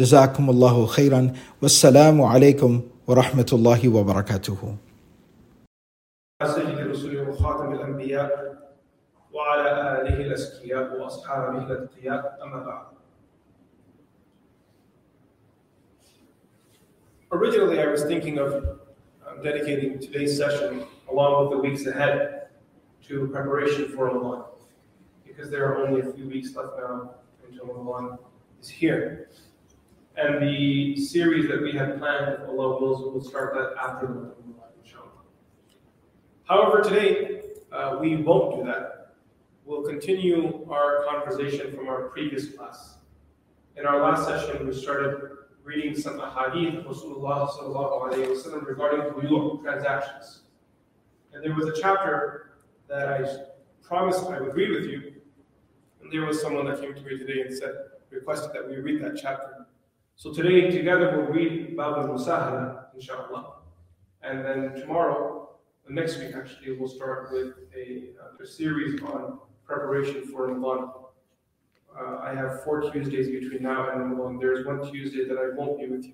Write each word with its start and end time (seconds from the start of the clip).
جزاكم 0.00 0.50
الله 0.50 0.86
خيرا 0.86 1.32
والسلام 1.62 2.22
عليكم 2.22 2.82
ورحمة 3.06 3.50
الله 3.52 3.88
وبركاته 3.88 4.76
سيد 6.44 6.78
الرسل 6.78 7.28
وخاتم 7.28 7.72
الأنبياء 7.72 8.30
وعلى 9.32 9.70
آله 10.00 10.16
الأزكياء 10.26 11.00
وأصحابه 11.00 11.58
الأتقياء 11.58 12.38
أما 12.42 12.60
بعد 12.64 12.86
Originally, 17.32 17.80
I 17.80 17.86
was 17.86 18.04
thinking 18.04 18.38
of 18.38 18.52
um, 19.26 19.42
dedicating 19.42 19.98
today's 19.98 20.36
session, 20.36 20.84
along 21.10 21.42
with 21.42 21.50
the 21.50 21.58
weeks 21.58 21.84
ahead, 21.86 22.46
to 23.08 23.26
preparation 23.28 23.88
for 23.88 24.06
Ramadan, 24.06 24.44
because 25.26 25.50
there 25.50 25.64
are 25.66 25.86
only 25.86 26.00
a 26.00 26.12
few 26.12 26.28
weeks 26.28 26.54
left 26.54 26.78
now 26.78 27.14
until 27.46 27.66
Ramadan 27.66 28.18
is 28.62 28.68
here. 28.68 29.28
And 30.17 30.41
the 30.41 30.97
series 30.97 31.47
that 31.49 31.61
we 31.61 31.71
had 31.71 31.97
planned, 31.97 32.33
if 32.33 32.49
Allah 32.49 32.81
wills, 32.81 33.01
will 33.01 33.23
start 33.23 33.53
that 33.53 33.81
after 33.81 34.07
Ramadan, 34.07 34.33
inshallah. 34.83 35.07
However, 36.43 36.81
today, 36.81 37.41
uh, 37.71 37.97
we 38.01 38.17
won't 38.17 38.57
do 38.57 38.65
that. 38.65 39.13
We'll 39.65 39.83
continue 39.83 40.67
our 40.69 41.05
conversation 41.05 41.73
from 41.73 41.87
our 41.87 42.09
previous 42.09 42.49
class. 42.49 42.97
In 43.77 43.85
our 43.85 44.01
last 44.01 44.27
session, 44.27 44.67
we 44.67 44.73
started 44.73 45.31
reading 45.63 45.95
some 45.95 46.19
ahadith 46.19 46.79
of 46.79 46.85
Rasulullah 46.85 47.49
sallallahu 47.49 48.11
alayhi 48.11 48.27
wasallam 48.27 48.65
regarding 48.65 49.13
buyu' 49.13 49.61
transactions. 49.63 50.41
And 51.33 51.43
there 51.43 51.55
was 51.55 51.67
a 51.67 51.81
chapter 51.81 52.51
that 52.89 53.07
I 53.07 53.25
promised 53.81 54.25
I 54.25 54.41
would 54.41 54.55
read 54.55 54.71
with 54.71 54.85
you. 54.85 55.13
And 56.01 56.11
there 56.11 56.25
was 56.25 56.41
someone 56.41 56.65
that 56.65 56.81
came 56.81 56.93
to 56.93 57.01
me 57.01 57.17
today 57.17 57.41
and 57.41 57.55
said, 57.55 57.71
requested 58.09 58.51
that 58.53 58.67
we 58.67 58.75
read 58.77 59.01
that 59.03 59.17
chapter. 59.21 59.60
So 60.15 60.31
today, 60.31 60.69
together, 60.69 61.17
we'll 61.17 61.27
read 61.27 61.75
Bab 61.75 61.97
al-Musahala, 61.97 62.85
inshallah. 62.93 63.53
And 64.21 64.45
then 64.45 64.75
tomorrow, 64.75 65.49
the 65.87 65.93
next 65.93 66.19
week 66.19 66.35
actually, 66.35 66.77
we'll 66.77 66.87
start 66.87 67.31
with 67.31 67.55
a, 67.75 68.09
a 68.41 68.45
series 68.45 69.01
on 69.01 69.39
preparation 69.65 70.27
for 70.27 70.47
Ramadan. 70.47 70.91
Uh, 71.99 72.17
I 72.17 72.35
have 72.35 72.63
four 72.63 72.91
Tuesdays 72.91 73.27
between 73.27 73.63
now 73.63 73.89
and 73.89 73.99
Ramadan. 74.01 74.37
There's 74.39 74.65
one 74.65 74.89
Tuesday 74.91 75.25
that 75.27 75.37
I 75.37 75.55
won't 75.55 75.79
be 75.79 75.87
with 75.87 76.05
you. 76.05 76.13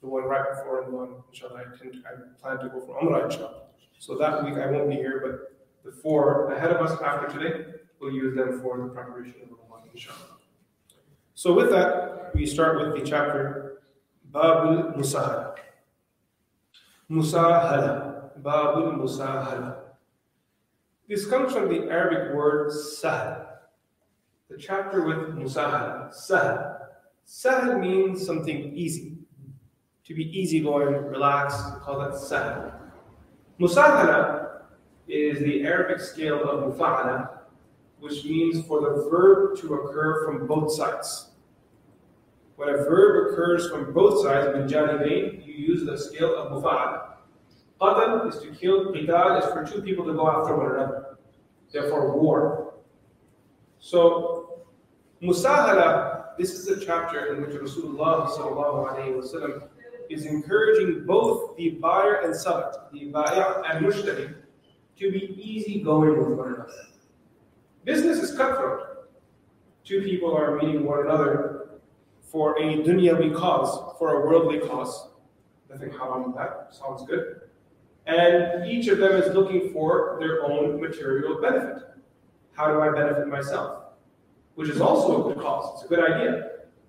The 0.00 0.08
one 0.08 0.24
right 0.24 0.44
before 0.50 0.82
Ramadan, 0.82 1.22
inshallah. 1.28 1.60
I, 1.60 1.76
can, 1.76 2.02
I 2.06 2.40
plan 2.40 2.58
to 2.58 2.68
go 2.68 2.80
for 2.84 3.00
Umrah, 3.00 3.26
inshallah. 3.26 3.62
So 3.98 4.16
that 4.16 4.44
week 4.44 4.54
I 4.54 4.66
won't 4.70 4.88
be 4.88 4.96
here, 4.96 5.22
but 5.24 5.54
the 5.84 5.96
four 5.96 6.50
ahead 6.52 6.70
of 6.70 6.84
us 6.84 7.00
after 7.02 7.28
today, 7.38 7.66
we'll 8.00 8.12
use 8.12 8.34
them 8.34 8.60
for 8.60 8.78
the 8.78 8.88
preparation 8.88 9.34
of 9.42 9.50
Ramadan, 9.50 9.90
inshallah. 9.92 10.41
So 11.42 11.52
with 11.52 11.70
that, 11.70 12.30
we 12.36 12.46
start 12.46 12.78
with 12.78 13.02
the 13.02 13.04
chapter 13.04 13.82
Babul 14.30 14.96
Musahala. 14.96 15.56
Musahala. 17.10 18.30
Babul 18.40 18.96
Musahala. 18.96 19.78
This 21.08 21.26
comes 21.26 21.52
from 21.52 21.68
the 21.68 21.90
Arabic 21.90 22.32
word 22.32 22.70
sahal. 22.70 23.44
The 24.50 24.56
chapter 24.56 25.02
with 25.02 25.34
Musahala. 25.34 26.14
Sahal. 26.14 26.76
Sahal 27.26 27.80
means 27.80 28.24
something 28.24 28.72
easy. 28.76 29.18
To 30.04 30.14
be 30.14 30.26
easygoing, 30.38 31.06
relaxed, 31.06 31.58
we 31.74 31.80
call 31.80 31.98
that 31.98 32.12
sahal. 32.12 32.72
Musahala 33.58 34.60
is 35.08 35.40
the 35.40 35.64
Arabic 35.64 35.98
scale 35.98 36.48
of 36.48 36.72
mufa'ala, 36.72 37.30
which 37.98 38.24
means 38.24 38.64
for 38.64 38.80
the 38.80 39.10
verb 39.10 39.58
to 39.58 39.74
occur 39.74 40.24
from 40.24 40.46
both 40.46 40.72
sides. 40.72 41.30
When 42.56 42.68
a 42.68 42.76
verb 42.78 43.32
occurs 43.32 43.70
from 43.70 43.92
both 43.92 44.22
sides, 44.22 44.56
min 44.56 44.68
janibain, 44.68 45.44
you 45.46 45.54
use 45.54 45.84
the 45.84 45.96
scale 45.96 46.36
of 46.36 46.52
mufa'ala. 46.52 47.14
Qatl 47.80 48.28
is 48.28 48.40
to 48.40 48.50
kill, 48.50 48.92
qital 48.92 49.38
is 49.42 49.52
for 49.52 49.64
two 49.64 49.82
people 49.82 50.04
to 50.04 50.12
go 50.12 50.30
after 50.30 50.56
one 50.56 50.74
another. 50.74 51.16
Therefore, 51.72 52.16
war. 52.16 52.74
So, 53.80 54.64
musahala, 55.22 56.36
this 56.38 56.52
is 56.52 56.68
a 56.68 56.84
chapter 56.84 57.34
in 57.34 57.42
which 57.42 57.56
Rasulullah 57.56 58.28
is 60.10 60.26
encouraging 60.26 61.04
both 61.06 61.56
the 61.56 61.70
buyer 61.70 62.20
and 62.24 62.36
seller, 62.36 62.72
the 62.92 63.06
buyer 63.06 63.64
and 63.68 63.84
mushtari, 63.84 64.34
to 64.98 65.10
be 65.10 65.34
easygoing 65.42 66.18
with 66.18 66.38
one 66.38 66.54
another. 66.54 66.70
Business 67.84 68.18
is 68.18 68.36
cutthroat. 68.36 69.08
Two 69.84 70.02
people 70.02 70.36
are 70.36 70.56
meeting 70.56 70.84
one 70.84 71.00
another 71.00 71.51
for 72.32 72.58
a 72.58 72.78
dunyawi 72.78 73.34
cause, 73.36 73.94
for 73.98 74.22
a 74.22 74.26
worldly 74.26 74.58
cause. 74.58 75.10
Nothing 75.70 75.90
haram 75.90 76.34
that. 76.36 76.68
Sounds 76.70 77.04
good. 77.06 77.42
And 78.06 78.66
each 78.66 78.88
of 78.88 78.98
them 78.98 79.12
is 79.12 79.32
looking 79.34 79.72
for 79.72 80.16
their 80.18 80.42
own 80.44 80.80
material 80.80 81.40
benefit. 81.40 81.82
How 82.52 82.72
do 82.72 82.80
I 82.80 82.90
benefit 82.90 83.28
myself? 83.28 83.84
Which 84.54 84.68
is 84.68 84.80
also 84.80 85.30
a 85.30 85.34
good 85.34 85.42
cause. 85.42 85.74
It's 85.74 85.84
a 85.84 85.94
good 85.94 86.10
idea. 86.10 86.48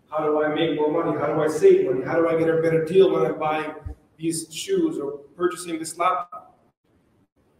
How 0.09 0.23
do 0.25 0.43
I 0.43 0.53
make 0.53 0.75
more 0.75 0.91
money? 0.91 1.19
How 1.19 1.27
do 1.27 1.41
I 1.41 1.47
save 1.47 1.85
money? 1.85 2.05
How 2.05 2.15
do 2.15 2.27
I 2.27 2.37
get 2.37 2.49
a 2.49 2.61
better 2.61 2.85
deal 2.85 3.11
when 3.11 3.25
I'm 3.25 3.37
buying 3.37 3.73
these 4.17 4.47
shoes 4.53 4.97
or 4.97 5.19
purchasing 5.35 5.77
this 5.77 5.97
laptop? 5.97 6.59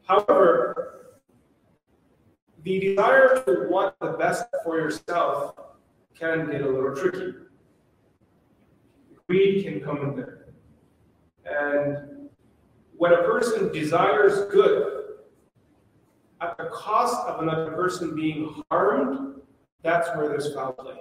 However, 0.06 1.12
the 2.64 2.80
desire 2.80 3.44
to 3.46 3.68
want 3.70 4.00
the 4.00 4.12
best 4.12 4.46
for 4.64 4.78
yourself 4.78 5.56
can 6.18 6.50
get 6.50 6.62
a 6.62 6.68
little 6.68 6.96
tricky. 6.96 7.34
Greed 9.28 9.66
can 9.66 9.80
come 9.82 9.98
in 9.98 10.16
there. 10.16 10.48
And 11.46 12.30
when 12.98 13.14
a 13.14 13.24
person 13.24 13.72
desires 13.72 14.52
good 14.52 15.04
at 16.42 16.58
the 16.58 16.66
cost 16.66 17.28
of 17.28 17.42
another 17.42 17.72
person 17.72 18.16
being 18.16 18.62
harmed, 18.70 19.42
that's 19.82 20.10
where 20.16 20.28
there's 20.28 20.54
foul 20.54 20.74
play. 20.74 20.96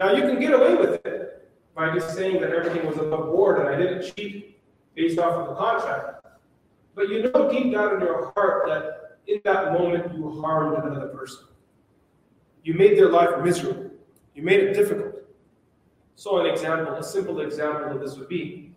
Now, 0.00 0.12
you 0.12 0.22
can 0.22 0.40
get 0.40 0.52
away 0.52 0.74
with 0.74 1.04
it 1.06 1.50
by 1.74 1.94
just 1.94 2.14
saying 2.14 2.40
that 2.40 2.50
everything 2.50 2.86
was 2.86 2.96
above 2.96 3.26
board 3.26 3.60
and 3.60 3.68
I 3.68 3.76
didn't 3.76 4.14
cheat 4.14 4.60
based 4.94 5.18
off 5.18 5.34
of 5.34 5.48
the 5.48 5.54
contract. 5.54 6.26
But 6.94 7.08
you 7.08 7.22
know 7.22 7.50
deep 7.50 7.72
down 7.72 7.94
in 7.94 8.00
your 8.00 8.32
heart 8.32 8.66
that 8.68 9.18
in 9.26 9.40
that 9.44 9.72
moment 9.72 10.14
you 10.14 10.40
harmed 10.40 10.84
another 10.84 11.08
person. 11.08 11.44
You 12.62 12.74
made 12.74 12.96
their 12.96 13.08
life 13.08 13.42
miserable. 13.42 13.90
You 14.34 14.42
made 14.42 14.60
it 14.60 14.74
difficult. 14.74 15.13
So, 16.16 16.38
an 16.38 16.46
example, 16.46 16.94
a 16.94 17.02
simple 17.02 17.40
example 17.40 17.92
of 17.92 18.00
this 18.00 18.16
would 18.16 18.28
be 18.28 18.72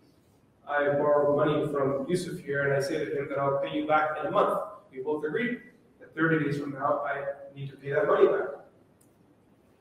I 0.67 0.89
borrow 0.89 1.35
money 1.35 1.71
from 1.71 2.05
Yusuf 2.09 2.39
here 2.39 2.63
and 2.63 2.73
I 2.73 2.85
say 2.85 3.05
to 3.05 3.17
him 3.17 3.29
that 3.29 3.37
I'll 3.37 3.59
pay 3.59 3.73
you 3.73 3.87
back 3.87 4.17
in 4.19 4.25
a 4.25 4.31
month. 4.31 4.59
We 4.91 5.01
both 5.01 5.23
agree 5.23 5.59
that 5.99 6.13
30 6.13 6.43
days 6.43 6.59
from 6.59 6.73
now 6.73 7.03
I 7.05 7.23
need 7.55 7.69
to 7.69 7.77
pay 7.77 7.91
that 7.91 8.07
money 8.07 8.27
back. 8.27 8.47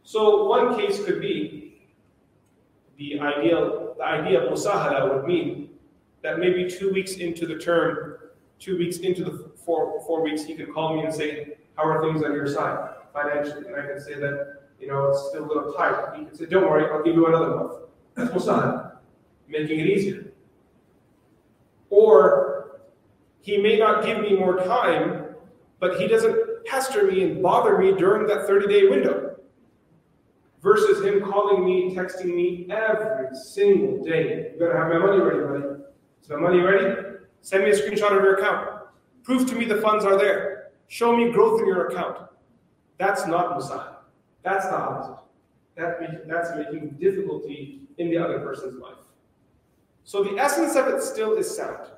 So, 0.05 0.45
one 0.45 0.77
case 0.77 1.05
could 1.05 1.21
be 1.21 1.83
the 2.99 3.19
ideal, 3.21 3.95
the 3.99 4.05
idea 4.05 4.43
of 4.43 4.53
musahala 4.53 5.15
would 5.15 5.27
mean 5.27 5.71
that 6.23 6.39
maybe 6.39 6.69
two 6.69 6.93
weeks 6.93 7.15
into 7.15 7.47
the 7.47 7.57
term, 7.57 8.17
two 8.59 8.79
weeks 8.79 8.99
into 8.99 9.25
the 9.25 9.51
four, 9.57 10.01
four 10.07 10.23
weeks, 10.23 10.45
he 10.45 10.55
could 10.55 10.73
call 10.73 10.97
me 10.97 11.05
and 11.05 11.15
say, 11.15 11.59
How 11.77 11.85
are 11.85 12.01
things 12.01 12.23
on 12.25 12.33
your 12.33 12.47
side 12.47 12.95
financially? 13.13 13.67
And 13.67 13.77
I 13.77 13.87
can 13.87 14.01
say 14.01 14.15
that, 14.15 14.56
you 14.81 14.89
know, 14.89 15.09
it's 15.09 15.29
still 15.29 15.45
a 15.45 15.47
little 15.47 15.73
tight. 15.73 16.17
He 16.17 16.25
can 16.25 16.35
say, 16.35 16.47
Don't 16.47 16.65
worry, 16.65 16.91
I'll 16.91 17.03
give 17.03 17.15
you 17.15 17.27
another 17.27 17.55
month. 17.55 17.73
That's 18.15 18.31
musahala. 18.31 18.97
making 19.49 19.81
it 19.81 19.87
easier. 19.87 20.33
Or 21.91 22.81
he 23.41 23.59
may 23.59 23.79
not 23.79 24.05
give 24.05 24.21
me 24.21 24.35
more 24.35 24.59
time, 24.59 25.27
but 25.79 26.01
he 26.01 26.09
doesn't 26.09 26.65
pester 26.65 27.05
me 27.05 27.23
and 27.23 27.43
bother 27.43 27.79
me 27.79 27.93
during 27.93 28.27
that 28.27 28.47
30 28.47 28.67
day 28.67 28.89
window. 28.89 29.37
Versus 30.63 31.05
him 31.05 31.21
calling 31.21 31.65
me, 31.65 31.95
texting 31.95 32.35
me 32.35 32.67
every 32.71 33.29
single 33.37 34.05
day. 34.05 34.51
You 34.53 34.59
better 34.59 34.77
have 34.77 34.89
my 34.89 34.99
money 34.99 35.23
ready, 35.23 35.41
buddy. 35.41 35.83
Is 36.23 36.29
my 36.29 36.37
money 36.37 36.61
ready? 36.61 37.19
Send 37.43 37.63
me 37.63 37.71
a 37.71 37.75
screenshot 37.75 38.17
of 38.17 38.25
your 38.25 38.35
account. 38.35 38.81
Prove 39.23 39.49
to 39.49 39.55
me 39.55 39.65
the 39.65 39.77
funds 39.77 40.05
are 40.05 40.19
there. 40.19 40.71
Show 40.89 41.17
me 41.17 41.31
growth 41.31 41.61
in 41.61 41.69
your 41.69 41.87
account. 41.87 42.19
That's 42.99 43.27
not 43.27 43.57
musah. 43.57 43.96
That's 44.47 44.67
the 44.67 44.77
opposite. 44.77 45.19
That 45.75 46.29
that's 46.29 46.55
making 46.55 46.91
difficulty 47.01 47.81
in 47.99 48.11
the 48.11 48.17
other 48.17 48.39
person's 48.39 48.81
life. 48.81 48.95
So 50.05 50.23
the 50.23 50.39
essence 50.39 50.77
of 50.77 50.87
it 50.87 51.03
still 51.03 51.35
is 51.35 51.55
sound. 51.55 51.89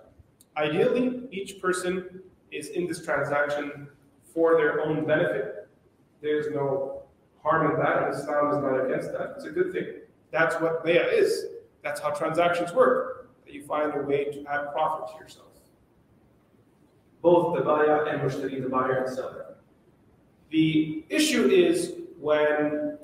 Ideally, 0.56 1.28
each 1.30 1.60
person 1.60 2.22
is 2.50 2.68
in 2.68 2.86
this 2.86 3.04
transaction 3.04 3.86
for 4.32 4.56
their 4.56 4.80
own 4.80 5.06
benefit. 5.06 5.68
There's 6.22 6.46
no 6.50 7.02
harm 7.42 7.70
in 7.70 7.78
that, 7.80 8.04
and 8.04 8.14
Islam 8.14 8.56
is 8.56 8.62
not 8.62 8.86
against 8.86 9.12
that. 9.12 9.34
It's 9.36 9.44
a 9.44 9.50
good 9.50 9.70
thing. 9.70 9.86
That's 10.30 10.54
what 10.54 10.82
bay'ah 10.86 11.12
is. 11.12 11.44
That's 11.82 12.00
how 12.00 12.12
transactions 12.12 12.72
work. 12.72 13.28
That 13.44 13.52
you 13.52 13.62
find 13.62 13.94
a 13.94 14.00
way 14.00 14.24
to 14.24 14.46
add 14.46 14.72
profit 14.72 15.14
to 15.14 15.22
yourself. 15.22 15.48
Both 17.20 17.58
the 17.58 17.62
buyer 17.62 18.06
and 18.06 18.22
mushtari, 18.22 18.62
the 18.62 18.70
buyer 18.70 19.04
and 19.04 19.14
seller. 19.14 19.56
The 20.50 21.04
issue 21.10 21.48
is 21.48 21.92
when, 22.20 22.98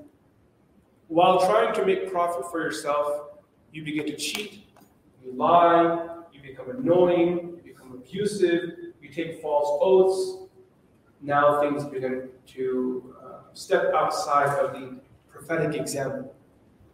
while 1.08 1.40
trying 1.40 1.75
to 1.75 1.84
make 1.84 2.11
profit 2.11 2.50
for 2.50 2.61
yourself, 2.61 3.38
you 3.72 3.84
begin 3.84 4.06
to 4.06 4.16
cheat, 4.16 4.66
you 5.25 5.32
lie, 5.32 6.08
you 6.32 6.40
become 6.43 6.70
annoying, 6.70 7.61
you 7.64 7.72
become 7.72 7.93
abusive, 7.93 8.70
you 9.00 9.08
take 9.11 9.40
false 9.40 9.78
oaths. 9.82 10.49
Now 11.20 11.61
things 11.61 11.84
begin 11.84 12.28
to 12.49 13.14
uh, 13.25 13.28
step 13.52 13.93
outside 13.94 14.58
of 14.58 14.72
the 14.72 14.99
prophetic 15.31 15.81
example. 15.81 16.34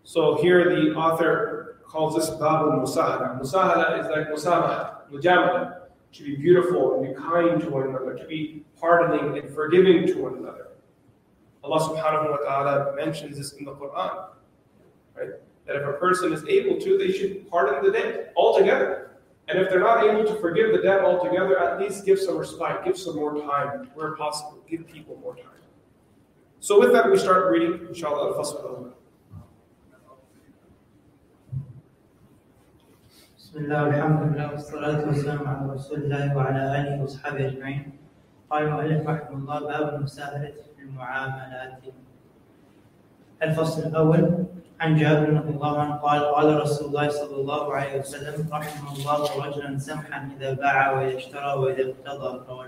So 0.04 0.40
here 0.40 0.64
the 0.68 0.94
author 0.94 1.80
calls 1.86 2.14
this 2.14 2.30
Babu 2.30 2.70
Musahala. 2.70 3.40
Musahala 3.40 4.00
is 4.00 4.06
like 4.06 4.28
Musamaha, 4.28 5.10
Mujamala, 5.10 5.80
to 6.12 6.24
be 6.24 6.36
beautiful 6.36 6.94
and 6.94 7.14
be 7.14 7.20
kind 7.20 7.60
to 7.60 7.70
one 7.70 7.88
another, 7.88 8.14
to 8.14 8.26
be 8.26 8.64
pardoning 8.80 9.38
and 9.38 9.54
forgiving 9.54 10.06
to 10.06 10.22
one 10.22 10.38
another. 10.38 10.69
Allah 11.63 11.79
subhanahu 11.79 12.31
wa 12.31 12.37
ta'ala 12.37 12.95
mentions 12.95 13.37
this 13.37 13.53
in 13.53 13.65
the 13.65 13.71
Quran. 13.71 14.27
Right? 15.17 15.29
That 15.65 15.75
if 15.77 15.87
a 15.87 15.93
person 15.93 16.31
is 16.31 16.45
able 16.45 16.79
to, 16.79 16.97
they 16.97 17.11
should 17.11 17.49
pardon 17.49 17.83
the 17.83 17.91
debt 17.91 18.33
altogether. 18.37 19.17
And 19.47 19.59
if 19.59 19.69
they're 19.69 19.79
not 19.79 20.03
able 20.03 20.25
to 20.25 20.35
forgive 20.41 20.71
the 20.71 20.81
debt 20.81 21.01
altogether, 21.01 21.59
at 21.59 21.79
least 21.79 22.05
give 22.05 22.19
some 22.19 22.37
respite, 22.37 22.83
give 22.83 22.97
some 22.97 23.15
more 23.15 23.33
time 23.41 23.89
where 23.93 24.15
possible, 24.15 24.59
give 24.69 24.87
people 24.87 25.17
more 25.21 25.35
time. 25.35 25.61
So 26.59 26.79
with 26.79 26.91
that, 26.93 27.11
we 27.11 27.17
start 27.17 27.51
reading, 27.51 27.87
inshallah, 27.87 28.33
al-Fasl 28.33 28.91
بسم 33.55 33.71
الله 33.71 33.83
والحمد 33.83 34.35
لله 34.35 34.51
والصلاة 34.51 35.07
والسلام 35.07 35.47
على 35.47 35.73
رسول 35.73 35.99
الله 36.03 36.35
وعلى 36.35 36.61
آله 36.75 37.01
وأصحابه 37.01 37.47
أجمعين. 37.47 37.91
قال 38.51 38.63
المؤلف 38.63 39.07
رحمه 39.07 39.31
الله 39.31 39.59
باب 39.59 39.95
المساهلة 39.95 40.51
في 40.51 40.68
المعاملات. 40.79 41.79
الفصل 43.43 43.81
الأول 43.81 44.45
عن 44.79 44.95
جابر 44.95 45.29
رضي 45.33 45.49
الله 45.49 45.79
عنه 45.79 45.95
قال 45.95 46.21
قال 46.25 46.61
رسول 46.61 46.87
الله 46.87 47.09
صلى 47.09 47.35
الله 47.35 47.73
عليه 47.73 47.99
وسلم 47.99 48.47
رحم 48.53 48.87
الله 48.95 49.45
رجلا 49.47 49.77
سمحا 49.77 50.29
إذا 50.39 50.53
باع 50.53 50.91
وإذا 50.91 51.17
اشترى 51.17 51.53
وإذا 51.57 51.81
اقتضى 51.91 52.39
رواه 52.49 52.67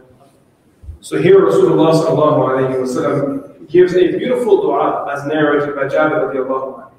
So 1.00 1.22
here 1.22 1.40
Rasulullah 1.46 1.94
sallallahu 1.94 2.40
alayhi 2.58 2.80
wa 2.82 2.90
sallam 2.90 3.68
gives 3.70 3.94
a 3.94 4.18
beautiful 4.18 4.62
dua 4.64 5.06
as 5.14 5.28
narrated 5.28 5.76
by 5.76 5.86
Jabir 5.86 6.26
radiallahu 6.26 6.74
anhu. 6.74 6.92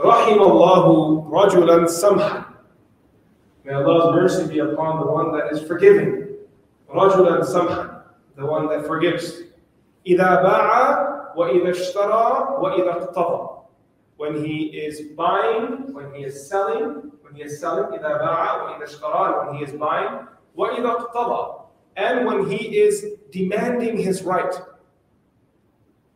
رحم 0.00 0.40
الله 0.40 0.84
رجلا 1.30 1.86
سمحا 1.86 2.44
May 3.64 3.74
Allah's 3.74 4.14
mercy 4.16 4.46
be 4.48 4.58
upon 4.60 5.00
the 5.00 5.06
one 5.06 5.32
that 5.36 5.52
is 5.52 5.60
forgiving. 5.62 6.28
رجلا 6.94 7.42
سمحا 7.44 8.02
The 8.36 8.46
one 8.46 8.68
that 8.68 8.86
forgives. 8.86 9.42
إذا 10.06 10.42
باع 10.42 11.32
وإذا 11.36 11.70
اشترى 11.70 12.56
وإذا 12.60 12.90
اقتضى 12.90 13.48
When 14.16 14.44
he 14.44 14.66
is 14.66 15.00
buying, 15.16 15.92
when 15.92 16.14
he 16.14 16.22
is 16.22 16.48
selling, 16.48 17.10
when 17.22 17.34
he 17.34 17.42
is 17.42 17.58
selling, 17.60 17.98
إذا 17.98 18.18
باع 18.18 18.62
وإذا 18.62 18.84
اشترى, 18.84 19.46
when 19.46 19.56
he 19.56 19.64
is 19.64 19.72
buying, 19.72 20.26
وإذا 20.56 20.90
اقتضى 20.90 21.62
and 21.96 22.26
when 22.26 22.48
he 22.50 22.78
is 22.78 23.06
demanding 23.30 23.98
his 23.98 24.22
right. 24.22 24.54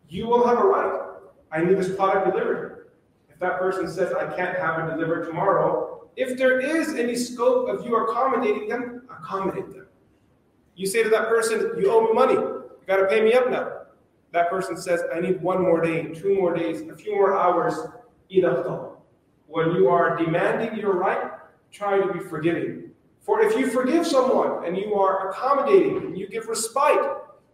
You 0.09 0.27
will 0.27 0.47
have 0.47 0.59
a 0.59 0.65
right. 0.65 1.03
I 1.53 1.63
need 1.63 1.77
this 1.77 1.95
product 1.95 2.33
delivered. 2.33 2.87
If 3.29 3.39
that 3.41 3.59
person 3.59 3.89
says, 3.89 4.13
I 4.13 4.35
can't 4.35 4.57
have 4.59 4.89
it 4.89 4.95
delivered 4.95 5.27
tomorrow, 5.27 6.09
if 6.17 6.39
there 6.39 6.61
is 6.61 6.95
any 6.95 7.15
scope 7.15 7.69
of 7.69 7.85
you 7.85 7.97
accommodating 7.97 8.69
them, 8.69 9.03
accommodate 9.11 9.73
them. 9.73 9.87
You 10.75 10.87
say 10.87 11.03
to 11.03 11.11
that 11.11 11.29
person, 11.29 11.73
You 11.79 11.91
owe 11.91 12.07
me 12.07 12.13
money. 12.13 12.35
You 12.35 12.65
got 12.87 12.97
to 12.97 13.07
pay 13.07 13.23
me 13.23 13.35
up 13.35 13.51
now. 13.51 13.73
That 14.32 14.50
person 14.50 14.78
says, 14.78 15.02
I 15.14 15.20
need 15.20 15.42
one 15.42 15.62
more 15.62 15.82
day, 15.82 16.14
two 16.14 16.36
more 16.36 16.54
days, 16.56 16.82
a 16.90 16.96
few 16.96 17.16
more 17.16 17.38
hours. 17.38 17.74
When 19.48 19.72
you 19.76 19.90
are 19.90 20.16
demanding 20.16 20.80
your 20.80 20.94
right, 20.94 21.32
try 21.72 22.00
to 22.00 22.14
be 22.14 22.20
forgiving. 22.20 22.92
For 23.20 23.42
if 23.42 23.58
you 23.58 23.70
forgive 23.70 24.08
someone 24.08 24.66
and 24.66 24.78
you 24.78 24.96
are 24.96 25.30
accommodating 25.30 25.98
and 25.98 26.18
you 26.18 26.28
give 26.28 26.48
respite, 26.48 27.00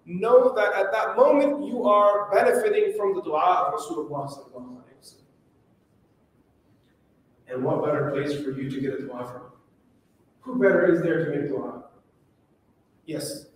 know 0.06 0.53
that 0.56 0.74
at 0.74 0.91
that 0.91 1.18
moment 1.18 1.65
you 1.65 1.83
are 1.83 2.31
benefiting 2.31 2.94
from 2.95 3.15
the 3.15 3.21
dua 3.21 3.73
of 3.73 3.80
Rasulullah. 3.80 4.31
And 7.50 7.63
what 7.63 7.83
better 7.83 8.12
place 8.12 8.33
for 8.44 8.51
you 8.51 8.69
to 8.69 8.81
get 8.81 8.94
a 8.94 9.00
dua 9.00 9.25
from? 9.25 9.41
Who 10.41 10.59
better 10.59 10.94
is 10.94 11.01
there 11.01 11.25
to 11.25 11.31
make 11.31 11.50
dua? 11.50 11.85
Yes. 13.06 13.46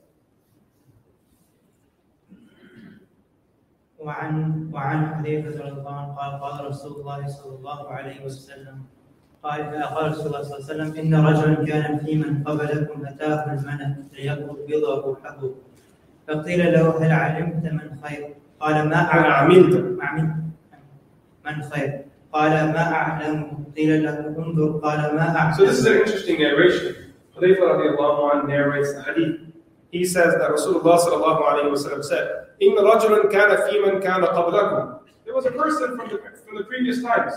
وعن 4.02 4.34
وعن 4.74 5.16
حذيفة 5.16 5.64
رضي 5.64 5.72
الله 5.80 5.92
عنه 5.94 6.14
قال 6.16 6.42
قال 6.42 6.66
رسول 6.66 7.02
الله 7.02 7.28
صلى 7.28 7.56
الله 7.56 7.90
عليه 7.90 8.26
وسلم 8.26 8.78
قال 9.44 9.84
قال 9.84 10.12
رسول 10.12 10.26
الله 10.28 10.42
صلى 10.42 10.58
الله 10.58 10.66
عليه 10.70 10.74
وسلم 10.74 10.90
إن 11.00 11.26
رجلا 11.26 11.66
كان 11.66 11.98
في 12.00 12.16
من 12.16 12.44
قبلكم 12.44 13.06
أتاه 13.06 13.54
الملك 13.54 13.98
ليقبض 14.14 14.70
روحه 15.06 15.40
فقيل 16.28 16.74
له 16.74 17.06
هل 17.06 17.12
علمت 17.12 17.66
من 17.74 17.98
خير؟ 18.04 18.34
قال 18.60 18.90
ما 18.90 18.98
عملت 18.98 19.74
من 21.46 21.62
خير؟ 21.62 22.02
قال 22.34 22.52
ما 22.52 22.94
أعلم 22.94 23.66
قيل 23.78 24.04
له 24.04 24.36
انظر 24.38 24.72
قال 24.78 25.16
ما 25.16 25.38
أعلم 25.38 25.54
So 25.54 25.66
this 25.66 25.80
is 25.80 25.86
an 25.86 25.98
interesting 25.98 26.40
narration. 26.40 26.96
Hudayfa 27.36 27.64
radiallahu 27.72 28.32
anh 28.34 28.48
narrates 28.48 28.94
the 28.94 29.02
hadith. 29.04 29.51
He 29.91 30.05
says 30.05 30.35
that 30.35 30.51
Rasulullah 30.51 30.99
sallallahu 30.99 31.43
alayhi 31.43 31.71
wa 31.71 31.77
sallam 31.77 32.05
said, 32.05 32.47
إِنَّ 32.61 32.77
رَجُلًا 32.77 33.31
كَانَ 33.31 33.57
فِي 33.69 33.81
مَنْ 33.85 34.03
كَانَ 34.03 34.25
قَبْلَكُمْ 34.25 35.01
There 35.25 35.35
was 35.35 35.47
a 35.47 35.53
person 35.53 35.97
from 35.97 36.09
the, 36.09 36.19
from 36.45 36.57
the 36.57 36.65
previous 36.65 37.03
times. 37.03 37.33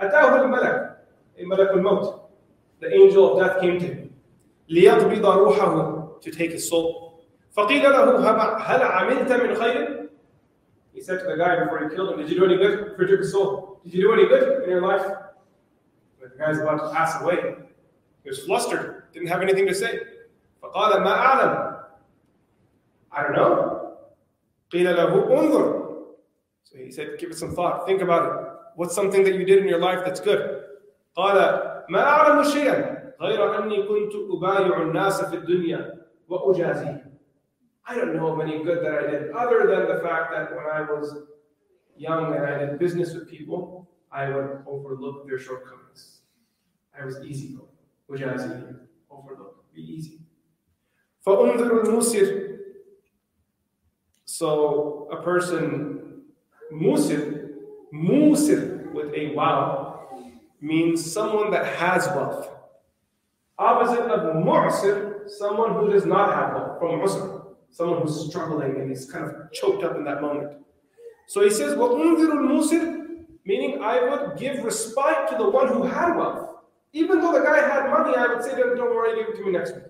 أتاه 0.00 0.42
الملك, 0.42 0.96
a 1.38 1.44
malak 1.44 1.70
al-maut. 1.70 2.30
The 2.80 2.92
angel 2.92 3.32
of 3.32 3.46
death 3.46 3.60
came 3.60 3.78
to 3.80 3.86
him. 3.86 4.14
لِيَقْبِضَ 4.70 5.22
رُوحَهُ 5.22 6.20
To 6.20 6.30
take 6.30 6.52
his 6.52 6.68
soul. 6.68 7.24
فَقِيلَ 7.56 7.82
لَهُ 7.82 8.60
هَلْ 8.60 8.82
عَمِلْتَ 8.82 9.28
مِنْ 9.28 9.56
خَيْرٍ 9.56 10.08
He 10.92 11.00
said 11.00 11.20
to 11.20 11.26
the 11.26 11.36
guy 11.36 11.64
before 11.64 11.88
he 11.88 11.94
killed 11.94 12.12
him, 12.12 12.18
Did 12.18 12.30
you 12.30 12.38
do 12.40 12.44
any 12.44 12.56
good 12.56 12.94
for 12.96 13.06
his 13.06 13.32
soul? 13.32 13.80
Did 13.84 13.94
you 13.94 14.02
do 14.02 14.12
any 14.12 14.26
good 14.26 14.64
in 14.64 14.70
your 14.70 14.82
life? 14.82 15.06
But 16.20 16.32
the 16.32 16.38
guy's 16.38 16.58
about 16.58 16.78
to 16.78 16.94
pass 16.94 17.20
away. 17.22 17.54
He 18.22 18.28
was 18.28 18.44
flustered, 18.44 19.04
didn't 19.12 19.28
have 19.28 19.40
anything 19.40 19.66
to 19.66 19.74
say. 19.74 20.00
فقال 20.62 21.00
ما 21.02 21.12
أعلم 21.14 21.69
I 23.12 23.22
don't 23.22 23.32
know. 23.32 23.96
قيل 24.70 24.96
له 24.96 25.40
انظر 25.40 25.86
So 26.64 26.78
he 26.78 26.90
said, 26.90 27.18
give 27.18 27.30
it 27.30 27.38
some 27.38 27.54
thought, 27.54 27.86
think 27.86 28.02
about 28.02 28.22
it. 28.26 28.52
What's 28.74 28.94
something 28.94 29.22
that 29.24 29.34
you 29.34 29.44
did 29.44 29.58
in 29.62 29.68
your 29.68 29.78
life 29.78 30.04
that's 30.04 30.20
good? 30.20 30.62
قال 31.16 31.36
ما 31.88 32.00
أعلم 32.02 32.42
شيئا 32.42 33.12
غير 33.20 33.58
أني 33.58 33.82
كنت 33.82 34.12
أبايع 34.30 34.82
الناس 34.82 35.24
في 35.24 35.36
الدنيا 35.36 36.02
وأجازيهم 36.28 37.16
I 37.88 37.94
don't 37.94 38.16
know 38.16 38.32
of 38.32 38.40
any 38.40 38.64
good 38.64 38.84
that 38.84 38.92
I 38.98 39.10
did, 39.10 39.30
other 39.30 39.60
than 39.68 39.86
the 39.86 40.00
fact 40.02 40.32
that 40.32 40.50
when 40.56 40.66
I 40.66 40.80
was 40.82 41.22
young 41.96 42.34
and 42.34 42.44
I 42.44 42.58
did 42.58 42.80
business 42.80 43.14
with 43.14 43.30
people, 43.30 43.88
I 44.10 44.28
would 44.28 44.64
overlook 44.66 45.28
their 45.28 45.38
shortcomings. 45.38 46.22
I 47.00 47.04
was 47.04 47.16
easy 47.24 47.54
going. 47.54 47.68
وجازيهم 48.08 48.76
overlook, 49.10 49.64
be 49.72 49.82
easy. 49.82 50.20
فأنذر 51.26 51.84
المسر 51.84 52.49
So 54.30 55.08
a 55.12 55.22
person 55.22 56.22
musir, 56.72 57.50
musir 57.92 58.92
with 58.92 59.14
a 59.14 59.32
wow, 59.34 60.08
means 60.60 61.12
someone 61.12 61.50
that 61.52 61.66
has 61.76 62.06
wealth. 62.08 62.50
Opposite 63.58 64.00
of 64.00 64.36
mu'sir, 64.36 65.30
someone 65.30 65.74
who 65.74 65.90
does 65.90 66.04
not 66.04 66.34
have 66.34 66.54
wealth, 66.54 66.78
from 66.78 67.00
usr, 67.00 67.46
someone 67.70 68.02
who's 68.02 68.28
struggling 68.28 68.76
and 68.76 68.90
he's 68.90 69.10
kind 69.10 69.24
of 69.24 69.52
choked 69.52 69.84
up 69.84 69.96
in 69.96 70.04
that 70.04 70.20
moment. 70.20 70.58
So 71.28 71.42
he 71.42 71.50
says, 71.50 71.76
وَأُنذِرُ 71.76 72.32
الْمُوسِرِ 72.32 73.24
Meaning, 73.44 73.82
I 73.82 74.08
would 74.08 74.38
give 74.38 74.64
respite 74.64 75.28
to 75.30 75.36
the 75.36 75.48
one 75.48 75.68
who 75.68 75.84
had 75.84 76.16
wealth. 76.16 76.50
Even 76.92 77.20
though 77.20 77.32
the 77.32 77.44
guy 77.44 77.58
had 77.58 77.90
money, 77.90 78.16
I 78.16 78.26
would 78.26 78.42
say 78.42 78.56
to 78.56 78.72
him, 78.72 78.76
don't 78.76 78.94
worry, 78.94 79.16
give 79.16 79.34
it 79.34 79.36
to 79.38 79.44
me 79.44 79.52
next 79.52 79.74
week. 79.74 79.84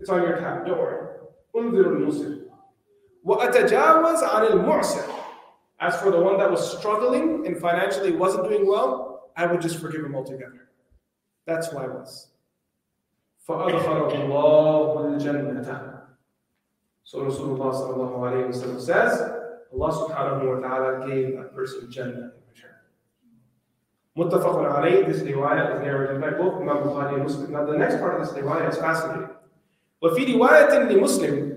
It's 0.00 0.08
on 0.08 0.22
your 0.22 0.38
tab, 0.38 0.64
don't 0.64 0.78
worry. 0.78 1.08
أُنذِرُ 1.54 1.84
الْمُوسِرِ 1.84 2.35
وَأَتَجَاوَزْ 3.26 4.22
عَنِ 4.22 4.50
الْمُعْسِرِ 4.50 5.14
As 5.80 5.96
for 6.00 6.10
the 6.10 6.20
one 6.20 6.38
that 6.38 6.50
was 6.50 6.78
struggling 6.78 7.46
and 7.46 7.56
financially 7.58 8.12
wasn't 8.12 8.48
doing 8.48 8.66
well, 8.66 9.30
I 9.36 9.46
would 9.46 9.60
just 9.60 9.80
forgive 9.80 10.04
him 10.04 10.14
altogether. 10.14 10.68
That's 11.46 11.68
who 11.68 11.78
I 11.78 11.86
was. 11.86 12.28
فَأَدْخَلَهُ 13.48 14.12
اللَّهُ 14.12 15.20
الْجَنَّةَ 15.20 16.00
So 17.04 17.18
Rasulullah 17.20 17.72
sallallahu 17.74 18.18
alayhi 18.18 18.46
wa 18.46 18.52
sallam 18.52 18.80
says, 18.80 19.20
Allah 19.72 19.90
subhanahu 19.90 20.62
wa 20.62 20.68
ta'ala 20.68 21.06
gave 21.08 21.36
that 21.36 21.54
person 21.54 21.90
Jannah 21.90 22.10
in 22.10 22.42
return. 22.48 22.76
Muttafaqun 24.16 24.68
alayh, 24.70 25.06
this 25.06 25.22
riwayah 25.22 25.76
is 25.76 25.80
narrated 25.80 26.20
by 26.20 26.30
both 26.30 26.60
Imam 26.60 26.78
Bukhari 26.84 27.14
and 27.14 27.24
Muslim. 27.24 27.52
Now 27.52 27.64
the 27.64 27.76
next 27.76 27.96
part 27.98 28.20
of 28.20 28.26
this 28.26 28.36
riwayah 28.36 28.68
is 28.70 28.78
fascinating. 28.78 29.28
وفي 30.02 30.34
رواية 30.34 30.78
لمسلم 30.78 31.55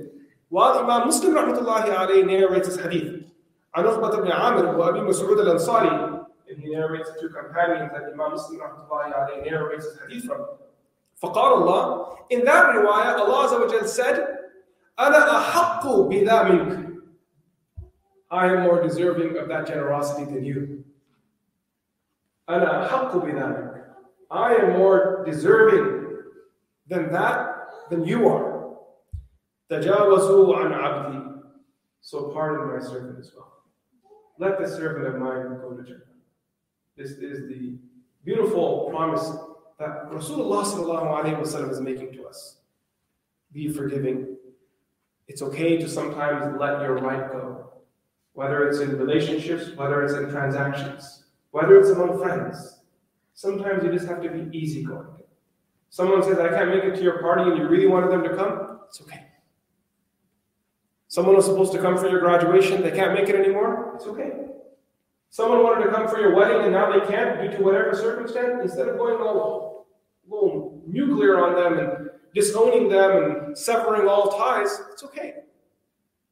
while 0.49 0.79
Imam 0.79 1.07
Muslim 1.07 1.33
rahmatullahi 1.33 1.89
alayhi 1.95 2.25
narrates 2.25 2.67
this 2.67 2.77
hadith 2.79 3.21
عن 3.75 3.85
عقبة 3.87 4.21
بن 4.21 4.31
عامر 4.31 4.65
وأبي 4.77 5.01
مسعود 5.01 5.39
الأنصاري 5.39 6.21
and 6.47 6.59
he 6.59 6.69
narrates 6.69 7.09
two 7.19 7.29
companions 7.29 7.91
that 7.91 8.03
Imam 8.13 8.31
Muslim 8.31 8.59
rahmatullahi 8.61 9.13
alayhi 9.13 9.51
narrates 9.51 9.85
this 9.85 9.99
hadith 10.01 10.25
from 10.25 10.45
فقال 11.21 11.53
الله 11.53 12.17
in 12.31 12.45
that 12.45 12.73
riwayah 12.75 13.19
Allah 13.19 13.47
Azza 13.47 13.81
wa 13.81 13.85
said 13.87 14.35
أنا 14.99 15.37
أحق 15.37 15.87
بذا 15.87 16.43
منك 16.43 16.85
I 18.31 18.47
am 18.47 18.63
more 18.63 18.81
deserving 18.81 19.37
of 19.37 19.47
that 19.49 19.67
generosity 19.67 20.25
than 20.25 20.43
you. 20.43 20.83
أنا 22.49 22.85
أحق 22.85 23.15
بذلك. 23.15 23.83
I 24.31 24.55
am 24.55 24.77
more 24.77 25.23
deserving 25.25 26.17
than 26.87 27.11
that 27.11 27.67
than 27.89 28.03
you 28.03 28.27
are. 28.27 28.48
So 32.00 32.30
pardon 32.32 32.76
my 32.76 32.84
servant 32.84 33.20
as 33.20 33.32
well. 33.36 33.62
Let 34.38 34.58
the 34.58 34.66
servant 34.66 35.06
of 35.06 35.20
mine 35.20 35.60
go 35.60 35.76
to 35.76 35.84
Jannah. 35.84 36.00
This 36.96 37.12
is 37.12 37.48
the 37.48 37.78
beautiful 38.24 38.88
promise 38.90 39.30
that 39.78 40.10
Rasulullah 40.10 41.70
is 41.70 41.80
making 41.80 42.12
to 42.14 42.26
us. 42.26 42.56
Be 43.52 43.68
forgiving. 43.68 44.36
It's 45.28 45.40
okay 45.40 45.78
to 45.78 45.88
sometimes 45.88 46.56
let 46.58 46.82
your 46.82 46.98
right 46.98 47.30
go, 47.30 47.70
whether 48.32 48.68
it's 48.68 48.80
in 48.80 48.98
relationships, 48.98 49.70
whether 49.76 50.02
it's 50.02 50.14
in 50.14 50.28
transactions, 50.30 51.26
whether 51.52 51.78
it's 51.78 51.90
among 51.90 52.18
friends. 52.18 52.80
Sometimes 53.34 53.84
you 53.84 53.92
just 53.92 54.08
have 54.08 54.20
to 54.22 54.30
be 54.30 54.58
easygoing. 54.58 55.06
Someone 55.90 56.24
says, 56.24 56.40
I 56.40 56.48
can't 56.48 56.70
make 56.70 56.82
it 56.82 56.96
to 56.96 57.02
your 57.02 57.20
party 57.20 57.50
and 57.50 57.56
you 57.56 57.68
really 57.68 57.86
wanted 57.86 58.10
them 58.10 58.24
to 58.24 58.34
come, 58.34 58.80
it's 58.88 59.00
okay. 59.02 59.29
Someone 61.10 61.34
was 61.34 61.44
supposed 61.44 61.72
to 61.72 61.78
come 61.80 61.98
for 61.98 62.08
your 62.08 62.20
graduation, 62.20 62.82
they 62.82 62.92
can't 62.92 63.14
make 63.14 63.28
it 63.28 63.34
anymore, 63.34 63.94
it's 63.96 64.06
okay. 64.06 64.30
Someone 65.28 65.64
wanted 65.64 65.86
to 65.86 65.90
come 65.90 66.06
for 66.06 66.20
your 66.20 66.36
wedding 66.36 66.62
and 66.62 66.72
now 66.72 66.88
they 66.88 67.04
can't 67.04 67.40
due 67.40 67.56
to 67.58 67.64
whatever 67.64 67.96
circumstance, 67.96 68.60
instead 68.62 68.86
of 68.86 68.96
going 68.96 69.16
all, 69.16 69.88
all 70.30 70.80
nuclear 70.86 71.44
on 71.44 71.56
them 71.56 71.80
and 71.80 72.10
disowning 72.32 72.88
them 72.88 73.10
and 73.24 73.58
severing 73.58 74.06
all 74.06 74.38
ties, 74.38 74.82
it's 74.92 75.02
okay. 75.02 75.34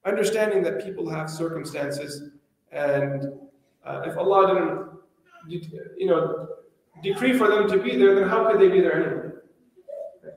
Understanding 0.05 0.63
that 0.63 0.85
people 0.85 1.11
have 1.11 1.29
circumstances, 1.29 2.31
and 2.71 3.33
uh, 3.85 4.03
if 4.07 4.17
Allah 4.17 4.47
didn't, 5.49 5.67
you 5.99 6.07
know, 6.07 6.51
decree 7.03 7.37
for 7.37 7.49
them 7.49 7.69
to 7.69 7.79
be 7.79 7.97
there, 7.97 8.15
then 8.15 8.29
how 8.29 8.49
could 8.49 8.61
they 8.61 8.69
be 8.69 8.81
there 8.81 8.95
anyway? 8.95 9.35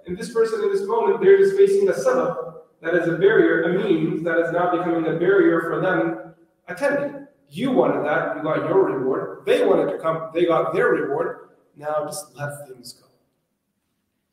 And 0.07 0.17
this 0.17 0.33
person 0.33 0.63
in 0.63 0.71
this 0.71 0.87
moment, 0.87 1.21
they're 1.21 1.37
just 1.37 1.55
facing 1.55 1.87
a 1.89 1.91
sabab 1.91 2.51
that 2.81 2.95
is 2.95 3.07
a 3.07 3.13
barrier, 3.13 3.63
a 3.63 3.83
means 3.83 4.23
that 4.23 4.39
is 4.39 4.51
now 4.51 4.75
becoming 4.75 5.05
a 5.07 5.17
barrier 5.17 5.61
for 5.61 5.79
them 5.81 6.33
attending. 6.67 7.27
You 7.49 7.71
wanted 7.71 8.05
that, 8.05 8.37
you 8.37 8.43
got 8.43 8.67
your 8.67 8.85
reward. 8.85 9.45
They 9.45 9.65
wanted 9.65 9.91
to 9.91 9.99
come, 9.99 10.31
they 10.33 10.45
got 10.45 10.73
their 10.73 10.89
reward. 10.89 11.49
Now 11.75 12.05
just 12.05 12.35
let 12.35 12.67
things 12.67 12.93
go. 12.93 13.07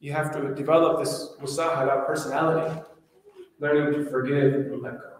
You 0.00 0.12
have 0.12 0.32
to 0.32 0.54
develop 0.54 1.00
this 1.00 1.30
musahala 1.40 2.06
personality, 2.06 2.80
learning 3.58 3.92
to 3.94 4.10
forgive 4.10 4.54
and 4.54 4.80
let 4.82 4.98
go. 4.98 5.12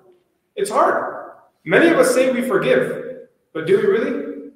It's 0.54 0.70
hard. 0.70 1.32
Many 1.64 1.88
of 1.88 1.99
us 1.99 2.14
say 2.14 2.30
we 2.30 2.42
forgive, 2.42 3.28
but 3.52 3.66
do 3.66 3.76
we 3.76 3.87
really? 3.87 4.50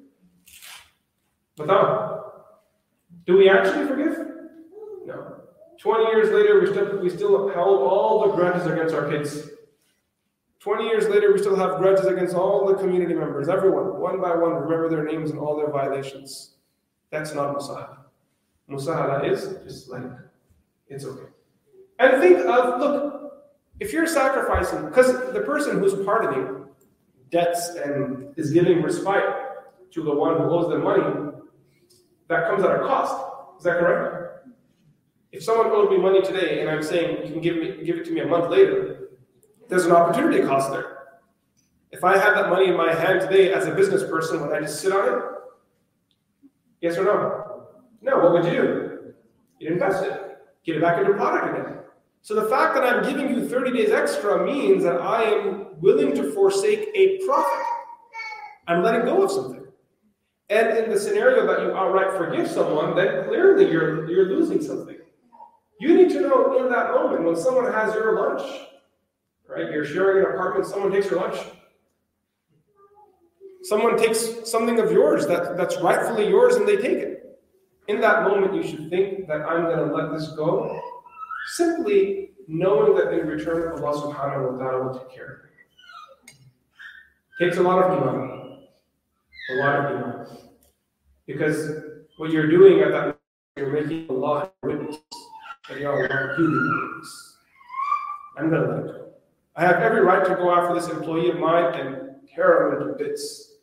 Without. 1.57 2.13
Do 3.25 3.37
we 3.37 3.49
actually 3.49 3.87
forgive? 3.87 4.17
No. 5.05 5.42
20 5.83 6.15
years 6.15 6.29
later, 6.31 6.61
we 6.61 6.67
still, 6.67 6.97
we 6.99 7.09
still 7.09 7.49
held 7.49 7.81
all 7.81 8.25
the 8.25 8.33
grudges 8.33 8.65
against 8.65 8.95
our 8.95 9.09
kids. 9.09 9.49
20 10.61 10.85
years 10.85 11.09
later, 11.09 11.33
we 11.33 11.39
still 11.39 11.57
have 11.57 11.77
grudges 11.77 12.05
against 12.05 12.33
all 12.33 12.65
the 12.65 12.75
community 12.75 13.13
members, 13.13 13.49
everyone, 13.49 13.99
one 13.99 14.21
by 14.21 14.33
one, 14.33 14.53
remember 14.53 14.87
their 14.87 15.03
names 15.03 15.29
and 15.29 15.37
all 15.37 15.57
their 15.57 15.69
violations. 15.69 16.55
That's 17.11 17.33
not 17.35 17.53
musahala. 17.53 17.97
Musahala 18.69 19.29
is 19.29 19.55
just 19.65 19.89
like, 19.89 20.03
it's 20.87 21.03
okay. 21.03 21.27
And 21.99 22.21
think 22.21 22.37
of, 22.45 22.79
look, 22.79 23.43
if 23.81 23.91
you're 23.91 24.07
sacrificing, 24.07 24.85
because 24.85 25.11
the 25.33 25.41
person 25.41 25.79
who's 25.79 25.95
pardoning 26.05 26.63
debts 27.29 27.75
and 27.75 28.33
is 28.37 28.51
giving 28.51 28.81
respite 28.81 29.25
to 29.91 30.01
the 30.01 30.15
one 30.15 30.37
who 30.37 30.43
owes 30.45 30.69
them 30.69 30.85
money, 30.85 31.31
that 32.29 32.47
comes 32.47 32.63
at 32.63 32.71
a 32.71 32.79
cost. 32.79 33.21
Is 33.57 33.65
that 33.65 33.79
correct? 33.79 34.12
If 35.33 35.43
someone 35.43 35.71
owed 35.71 35.89
me 35.89 35.97
money 35.97 36.21
today 36.21 36.61
and 36.61 36.69
I'm 36.69 36.83
saying 36.83 37.25
you 37.25 37.31
can 37.33 37.41
give 37.41 37.55
me 37.55 37.83
give 37.83 37.97
it 37.97 38.05
to 38.05 38.11
me 38.11 38.21
a 38.21 38.27
month 38.27 38.51
later, 38.51 39.09
there's 39.67 39.85
an 39.85 39.91
opportunity 39.91 40.45
cost 40.45 40.71
there. 40.71 40.97
If 41.91 42.03
I 42.03 42.17
have 42.19 42.35
that 42.35 42.49
money 42.49 42.69
in 42.69 42.77
my 42.77 42.93
hand 42.93 43.21
today 43.21 43.51
as 43.51 43.65
a 43.65 43.73
business 43.73 44.03
person, 44.03 44.41
would 44.41 44.51
I 44.55 44.61
just 44.61 44.79
sit 44.79 44.93
on 44.93 45.09
it? 45.09 45.23
Yes 46.81 46.97
or 46.97 47.05
no? 47.05 47.65
No, 48.03 48.19
what 48.19 48.33
would 48.33 48.45
you 48.45 48.51
do? 48.51 49.13
You'd 49.57 49.71
invest 49.71 50.03
it, 50.03 50.37
get 50.65 50.75
it 50.75 50.81
back 50.83 50.99
into 50.99 51.13
product 51.13 51.57
again. 51.57 51.77
So 52.21 52.35
the 52.35 52.47
fact 52.47 52.75
that 52.75 52.83
I'm 52.83 53.03
giving 53.03 53.35
you 53.35 53.49
30 53.49 53.71
days 53.71 53.89
extra 53.89 54.45
means 54.45 54.83
that 54.83 55.01
I 55.01 55.23
am 55.23 55.81
willing 55.81 56.13
to 56.13 56.31
forsake 56.31 56.89
a 56.93 57.17
profit. 57.25 57.65
I'm 58.67 58.83
letting 58.83 59.05
go 59.05 59.23
of 59.23 59.31
something. 59.31 59.65
And 60.49 60.77
in 60.77 60.91
the 60.91 60.99
scenario 60.99 61.47
that 61.47 61.61
you 61.61 61.75
outright 61.75 62.15
forgive 62.17 62.47
someone, 62.47 62.95
then 62.95 63.25
clearly 63.27 63.71
you're, 63.71 64.07
you're 64.09 64.27
losing 64.27 64.61
something. 64.61 64.97
You 65.83 65.97
need 65.97 66.11
to 66.11 66.21
know 66.21 66.63
in 66.63 66.71
that 66.71 66.91
moment 66.91 67.25
when 67.25 67.35
someone 67.35 67.69
has 67.69 67.93
your 67.93 68.15
lunch, 68.15 68.41
right? 69.49 69.69
You're 69.69 69.83
sharing 69.83 70.25
an 70.25 70.31
apartment, 70.31 70.65
someone 70.65 70.93
takes 70.93 71.11
your 71.11 71.19
lunch. 71.19 71.37
Someone 73.63 73.97
takes 73.97 74.49
something 74.49 74.79
of 74.79 74.93
yours 74.93 75.27
that, 75.27 75.57
that's 75.57 75.81
rightfully 75.81 76.29
yours 76.29 76.55
and 76.55 76.65
they 76.65 76.77
take 76.77 76.99
it. 76.99 77.37
In 77.89 77.99
that 77.99 78.23
moment, 78.23 78.55
you 78.55 78.63
should 78.63 78.89
think 78.89 79.27
that 79.27 79.41
I'm 79.41 79.63
going 79.63 79.89
to 79.89 79.93
let 79.93 80.13
this 80.13 80.29
go 80.37 80.81
Simply 81.47 82.31
knowing 82.47 82.95
that 82.95 83.11
in 83.11 83.27
return 83.27 83.73
Allah 83.73 83.93
subhanahu 84.03 84.53
wa 84.53 84.57
ta'ala 84.57 84.87
will 84.87 84.99
take 84.99 85.11
care 85.11 85.25
of 85.25 85.39
you. 87.39 87.45
Takes 87.45 87.57
a 87.57 87.61
lot 87.61 87.83
of 87.83 87.91
iman. 87.91 88.67
A 89.51 89.55
lot 89.55 89.75
of 89.79 89.85
iman. 89.97 90.27
Because 91.27 91.83
what 92.15 92.31
you're 92.31 92.49
doing 92.49 92.79
at 92.79 92.91
that 92.91 93.01
moment, 93.01 93.17
you're 93.57 93.73
making 93.73 94.09
Allah 94.09 94.49
a 94.63 94.67
witness. 94.67 94.97
That 95.72 95.80
you 95.80 95.88
are 95.88 96.36
witness. 96.38 97.36
I'm 98.36 98.50
going 98.50 98.62
to 98.62 98.68
let 98.68 98.78
it 98.78 98.86
go. 98.86 99.08
I 99.56 99.62
have 99.66 99.76
every 99.76 100.00
right 100.00 100.24
to 100.24 100.34
go 100.36 100.54
after 100.54 100.74
this 100.74 100.88
employee 100.88 101.30
of 101.30 101.38
mine 101.38 101.74
and 101.74 102.16
tear 102.32 102.68
him 102.72 102.82
into 102.82 102.94
bits. 102.94 103.54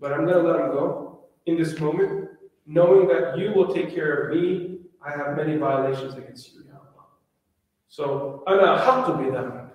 But 0.00 0.12
I'm 0.12 0.26
going 0.26 0.44
to 0.44 0.50
let 0.50 0.60
him 0.60 0.72
go 0.72 1.20
in 1.46 1.56
this 1.56 1.78
moment, 1.78 2.28
knowing 2.66 3.08
that 3.08 3.38
you 3.38 3.52
will 3.52 3.72
take 3.72 3.94
care 3.94 4.24
of 4.24 4.36
me. 4.36 4.78
I 5.04 5.10
have 5.10 5.36
many 5.36 5.56
violations 5.56 6.14
against 6.14 6.52
you. 6.52 6.56
So, 7.88 8.44
أنا 8.46 8.76
أحق 8.76 9.10
بذلك. 9.10 9.70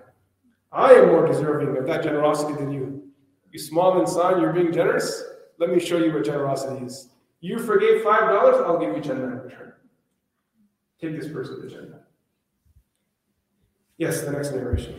I 0.70 0.92
am 0.92 1.08
more 1.08 1.26
deserving 1.26 1.76
of 1.76 1.86
that 1.86 2.02
generosity 2.02 2.54
than 2.54 2.70
you. 2.70 3.02
You 3.50 3.58
small 3.58 4.00
inside, 4.00 4.40
you're 4.40 4.52
being 4.52 4.72
generous. 4.72 5.24
Let 5.58 5.70
me 5.70 5.80
show 5.80 5.98
you 5.98 6.12
what 6.12 6.24
generosity 6.24 6.84
is. 6.84 7.08
You 7.40 7.58
forgave 7.58 8.02
five 8.02 8.28
dollars, 8.30 8.56
I'll 8.64 8.78
give 8.78 8.94
you 8.96 9.02
Jannah 9.02 9.24
in 9.24 9.40
return. 9.40 9.72
Take 11.00 11.20
this 11.20 11.28
person 11.32 11.60
to 11.62 11.68
Jannah. 11.68 12.00
Yes, 13.98 14.22
the 14.22 14.32
next 14.32 14.52
narration. 14.52 14.94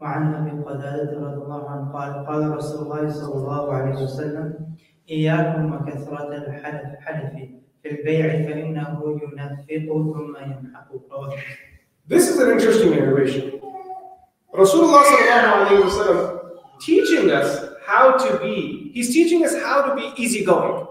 وعن 0.00 0.34
ابي 0.34 0.64
قتاده 0.64 1.12
رضي 1.12 1.42
الله 1.44 1.70
عنه 1.70 1.92
قال 1.92 2.26
قال 2.26 2.56
رسول 2.56 2.82
الله 2.82 3.10
صلى 3.10 3.34
الله 3.34 3.72
عليه 3.72 4.02
وسلم 4.02 4.76
إياكم 5.10 5.74
وكثرة 5.74 6.36
الحلف 6.36 7.00
حلف 7.00 7.32
في 7.82 7.90
البيع 7.90 8.28
فإنه 8.32 9.18
ينفق 9.20 9.92
ثم 9.92 10.36
يمحق 10.36 10.88
رواه 11.12 11.26
مسلم. 11.26 11.70
This 12.08 12.28
is 12.28 12.38
an 12.38 12.50
interesting 12.50 12.90
narration. 12.90 13.60
Rasulullah 14.54 15.04
sallallahu 15.04 15.66
alayhi 15.66 15.82
wasallam 15.84 16.40
teaching 16.80 17.30
us 17.30 17.68
how 17.86 18.16
to 18.16 18.38
be, 18.38 18.90
he's 18.94 19.12
teaching 19.12 19.44
us 19.44 19.54
how 19.62 19.82
to 19.82 19.94
be 19.94 20.12
easygoing. 20.16 20.86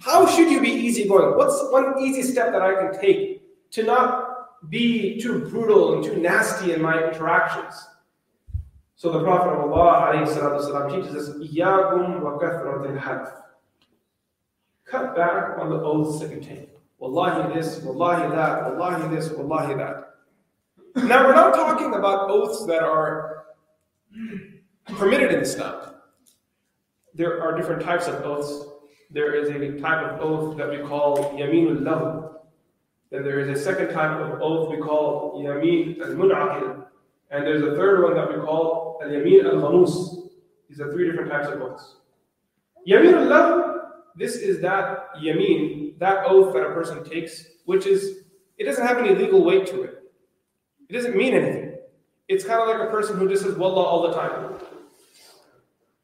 How 0.00 0.26
should 0.26 0.50
you 0.50 0.60
be 0.60 0.70
easygoing? 0.70 1.36
What's 1.36 1.62
one 1.70 1.94
easy 2.00 2.22
step 2.22 2.52
that 2.52 2.60
I 2.60 2.74
can 2.74 3.00
take 3.00 3.35
to 3.72 3.82
not 3.82 4.70
be 4.70 5.20
too 5.20 5.40
brutal 5.48 5.94
and 5.94 6.04
too 6.04 6.16
nasty 6.16 6.72
in 6.72 6.80
my 6.80 7.02
interactions? 7.02 7.88
So 8.96 9.10
the 9.10 9.24
Prophet 9.24 9.50
of 9.50 9.72
Allah 9.72 10.12
alayhi 10.12 10.28
salatu 10.28 10.60
wasalam, 10.60 10.90
teaches 11.02 11.28
us, 11.28 11.36
إِيَّاكُمْ 11.36 12.20
وَكَثْرَةِ 12.22 12.96
الْحَلْفِ 12.96 13.32
Cut 14.84 15.16
back 15.16 15.58
on 15.58 15.70
the 15.70 15.76
oaths 15.76 16.20
that 16.20 16.30
you 16.30 16.40
take. 16.40 16.68
Wallahi 16.98 17.52
this, 17.54 17.82
wallahi 17.82 18.30
that, 18.30 18.76
wallahi 18.76 19.12
this, 19.12 19.30
wallahi 19.30 19.74
that. 19.74 20.14
Now, 20.94 21.26
we're 21.26 21.34
not 21.34 21.54
talking 21.54 21.94
about 21.94 22.30
oaths 22.30 22.64
that 22.66 22.82
are 22.82 23.46
permitted 24.86 25.32
in 25.32 25.40
Islam. 25.40 25.94
There 27.14 27.42
are 27.42 27.56
different 27.56 27.82
types 27.82 28.06
of 28.06 28.24
oaths. 28.24 28.68
There 29.10 29.34
is 29.34 29.48
a 29.48 29.80
type 29.80 30.06
of 30.06 30.20
oath 30.20 30.56
that 30.58 30.70
we 30.70 30.78
call 30.78 31.16
yaminul 31.36 31.80
lahu. 31.80 32.34
then 33.11 33.23
there 33.23 33.39
is 33.39 33.47
a 33.49 33.61
second 33.61 33.93
type 33.93 34.19
of 34.19 34.41
oath 34.41 34.69
we 34.69 34.77
call 34.77 35.41
yamin 35.43 35.99
al 36.01 36.09
munaqil. 36.09 36.85
And 37.31 37.45
there's 37.45 37.63
a 37.63 37.75
third 37.75 38.03
one 38.03 38.15
that 38.15 38.29
we 38.29 38.35
call 38.43 38.99
al 39.01 39.09
yamin 39.09 39.45
al 39.45 39.61
ghamus. 39.61 40.29
These 40.69 40.81
are 40.81 40.91
three 40.91 41.09
different 41.09 41.31
types 41.31 41.47
of 41.47 41.61
oaths. 41.61 41.95
Yamin 42.87 43.13
al 43.13 43.27
lahu, 43.27 43.79
this 44.15 44.35
is 44.35 44.61
that 44.61 45.15
yamin, 45.21 45.97
that 45.99 46.25
oath 46.25 46.53
that 46.53 46.63
a 46.63 46.73
person 46.73 47.03
takes, 47.03 47.45
which 47.65 47.85
is, 47.85 48.23
it 48.57 48.65
doesn't 48.65 48.85
have 48.85 48.97
any 48.97 49.15
legal 49.15 49.43
weight 49.43 49.67
to 49.67 49.83
it. 49.83 50.03
It 50.89 50.93
doesn't 50.93 51.15
mean 51.15 51.33
anything. 51.33 51.75
It's 52.27 52.43
kind 52.43 52.61
of 52.61 52.67
like 52.67 52.87
a 52.87 52.91
person 52.91 53.17
who 53.17 53.29
just 53.29 53.43
says 53.43 53.55
Wallah 53.55 53.83
all 53.83 54.07
the 54.07 54.13
time. 54.13 54.53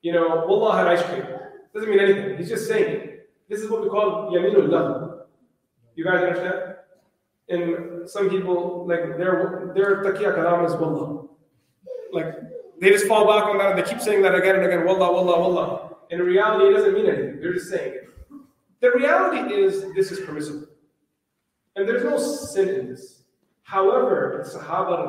You 0.01 0.13
know, 0.13 0.45
Wallah 0.47 0.77
had 0.77 0.87
ice 0.87 1.01
cream. 1.03 1.23
Doesn't 1.73 1.89
mean 1.89 1.99
anything. 1.99 2.37
He's 2.37 2.49
just 2.49 2.67
saying 2.67 2.95
it. 2.95 3.29
This 3.49 3.59
is 3.61 3.69
what 3.69 3.81
we 3.81 3.89
call 3.89 4.31
Yaminul 4.31 4.67
Lahu. 4.67 5.21
You 5.95 6.05
guys 6.05 6.23
understand? 6.23 6.75
And 7.49 8.09
some 8.09 8.29
people, 8.29 8.87
like, 8.87 9.17
their, 9.17 9.71
their 9.75 10.03
taqiyya 10.03 10.35
kalam 10.35 10.65
is 10.65 10.73
Wallah. 10.73 11.27
Like, 12.11 12.35
they 12.79 12.89
just 12.89 13.07
fall 13.07 13.25
back 13.25 13.49
on 13.49 13.57
that 13.57 13.71
and 13.71 13.79
they 13.79 13.89
keep 13.89 14.01
saying 14.01 14.21
that 14.21 14.35
again 14.35 14.55
and 14.55 14.65
again, 14.65 14.85
Wallah, 14.85 15.11
Wallah, 15.11 15.39
Wallah. 15.39 15.95
In 16.09 16.19
reality, 16.19 16.65
it 16.67 16.77
doesn't 16.77 16.93
mean 16.93 17.07
anything. 17.07 17.39
They're 17.41 17.53
just 17.53 17.69
saying 17.69 17.93
it. 17.93 18.09
The 18.81 18.91
reality 18.91 19.53
is, 19.53 19.93
this 19.93 20.11
is 20.11 20.19
permissible. 20.19 20.67
And 21.75 21.87
there's 21.87 22.03
no 22.03 22.17
sin 22.17 22.69
in 22.69 22.89
this. 22.89 23.23
However, 23.63 24.43
the 24.43 24.49
Sahaba 24.49 25.07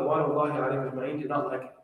did 1.19 1.29
not 1.29 1.47
like 1.47 1.63
it. 1.63 1.75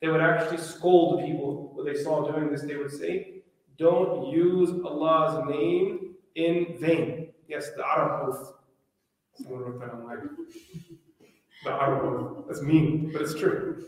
They 0.00 0.08
would 0.08 0.20
actually 0.20 0.58
scold 0.58 1.20
the 1.20 1.26
people 1.26 1.70
when 1.74 1.86
they 1.86 1.94
saw 1.94 2.30
doing 2.30 2.50
this. 2.50 2.62
They 2.62 2.76
would 2.76 2.90
say, 2.90 3.42
Don't 3.78 4.26
use 4.32 4.70
Allah's 4.84 5.48
name 5.48 6.16
in 6.34 6.76
vain. 6.80 7.28
Yes, 7.48 7.70
the 7.76 7.86
Arab 7.86 8.28
oath. 8.28 8.54
Someone 9.35 9.61
wrote 9.61 9.79
that 9.79 9.91
on 9.91 10.05
my 10.05 10.15
the 11.63 11.71
Arab 11.71 12.03
oath. 12.03 12.45
That's 12.47 12.61
mean, 12.61 13.09
but 13.11 13.21
it's 13.21 13.35
true. 13.35 13.83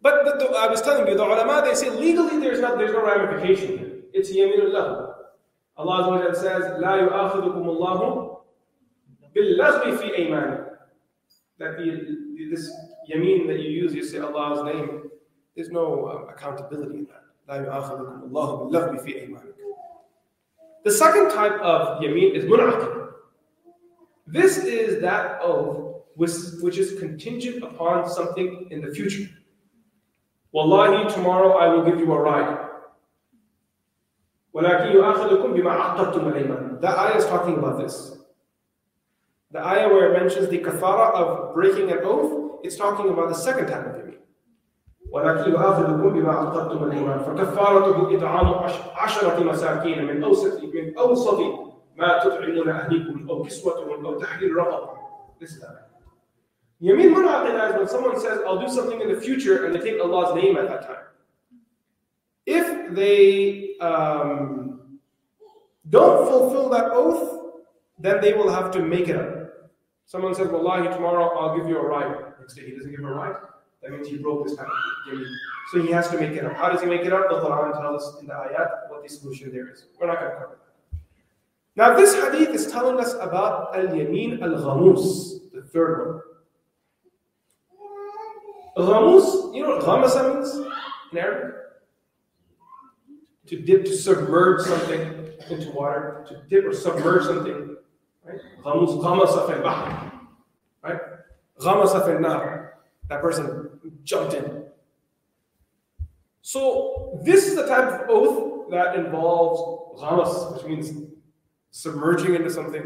But 0.00 0.24
the, 0.24 0.46
the, 0.46 0.56
I 0.56 0.68
was 0.68 0.80
telling 0.80 1.06
you, 1.08 1.16
the 1.16 1.24
ulama, 1.24 1.62
they 1.66 1.74
say 1.74 1.90
legally 1.90 2.38
there's 2.38 2.60
not 2.60 2.78
there's 2.78 2.92
no 2.92 3.04
ramification 3.04 3.78
here. 3.78 3.92
It's 4.12 4.30
yaminullah. 4.30 5.14
Allah 5.76 6.34
says, 6.34 6.64
لا 6.80 6.96
يؤاخذكم 6.96 7.68
الله 7.68 8.38
باللغو 9.34 9.96
في 9.96 10.16
أيمانكم 10.16 10.68
that 11.58 11.76
the, 11.76 12.16
this 12.50 12.70
yameen 13.10 13.46
that 13.48 13.60
you 13.60 13.70
use, 13.70 13.94
you 13.94 14.04
say 14.04 14.18
Allah's 14.18 14.64
name, 14.64 15.10
there's 15.54 15.70
no 15.70 16.06
uh, 16.06 16.32
accountability 16.32 16.98
in 16.98 17.06
that. 17.06 17.24
لا 17.48 17.66
يؤاخذكم 17.66 18.22
الله 18.24 18.56
باللغو 18.56 18.98
في 18.98 19.20
أيمانكم. 19.20 19.52
The 20.84 20.90
second 20.92 21.30
type 21.30 21.60
of 21.60 22.00
yameen 22.00 22.34
is 22.34 22.44
mun'aqid. 22.44 23.01
This 24.26 24.58
is 24.58 25.00
that 25.00 25.40
oath 25.42 25.88
which, 26.14 26.32
which 26.60 26.78
is 26.78 26.98
contingent 26.98 27.62
upon 27.62 28.08
something 28.08 28.68
in 28.70 28.80
the 28.80 28.92
future. 28.92 29.30
Wallahi, 30.52 31.12
tomorrow 31.14 31.56
I 31.58 31.68
will 31.68 31.84
give 31.84 31.98
you 32.00 32.12
a 32.12 32.20
ride. 32.20 32.64
ولكن 34.54 34.92
يؤاخذكم 34.92 35.52
بما 35.52 35.70
عقدتم 35.70 36.28
الأيمان. 36.28 36.80
That 36.80 36.98
ayah 36.98 37.16
is 37.16 37.26
talking 37.26 37.58
about 37.58 37.78
this. 37.78 38.18
The 39.52 39.64
ayah 39.64 39.88
where 39.88 40.12
it 40.12 40.20
mentions 40.20 40.48
the 40.48 40.58
kafara 40.58 41.14
of 41.14 41.54
breaking 41.54 41.92
an 41.92 41.98
oath, 42.02 42.60
it's 42.64 42.76
talking 42.76 43.08
about 43.10 43.28
the 43.28 43.34
second 43.34 43.68
type 43.68 43.86
of 43.86 43.94
yamin. 43.96 44.18
ولكن 45.12 45.50
يؤاخذكم 45.50 46.10
بما 46.10 46.32
عقدتم 46.32 46.84
الايمان 46.84 47.18
فكفارته 47.18 48.16
اطعام 48.16 48.46
عشرة 48.96 49.44
مساكين 49.44 50.04
من 50.04 50.24
اوسط 50.24 50.64
من 50.64 50.98
اوسط 50.98 51.40
ما 51.96 52.18
تطعمون 52.18 52.68
اهليكم 52.68 53.30
او 53.30 53.42
كسوتهم 53.42 54.06
او 54.06 54.18
تحرير 54.18 54.54
رقبه. 54.54 54.98
This 55.40 55.50
is 55.50 55.60
that. 55.60 55.88
Yamin 56.82 57.12
munaqida 57.14 57.70
is 57.70 57.76
when 57.76 57.88
someone 57.88 58.20
says, 58.20 58.40
I'll 58.46 58.60
do 58.60 58.68
something 58.68 59.00
in 59.00 59.08
the 59.12 59.20
future 59.20 59.66
and 59.66 59.74
they 59.74 59.80
take 59.80 60.00
Allah's 60.00 60.34
name 60.40 60.56
at 60.56 60.68
that 60.68 60.82
time. 60.86 61.04
If 62.46 62.94
they 62.94 63.76
um, 63.80 64.98
don't 65.88 66.28
fulfill 66.28 66.68
that 66.70 66.86
oath, 66.92 67.52
then 67.98 68.20
they 68.20 68.32
will 68.32 68.50
have 68.50 68.70
to 68.72 68.80
make 68.80 69.08
it 69.08 69.16
up. 69.16 69.48
Someone 70.06 70.34
says, 70.34 70.48
Wallahi, 70.48 70.88
tomorrow 70.88 71.36
I'll 71.38 71.56
give 71.56 71.68
you 71.68 71.78
a 71.78 71.86
ride. 71.86 72.14
Next 72.40 72.54
day 72.54 72.64
he 72.66 72.72
doesn't 72.76 72.90
give 72.90 73.00
him 73.00 73.06
a 73.06 73.12
ride. 73.12 73.36
That 73.82 73.90
means 73.90 74.08
he 74.08 74.16
broke 74.16 74.48
his 74.48 74.56
covenant. 74.56 74.78
So 75.70 75.82
he 75.82 75.90
has 75.92 76.08
to 76.10 76.18
make 76.18 76.32
it 76.32 76.44
up. 76.44 76.54
How 76.54 76.70
does 76.70 76.80
he 76.80 76.86
make 76.86 77.02
it 77.02 77.12
up? 77.12 77.28
The 77.28 77.36
Quran 77.36 77.72
tells 77.80 78.02
us 78.02 78.20
in 78.20 78.26
the 78.26 78.32
ayat 78.32 78.88
what 78.88 79.02
the 79.02 79.08
solution 79.08 79.52
there 79.52 79.68
is. 79.70 79.84
We're 80.00 80.06
not 80.06 80.20
going 80.20 80.32
to 80.32 80.38
cover 80.38 80.58
that. 80.61 80.61
Now 81.75 81.95
this 81.95 82.13
hadith 82.13 82.49
is 82.49 82.71
telling 82.71 82.99
us 82.99 83.13
about 83.19 83.75
al-yamin 83.75 84.43
al-ghamus, 84.43 85.51
the 85.51 85.63
third 85.63 86.21
one. 88.77 88.87
Ghamus, 88.87 89.55
you 89.55 89.63
know 89.63 89.77
what 89.77 89.83
ghamasa 89.83 90.35
means 90.35 90.49
in 91.11 91.17
Arabic? 91.17 91.55
To 93.47 93.61
dip, 93.61 93.85
to 93.85 93.95
submerge 93.95 94.65
something 94.65 95.31
into 95.49 95.71
water, 95.71 96.25
to 96.29 96.41
dip 96.47 96.65
or 96.65 96.73
submerge 96.73 97.23
something. 97.23 97.75
Right? 98.23 98.39
Ghamus, 98.63 99.01
ghamasa 99.01 99.47
fil. 99.47 99.63
Right? 100.83 101.01
Ghamasa 101.59 102.05
fil. 102.05 102.21
That 103.09 103.21
person 103.21 103.69
jumped 104.03 104.33
in. 104.33 104.63
So 106.41 107.19
this 107.23 107.47
is 107.47 107.55
the 107.55 107.65
type 107.67 107.87
of 107.87 108.09
oath 108.09 108.69
that 108.71 108.95
involves 108.95 110.01
ghamas, 110.01 110.53
which 110.55 110.65
means 110.65 111.09
submerging 111.73 112.35
into 112.35 112.51
something. 112.51 112.83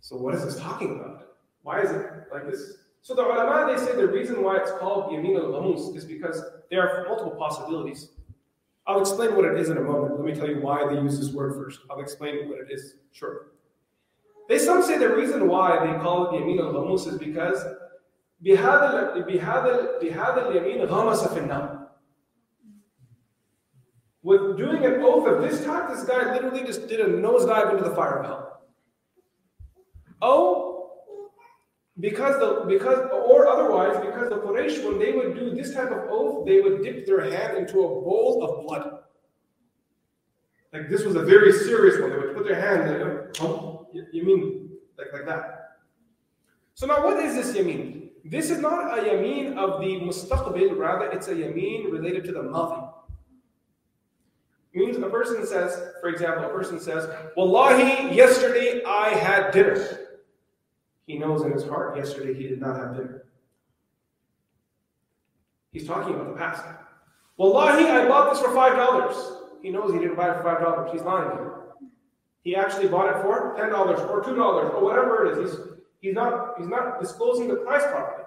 So 0.00 0.16
what 0.16 0.34
is 0.34 0.44
this 0.44 0.58
talking 0.60 0.98
about? 0.98 1.28
Why 1.62 1.80
is 1.80 1.90
it 1.92 2.04
like 2.32 2.50
this? 2.50 2.78
So 3.00 3.14
the 3.14 3.22
ulama, 3.22 3.72
they 3.72 3.84
say 3.84 3.94
the 3.94 4.08
reason 4.08 4.42
why 4.42 4.56
it's 4.56 4.72
called 4.72 5.12
Yamin 5.12 5.36
al 5.36 5.52
ghamus 5.52 5.96
is 5.96 6.04
because 6.04 6.42
there 6.68 6.82
are 6.82 7.08
multiple 7.08 7.36
possibilities. 7.38 8.10
I'll 8.86 9.00
explain 9.00 9.36
what 9.36 9.44
it 9.44 9.58
is 9.58 9.70
in 9.70 9.78
a 9.78 9.80
moment. 9.80 10.16
Let 10.16 10.24
me 10.24 10.34
tell 10.34 10.48
you 10.48 10.60
why 10.60 10.92
they 10.92 11.00
use 11.00 11.18
this 11.18 11.32
word 11.32 11.54
first. 11.54 11.78
I'll 11.88 12.00
explain 12.00 12.48
what 12.48 12.58
it 12.58 12.72
is 12.72 12.96
shortly. 13.12 13.46
They 14.48 14.58
some 14.58 14.82
say 14.82 14.98
the 14.98 15.14
reason 15.14 15.46
why 15.46 15.86
they 15.86 15.92
call 16.00 16.26
it 16.26 16.40
Yamin 16.40 16.58
al 16.58 16.72
ghamus 16.74 17.06
is 17.06 17.18
because 17.18 17.64
بهذا 18.44 19.14
بهذا 19.22 19.98
بهذا 20.02 20.48
اليمين 20.48 20.84
غمس 20.84 21.28
في 21.28 21.38
النار 21.38 21.81
Doing 24.56 24.84
an 24.84 25.02
oath 25.02 25.26
of 25.26 25.42
this 25.42 25.64
type, 25.64 25.88
this 25.90 26.04
guy 26.04 26.32
literally 26.32 26.64
just 26.64 26.88
did 26.88 27.00
a 27.00 27.04
nosedive 27.04 27.72
into 27.72 27.84
the 27.84 27.94
fire 27.94 28.20
of 28.20 28.26
hell. 28.26 28.62
Oh, 30.20 30.72
because 32.00 32.38
the 32.38 32.64
because 32.66 32.98
or 33.12 33.46
otherwise 33.48 33.96
because 34.04 34.30
the 34.30 34.36
Quraysh 34.36 34.84
when 34.84 34.98
they 34.98 35.12
would 35.12 35.34
do 35.34 35.54
this 35.54 35.74
type 35.74 35.90
of 35.90 36.08
oath, 36.10 36.46
they 36.46 36.60
would 36.60 36.82
dip 36.82 37.06
their 37.06 37.20
hand 37.30 37.58
into 37.58 37.80
a 37.80 37.88
bowl 37.88 38.42
of 38.42 38.66
blood. 38.66 38.98
Like 40.72 40.88
this 40.88 41.04
was 41.04 41.16
a 41.16 41.22
very 41.22 41.52
serious 41.52 42.00
one. 42.00 42.10
They 42.10 42.18
would 42.18 42.34
put 42.34 42.44
their 42.44 42.60
hand 42.60 42.90
in. 42.90 43.28
Oh, 43.40 43.88
you 43.92 44.24
mean 44.24 44.70
like, 44.96 45.12
like 45.12 45.26
that. 45.26 45.76
So 46.74 46.86
now 46.86 47.04
what 47.04 47.18
is 47.18 47.34
this 47.34 47.56
yameen? 47.56 48.10
This 48.24 48.50
is 48.50 48.58
not 48.58 48.98
a 48.98 49.02
yameen 49.02 49.56
of 49.56 49.80
the 49.80 50.00
mustaqbil, 50.00 50.78
rather 50.78 51.10
it's 51.10 51.28
a 51.28 51.34
yameen 51.34 51.92
related 51.92 52.24
to 52.24 52.32
the 52.32 52.42
madi. 52.42 52.81
A 55.02 55.10
person 55.10 55.46
says, 55.46 55.80
for 56.00 56.08
example, 56.08 56.44
a 56.44 56.48
person 56.48 56.78
says, 56.80 57.08
Wallahi, 57.36 58.14
yesterday 58.14 58.82
I 58.86 59.10
had 59.10 59.50
dinner. 59.52 59.98
He 61.06 61.18
knows 61.18 61.42
in 61.42 61.52
his 61.52 61.64
heart 61.64 61.96
yesterday 61.96 62.34
he 62.34 62.48
did 62.48 62.60
not 62.60 62.76
have 62.76 62.96
dinner. 62.96 63.24
He's 65.72 65.86
talking 65.86 66.14
about 66.14 66.28
the 66.28 66.34
past. 66.38 66.64
Wallahi, 67.36 67.86
I 67.86 68.06
bought 68.06 68.32
this 68.32 68.42
for 68.42 68.54
five 68.54 68.76
dollars. 68.76 69.16
he 69.62 69.70
knows 69.70 69.92
he 69.92 69.98
didn't 69.98 70.16
buy 70.16 70.30
it 70.30 70.36
for 70.36 70.42
five 70.42 70.60
dollars. 70.60 70.90
He's 70.92 71.02
lying. 71.02 71.30
He 72.44 72.54
actually 72.56 72.88
bought 72.88 73.16
it 73.16 73.22
for 73.22 73.54
ten 73.56 73.70
dollars 73.70 74.00
or 74.00 74.22
two 74.22 74.36
dollars 74.36 74.70
or 74.74 74.82
whatever 74.84 75.26
it 75.26 75.38
is. 75.38 75.50
He's 75.50 75.60
he's 76.00 76.14
not 76.14 76.54
he's 76.58 76.68
not 76.68 77.00
disclosing 77.00 77.48
the 77.48 77.56
price 77.56 77.82
properly. 77.84 78.24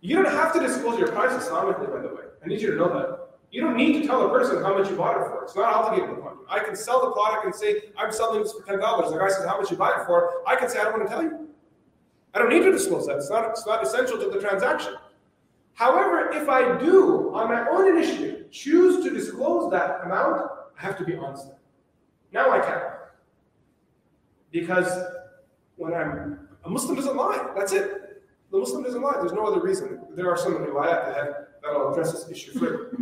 You 0.00 0.22
don't 0.22 0.32
have 0.32 0.52
to 0.54 0.60
disclose 0.60 0.98
your 0.98 1.08
price 1.12 1.32
Islamically, 1.32 1.92
by 1.92 2.00
the 2.00 2.08
way. 2.08 2.24
I 2.44 2.48
need 2.48 2.60
you 2.60 2.70
to 2.70 2.76
know 2.76 2.88
that. 2.88 3.19
You 3.50 3.62
don't 3.62 3.76
need 3.76 4.00
to 4.00 4.06
tell 4.06 4.24
a 4.26 4.28
person 4.30 4.62
how 4.62 4.78
much 4.78 4.88
you 4.88 4.96
bought 4.96 5.20
it 5.20 5.24
for. 5.28 5.42
It's 5.42 5.56
not 5.56 5.74
obligated 5.74 6.16
upon 6.16 6.34
you. 6.38 6.46
I 6.48 6.60
can 6.60 6.76
sell 6.76 7.00
the 7.00 7.10
product 7.12 7.46
and 7.46 7.54
say, 7.54 7.90
I'm 7.98 8.12
selling 8.12 8.42
this 8.42 8.52
for 8.52 8.62
ten 8.64 8.78
dollars. 8.78 9.12
The 9.12 9.18
guy 9.18 9.28
says, 9.28 9.44
How 9.44 9.60
much 9.60 9.70
you 9.70 9.76
buy 9.76 9.90
it 10.00 10.06
for? 10.06 10.42
I 10.46 10.56
can 10.56 10.68
say, 10.68 10.78
I 10.78 10.84
don't 10.84 10.98
want 10.98 11.08
to 11.08 11.08
tell 11.08 11.22
you. 11.22 11.48
I 12.32 12.38
don't 12.38 12.48
need 12.48 12.62
to 12.62 12.70
disclose 12.70 13.06
that. 13.08 13.16
It's 13.16 13.30
not, 13.30 13.50
it's 13.50 13.66
not 13.66 13.82
essential 13.84 14.18
to 14.18 14.30
the 14.30 14.40
transaction. 14.40 14.94
However, 15.74 16.30
if 16.32 16.48
I 16.48 16.78
do, 16.78 17.34
on 17.34 17.48
my 17.48 17.68
own 17.68 17.88
initiative, 17.96 18.50
choose 18.52 19.02
to 19.04 19.10
disclose 19.10 19.70
that 19.72 20.04
amount, 20.04 20.50
I 20.78 20.82
have 20.82 20.96
to 20.98 21.04
be 21.04 21.16
honest. 21.16 21.48
Now 22.32 22.50
I 22.52 22.60
can. 22.60 22.82
Because 24.52 24.88
when 25.76 25.94
I'm 25.94 26.48
a 26.64 26.70
Muslim 26.70 26.94
doesn't 26.96 27.16
lie. 27.16 27.52
That's 27.56 27.72
it. 27.72 28.22
The 28.52 28.58
Muslim 28.58 28.82
doesn't 28.82 29.00
lie. 29.00 29.14
There's 29.14 29.32
no 29.32 29.46
other 29.46 29.60
reason. 29.60 30.00
There 30.14 30.28
are 30.30 30.36
some 30.36 30.54
riwayat 30.54 31.06
that 31.06 31.16
have 31.16 31.34
that'll 31.62 31.92
address 31.92 32.12
this 32.12 32.28
issue 32.30 32.52
further. 32.58 32.96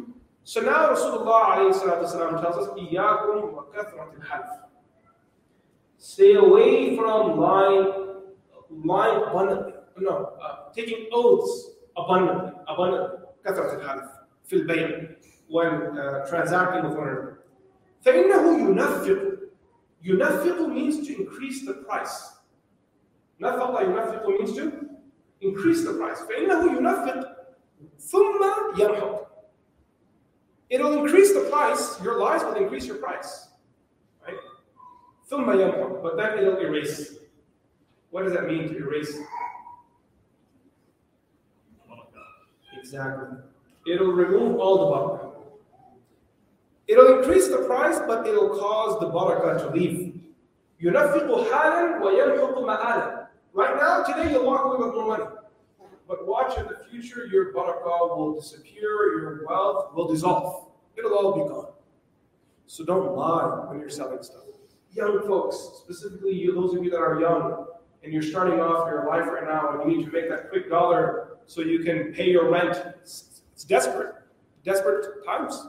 So 0.47 0.61
now 0.61 0.89
Rasulullah 0.89 1.71
والسلام, 1.71 2.41
tells 2.41 2.57
us, 2.57 2.67
إِيَّاكُمْ 2.77 3.53
وَكَثْرَةِ 3.53 4.15
الْحَلْفِ 4.19 4.63
Stay 5.97 6.35
away 6.35 6.97
from 6.97 7.39
lying, 7.39 7.93
lying 8.69 9.23
abundantly. 9.23 9.73
No, 9.97 10.33
uh, 10.43 10.69
taking 10.75 11.07
oaths 11.13 11.69
abundantly, 11.95 12.51
abundantly. 12.67 13.19
كثرة 13.45 13.73
الحلف 13.75 14.09
في 14.43 14.55
البيع 14.55 15.15
when 15.47 15.97
uh, 15.97 16.25
transacting 16.27 16.83
with 16.83 16.97
one 16.97 17.07
another. 17.07 17.39
فإنه 18.01 18.59
ينفق 18.59 19.39
ينفق 20.03 20.67
means 20.67 21.07
to 21.07 21.21
increase 21.21 21.65
the 21.65 21.73
price. 21.73 22.33
نفق 23.39 23.81
ينفق 23.81 24.27
means 24.27 24.53
to 24.53 24.89
increase 25.41 25.83
the 25.85 25.93
price. 25.93 26.21
فإنه 26.21 26.77
ينفق 26.77 27.27
ثم 27.99 28.43
يمحق. 28.77 29.26
It'll 30.70 30.92
increase 31.02 31.32
the 31.32 31.48
price. 31.50 32.00
Your 32.02 32.18
lies 32.18 32.42
will 32.42 32.54
increase 32.54 32.86
your 32.86 32.96
price. 32.96 33.48
Right? 34.26 34.36
But 36.02 36.16
that 36.16 36.38
it'll 36.38 36.58
erase. 36.58 37.16
What 38.10 38.24
does 38.24 38.32
that 38.32 38.46
mean 38.46 38.68
to 38.68 38.76
erase? 38.76 39.18
Exactly. 42.78 43.38
It'll 43.86 44.12
remove 44.12 44.58
all 44.60 44.78
the 44.78 44.84
barakah. 44.94 45.34
It'll 46.86 47.18
increase 47.18 47.48
the 47.48 47.58
price, 47.58 47.98
but 48.06 48.26
it'll 48.26 48.58
cause 48.58 48.98
the 49.00 49.06
barakah 49.10 49.58
to 49.58 49.70
leave. 49.78 50.20
Right 53.54 53.76
now, 53.76 54.02
today 54.04 54.32
you're 54.32 54.44
walking 54.44 54.86
with 54.86 54.94
more 54.94 55.18
money. 55.18 55.24
But 56.08 56.26
watch 56.26 56.56
in 56.58 56.64
the 56.64 56.78
future, 56.90 57.26
your 57.26 57.52
barakah 57.52 58.16
will 58.16 58.40
disappear, 58.40 58.88
your 59.20 59.46
wealth 59.46 59.94
will 59.94 60.08
dissolve. 60.08 60.70
It'll 60.96 61.12
all 61.12 61.32
be 61.34 61.48
gone. 61.48 61.72
So 62.66 62.84
don't 62.84 63.14
lie 63.14 63.66
when 63.68 63.78
you're 63.78 63.90
selling 63.90 64.22
stuff. 64.22 64.42
Young 64.92 65.20
folks, 65.26 65.82
specifically 65.82 66.32
you, 66.32 66.54
those 66.54 66.74
of 66.74 66.82
you 66.82 66.90
that 66.90 66.96
are 66.96 67.20
young, 67.20 67.66
and 68.02 68.12
you're 68.12 68.22
starting 68.22 68.58
off 68.58 68.88
your 68.88 69.06
life 69.06 69.26
right 69.26 69.44
now, 69.44 69.80
and 69.80 69.90
you 69.90 69.98
need 69.98 70.06
to 70.06 70.10
make 70.10 70.30
that 70.30 70.48
quick 70.48 70.70
dollar 70.70 71.36
so 71.46 71.60
you 71.60 71.80
can 71.80 72.12
pay 72.14 72.30
your 72.30 72.50
rent. 72.50 72.82
It's, 73.00 73.42
it's 73.52 73.64
desperate, 73.64 74.14
desperate 74.64 75.24
times. 75.26 75.68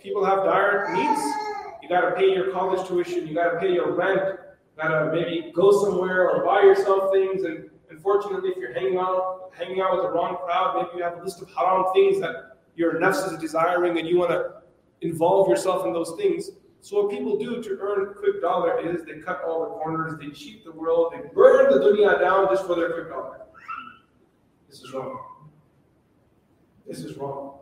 People 0.00 0.24
have 0.24 0.44
dire 0.44 0.94
needs. 0.94 1.20
You 1.82 1.88
got 1.88 2.08
to 2.08 2.12
pay 2.16 2.32
your 2.32 2.52
college 2.52 2.86
tuition. 2.86 3.26
You 3.26 3.34
got 3.34 3.52
to 3.52 3.58
pay 3.58 3.72
your 3.72 3.92
rent. 3.92 4.38
Got 4.76 4.88
to 4.88 5.12
maybe 5.12 5.52
go 5.54 5.72
somewhere 5.82 6.30
or 6.30 6.44
buy 6.44 6.62
yourself 6.62 7.12
things. 7.12 7.42
And 7.42 7.70
unfortunately, 7.94 8.50
if 8.50 8.56
you're 8.56 8.74
hanging 8.74 8.98
out, 8.98 9.50
hanging 9.56 9.80
out 9.80 9.94
with 9.94 10.02
the 10.02 10.10
wrong 10.10 10.36
crowd, 10.44 10.76
maybe 10.76 10.98
you 10.98 11.04
have 11.04 11.18
a 11.18 11.22
list 11.22 11.40
of 11.40 11.48
haram 11.50 11.84
things 11.94 12.20
that 12.20 12.58
your 12.76 12.94
nafs 12.94 13.32
is 13.32 13.38
desiring, 13.38 13.98
and 13.98 14.08
you 14.08 14.18
want 14.18 14.30
to 14.30 14.54
involve 15.00 15.48
yourself 15.48 15.86
in 15.86 15.92
those 15.92 16.12
things. 16.16 16.50
So 16.80 17.02
what 17.02 17.10
people 17.10 17.38
do 17.38 17.62
to 17.62 17.78
earn 17.80 18.08
a 18.08 18.14
quick 18.14 18.42
dollar 18.42 18.80
is 18.80 19.04
they 19.04 19.20
cut 19.20 19.42
all 19.46 19.60
the 19.60 19.70
corners, 19.70 20.18
they 20.20 20.28
cheat 20.30 20.64
the 20.64 20.72
world, 20.72 21.14
they 21.14 21.28
burn 21.34 21.70
the 21.70 21.78
dunya 21.78 22.20
down 22.20 22.48
just 22.48 22.66
for 22.66 22.74
their 22.74 22.92
quick 22.92 23.08
dollar. 23.08 23.40
This 24.68 24.82
is 24.82 24.92
wrong. 24.92 25.48
This 26.86 26.98
is 26.98 27.16
wrong. 27.16 27.58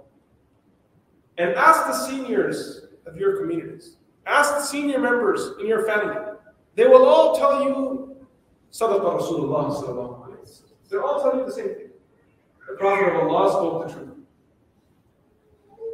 And 1.39 1.51
ask 1.55 1.87
the 1.87 2.07
seniors 2.07 2.87
of 3.07 3.17
your 3.17 3.37
communities. 3.37 3.97
Ask 4.27 4.55
the 4.55 4.63
senior 4.63 4.99
members 4.99 5.53
in 5.61 5.67
your 5.67 5.87
family. 5.87 6.17
They 6.75 6.87
will 6.87 7.05
all 7.05 7.37
tell 7.37 7.65
you, 7.65 8.17
Sadaqa 8.73 9.21
Rasulullah 9.21 10.22
They'll 10.93 11.03
all 11.03 11.23
telling 11.23 11.39
you 11.39 11.47
the 11.47 11.53
same 11.53 11.69
thing. 11.69 11.89
The 12.69 12.75
Prophet 12.75 13.15
of 13.15 13.27
Allah 13.27 13.51
spoke 13.51 13.89
the 13.89 13.95
truth. 13.95 14.09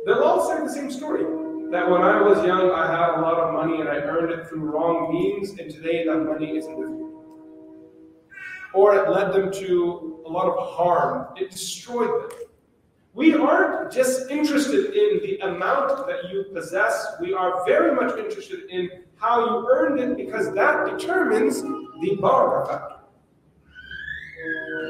They're 0.04 0.24
all 0.24 0.50
say 0.50 0.60
the 0.60 0.68
same 0.68 0.90
story. 0.90 1.22
That 1.70 1.88
when 1.88 2.02
I 2.02 2.20
was 2.20 2.44
young, 2.44 2.72
I 2.72 2.90
had 2.90 3.18
a 3.18 3.20
lot 3.20 3.34
of 3.38 3.54
money 3.54 3.80
and 3.80 3.88
I 3.88 3.96
earned 3.96 4.32
it 4.32 4.48
through 4.48 4.70
wrong 4.70 5.12
means, 5.12 5.50
and 5.50 5.70
today 5.70 6.04
that 6.06 6.16
money 6.16 6.56
isn't 6.56 6.76
with 6.76 6.88
me. 6.88 7.04
Or 8.74 8.96
it 8.96 9.08
led 9.10 9.32
them 9.32 9.52
to 9.52 10.22
a 10.26 10.28
lot 10.28 10.48
of 10.48 10.74
harm. 10.74 11.28
It 11.36 11.50
destroyed 11.50 12.08
them. 12.08 12.38
We 13.14 13.34
aren't 13.34 13.92
just 13.92 14.30
interested 14.30 14.94
in 14.94 15.20
the 15.22 15.38
amount 15.46 16.08
that 16.08 16.30
you 16.30 16.46
possess, 16.52 17.06
we 17.20 17.34
are 17.34 17.64
very 17.66 17.94
much 17.94 18.18
interested 18.18 18.68
in 18.70 18.90
how 19.16 19.44
you 19.44 19.68
earned 19.70 20.00
it 20.00 20.16
because 20.16 20.52
that 20.54 20.86
determines 20.86 21.62
the 21.62 22.16
barakah. 22.20 22.97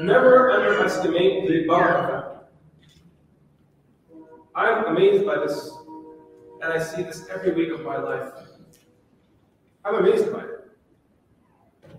Never 0.01 0.51
underestimate 0.51 1.47
the 1.47 1.67
factor. 1.67 2.39
I'm 4.55 4.85
amazed 4.85 5.25
by 5.25 5.35
this, 5.39 5.71
and 6.61 6.73
I 6.73 6.79
see 6.79 7.03
this 7.03 7.27
every 7.29 7.53
week 7.53 7.71
of 7.71 7.83
my 7.83 7.97
life. 7.97 8.31
I'm 9.83 9.95
amazed 9.95 10.31
by 10.31 10.39
it. 10.39 10.59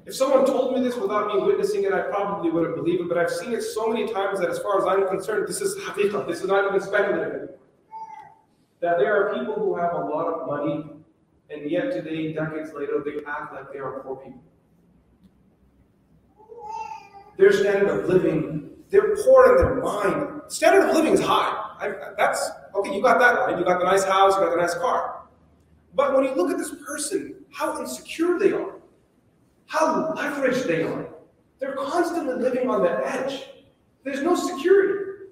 If 0.07 0.15
someone 0.15 0.47
told 0.47 0.75
me 0.75 0.83
this 0.83 0.97
without 0.97 1.35
me 1.35 1.43
witnessing 1.43 1.85
it, 1.85 1.93
I 1.93 2.03
probably 2.03 2.51
wouldn't 2.51 2.75
believe 2.75 3.01
it, 3.01 3.09
but 3.09 3.19
I've 3.19 3.31
seen 3.31 3.53
it 3.53 3.63
so 3.63 3.89
many 3.89 4.11
times 4.11 4.41
that 4.41 4.49
as 4.49 4.59
far 4.59 4.79
as 4.81 4.87
I'm 4.87 5.07
concerned, 5.07 5.47
this 5.47 5.61
is 5.61 5.77
haqiqah, 5.85 6.27
this 6.27 6.41
is 6.41 6.47
not 6.47 6.67
even 6.69 6.81
speculative. 6.81 7.51
That 8.81 8.99
there 8.99 9.15
are 9.15 9.39
people 9.39 9.55
who 9.55 9.77
have 9.77 9.93
a 9.93 9.99
lot 9.99 10.27
of 10.27 10.47
money, 10.47 10.85
and 11.51 11.71
yet 11.71 11.93
today, 11.93 12.33
decades 12.33 12.73
later, 12.73 13.03
they 13.05 13.23
act 13.27 13.53
like 13.53 13.73
they 13.73 13.79
are 13.79 14.01
poor 14.01 14.17
people. 14.17 14.43
Their 17.41 17.53
standard 17.53 17.89
of 17.89 18.07
living, 18.07 18.69
they're 18.91 19.17
poor 19.17 19.57
in 19.57 19.65
their 19.65 19.75
mind. 19.77 20.43
Standard 20.49 20.91
of 20.91 20.95
living 20.95 21.15
is 21.15 21.21
high. 21.21 21.57
I, 21.81 22.13
that's 22.19 22.51
okay, 22.75 22.95
you 22.95 23.01
got 23.01 23.19
that 23.19 23.35
right. 23.37 23.59
You 23.59 23.65
got 23.65 23.79
the 23.79 23.87
nice 23.87 24.05
house, 24.05 24.35
you 24.35 24.41
got 24.41 24.51
the 24.51 24.61
nice 24.61 24.75
car. 24.75 25.23
But 25.95 26.15
when 26.15 26.25
you 26.25 26.35
look 26.35 26.51
at 26.51 26.59
this 26.59 26.75
person, 26.87 27.37
how 27.51 27.81
insecure 27.81 28.39
they 28.39 28.53
are, 28.53 28.75
how 29.69 30.13
leveraged 30.15 30.67
they 30.67 30.83
are. 30.83 31.09
They're 31.61 31.77
constantly 31.77 32.35
living 32.35 32.69
on 32.69 32.83
the 32.83 32.91
edge. 33.09 33.47
There's 34.05 34.21
no 34.21 34.35
security. 34.35 35.29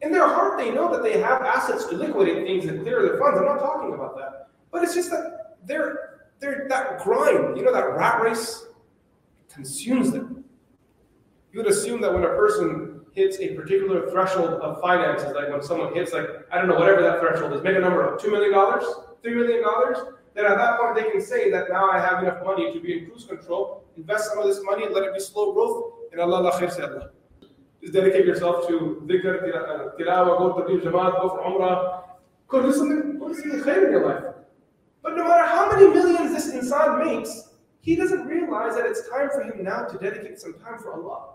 In 0.00 0.10
their 0.10 0.26
heart, 0.26 0.58
they 0.58 0.72
know 0.72 0.92
that 0.92 1.04
they 1.04 1.20
have 1.20 1.42
assets 1.42 1.84
to 1.86 1.96
liquidate 1.96 2.44
things 2.46 2.64
and 2.64 2.82
clear 2.82 3.02
their 3.02 3.16
funds. 3.16 3.38
I'm 3.38 3.44
not 3.44 3.60
talking 3.60 3.94
about 3.94 4.16
that. 4.16 4.48
But 4.72 4.82
it's 4.82 4.94
just 4.94 5.10
that 5.10 5.58
they're, 5.64 6.22
they're 6.40 6.66
that 6.68 6.98
grind, 7.00 7.56
you 7.56 7.64
know, 7.64 7.72
that 7.72 7.88
rat 7.94 8.20
race 8.20 8.64
consumes 9.52 10.10
them. 10.10 10.31
You 11.52 11.60
would 11.60 11.70
assume 11.70 12.00
that 12.00 12.12
when 12.12 12.24
a 12.24 12.28
person 12.28 13.02
hits 13.12 13.38
a 13.38 13.54
particular 13.54 14.10
threshold 14.10 14.54
of 14.54 14.80
finances, 14.80 15.32
like 15.34 15.50
when 15.50 15.62
someone 15.62 15.94
hits, 15.94 16.12
like, 16.12 16.26
I 16.50 16.56
don't 16.56 16.68
know, 16.68 16.76
whatever 16.76 17.02
that 17.02 17.20
threshold 17.20 17.52
is, 17.52 17.62
make 17.62 17.76
a 17.76 17.80
number 17.80 18.02
of 18.02 18.20
$2 18.20 18.30
million, 18.30 18.52
$3 18.52 19.22
million, 19.24 19.62
then 20.34 20.46
at 20.46 20.56
that 20.56 20.78
point 20.80 20.94
they 20.96 21.10
can 21.10 21.20
say 21.20 21.50
that 21.50 21.68
now 21.68 21.90
I 21.90 21.98
have 21.98 22.22
enough 22.22 22.42
money 22.42 22.72
to 22.72 22.80
be 22.80 22.98
in 22.98 23.06
cruise 23.06 23.26
control, 23.26 23.84
invest 23.98 24.30
some 24.30 24.38
of 24.38 24.46
this 24.46 24.60
money 24.64 24.88
let 24.88 25.04
it 25.04 25.12
be 25.12 25.20
slow 25.20 25.52
growth, 25.52 25.92
and 26.12 26.20
Allah 26.20 26.40
la 26.40 26.58
khair. 26.58 27.10
Just 27.82 27.92
dedicate 27.92 28.24
yourself 28.24 28.66
to 28.68 29.02
dhikr, 29.06 29.54
uh, 29.54 29.96
tilawa, 29.98 30.38
go 30.38 30.62
to 30.62 30.78
the 30.78 30.90
jamaat, 30.90 31.20
go 31.20 31.28
for 31.28 31.40
umrah, 31.40 32.72
something, 32.72 33.18
go 33.18 33.28
do 33.28 33.34
something 33.34 33.60
khair 33.60 33.86
in 33.86 33.92
your 33.92 34.06
life. 34.06 34.34
But 35.02 35.16
no 35.16 35.24
matter 35.24 35.46
how 35.46 35.70
many 35.70 35.88
millions 35.88 36.32
this 36.32 36.54
insan 36.54 37.04
makes, 37.04 37.50
he 37.80 37.96
doesn't 37.96 38.24
realize 38.24 38.76
that 38.76 38.86
it's 38.86 39.08
time 39.10 39.28
for 39.30 39.42
him 39.42 39.64
now 39.64 39.84
to 39.84 39.98
dedicate 39.98 40.38
some 40.40 40.54
time 40.54 40.78
for 40.78 40.94
Allah. 40.94 41.34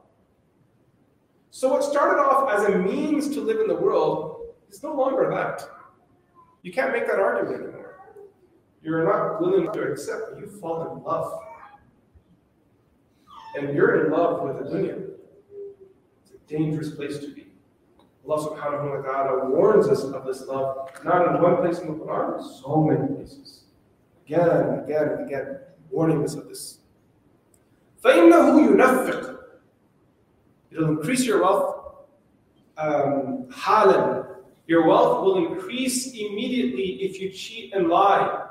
So 1.57 1.69
what 1.69 1.85
started 1.85 2.21
off 2.21 2.51
as 2.51 2.65
a 2.65 2.79
means 2.79 3.29
to 3.35 3.41
live 3.41 3.61
in 3.61 3.69
the 3.69 3.75
world 3.75 4.47
is 4.71 4.83
no 4.83 4.95
longer 4.95 5.31
that. 5.31 5.63
You 6.63 6.73
can't 6.73 6.93
make 6.93 7.07
that 7.07 7.19
argument 7.19 7.63
anymore 7.63 7.83
you're 8.83 9.05
not 9.05 9.41
willing 9.41 9.73
to 9.73 9.83
accept, 9.83 10.39
you 10.39 10.47
fall 10.61 10.93
in 10.93 11.03
love. 11.05 11.41
And 13.57 13.75
you're 13.75 14.07
in 14.07 14.13
love 14.13 14.43
with 14.43 14.59
the 14.59 14.77
dunya. 14.77 15.09
It's 16.23 16.33
a 16.33 16.49
dangerous 16.49 16.91
place 16.91 17.19
to 17.19 17.33
be. 17.33 17.47
Allah 18.27 18.49
subhanahu 18.49 19.05
wa 19.05 19.13
ta'ala 19.13 19.51
warns 19.51 19.89
us 19.89 20.05
of 20.05 20.25
this 20.25 20.47
love, 20.47 20.91
not 21.05 21.29
in 21.29 21.43
one 21.43 21.57
place 21.57 21.79
in 21.81 21.89
the 21.89 22.05
Quran, 22.05 22.43
so 22.63 22.83
many 22.83 23.15
places. 23.15 23.65
Again 24.27 24.49
and 24.49 24.85
again 24.85 25.09
and 25.09 25.27
again, 25.27 25.59
warning 25.91 26.25
us 26.25 26.35
of 26.35 26.49
this. 26.49 26.79
فَإِنَّهُ 28.03 28.77
يُنَفِّقُ 28.77 29.36
It'll 30.71 30.89
increase 30.89 31.25
your 31.25 31.43
wealth. 31.43 31.69
Um, 32.79 33.49
Your 34.67 34.87
wealth 34.87 35.25
will 35.25 35.47
increase 35.47 36.13
immediately 36.15 37.03
if 37.03 37.21
you 37.21 37.31
cheat 37.31 37.75
and 37.75 37.89
lie 37.89 38.47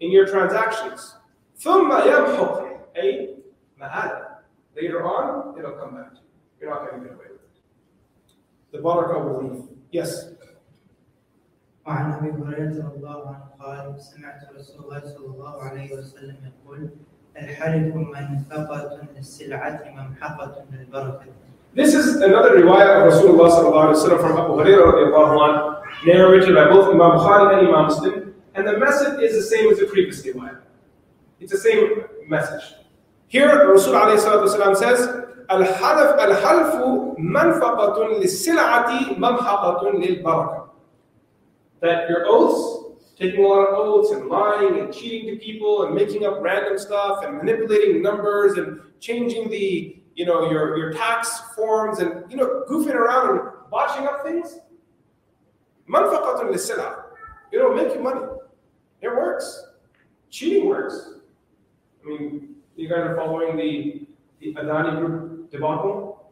in 0.00 0.10
your 0.10 0.26
transactions. 0.26 1.16
ثُمَّ 1.58 1.90
يَمْحُقْ 1.90 2.66
أي 2.96 3.36
مَعَادًا 3.80 4.26
Later 4.76 5.04
on, 5.04 5.58
it'll 5.58 5.72
come 5.72 5.96
back 5.96 6.10
to 6.10 6.16
you. 6.16 6.22
You're 6.60 6.70
not 6.70 6.90
going 6.90 7.02
to 7.02 7.08
get 7.08 7.14
away 7.16 7.26
with 7.32 7.42
it. 7.42 7.56
The 8.72 8.78
barakah 8.78 9.24
will 9.24 9.42
leave. 9.42 9.68
Yes? 9.90 10.32
وعن 11.86 12.12
ابي 12.12 12.30
هريره 12.30 12.86
رضي 12.86 12.96
الله 12.96 13.28
عنه 13.28 13.46
قال 13.60 14.00
سمعت 14.00 14.40
رسول 14.54 14.84
الله 14.84 15.00
صلى 15.00 15.26
الله 15.26 15.62
عليه 15.62 15.92
وسلم 15.92 16.36
يقول 16.44 16.90
الحلف 17.36 17.94
منفقة 17.94 19.08
للسلعة 19.16 19.82
ممحقة 19.86 20.64
للبركة. 20.72 21.26
this 21.73 21.93
is 21.93 22.17
another 22.17 22.57
riwayah 22.57 23.07
of 23.07 23.13
Rasulullah 23.13 24.19
from 24.19 24.37
Abu 24.37 24.53
Hurairah 24.55 26.05
narrated 26.05 26.53
by 26.53 26.65
both 26.65 26.93
Imam 26.93 27.11
Bukhari 27.11 27.59
and 27.59 27.67
Imam 27.69 27.85
Muslim, 27.85 28.35
and 28.55 28.67
the 28.67 28.77
message 28.77 29.21
is 29.21 29.35
the 29.35 29.55
same 29.55 29.71
as 29.71 29.79
the 29.79 29.85
previous 29.85 30.21
riwayah. 30.25 30.59
It's 31.39 31.53
the 31.53 31.57
same 31.57 32.03
message. 32.27 32.73
Here, 33.29 33.69
Rasul 33.71 33.93
says, 34.75 35.07
Al-half 35.47 36.19
al-halfu 36.19 37.17
manfaqatun 37.17 38.19
lis-sil'ati 38.19 39.17
mamhaqatun 39.17 40.01
lil-barakah. 40.01 40.67
That 41.79 42.09
your 42.09 42.25
oaths, 42.27 42.99
taking 43.17 43.45
a 43.45 43.47
lot 43.47 43.69
of 43.69 43.79
oaths 43.79 44.11
and 44.11 44.27
lying 44.27 44.77
and 44.77 44.93
cheating 44.93 45.33
to 45.33 45.41
people 45.41 45.83
and 45.85 45.95
making 45.95 46.25
up 46.25 46.41
random 46.41 46.77
stuff 46.77 47.23
and 47.23 47.37
manipulating 47.37 48.01
numbers 48.01 48.57
and 48.57 48.81
changing 48.99 49.49
the 49.49 50.00
you 50.15 50.25
know, 50.25 50.49
your, 50.49 50.77
your 50.77 50.93
tax 50.93 51.41
forms 51.55 51.99
and, 51.99 52.29
you 52.29 52.37
know, 52.37 52.63
goofing 52.69 52.95
around 52.95 53.37
and 53.37 53.49
botching 53.69 54.07
up 54.07 54.23
things. 54.23 54.59
It'll 57.51 57.73
make 57.73 57.93
you 57.93 58.01
money. 58.01 58.21
It 59.01 59.09
works. 59.09 59.67
Cheating 60.29 60.67
works. 60.67 61.15
I 62.03 62.07
mean, 62.07 62.55
you 62.75 62.87
guys 62.89 62.99
are 62.99 63.15
following 63.15 63.57
the, 63.57 64.07
the 64.39 64.53
Adani 64.55 64.97
group 64.99 65.51
debacle? 65.51 66.31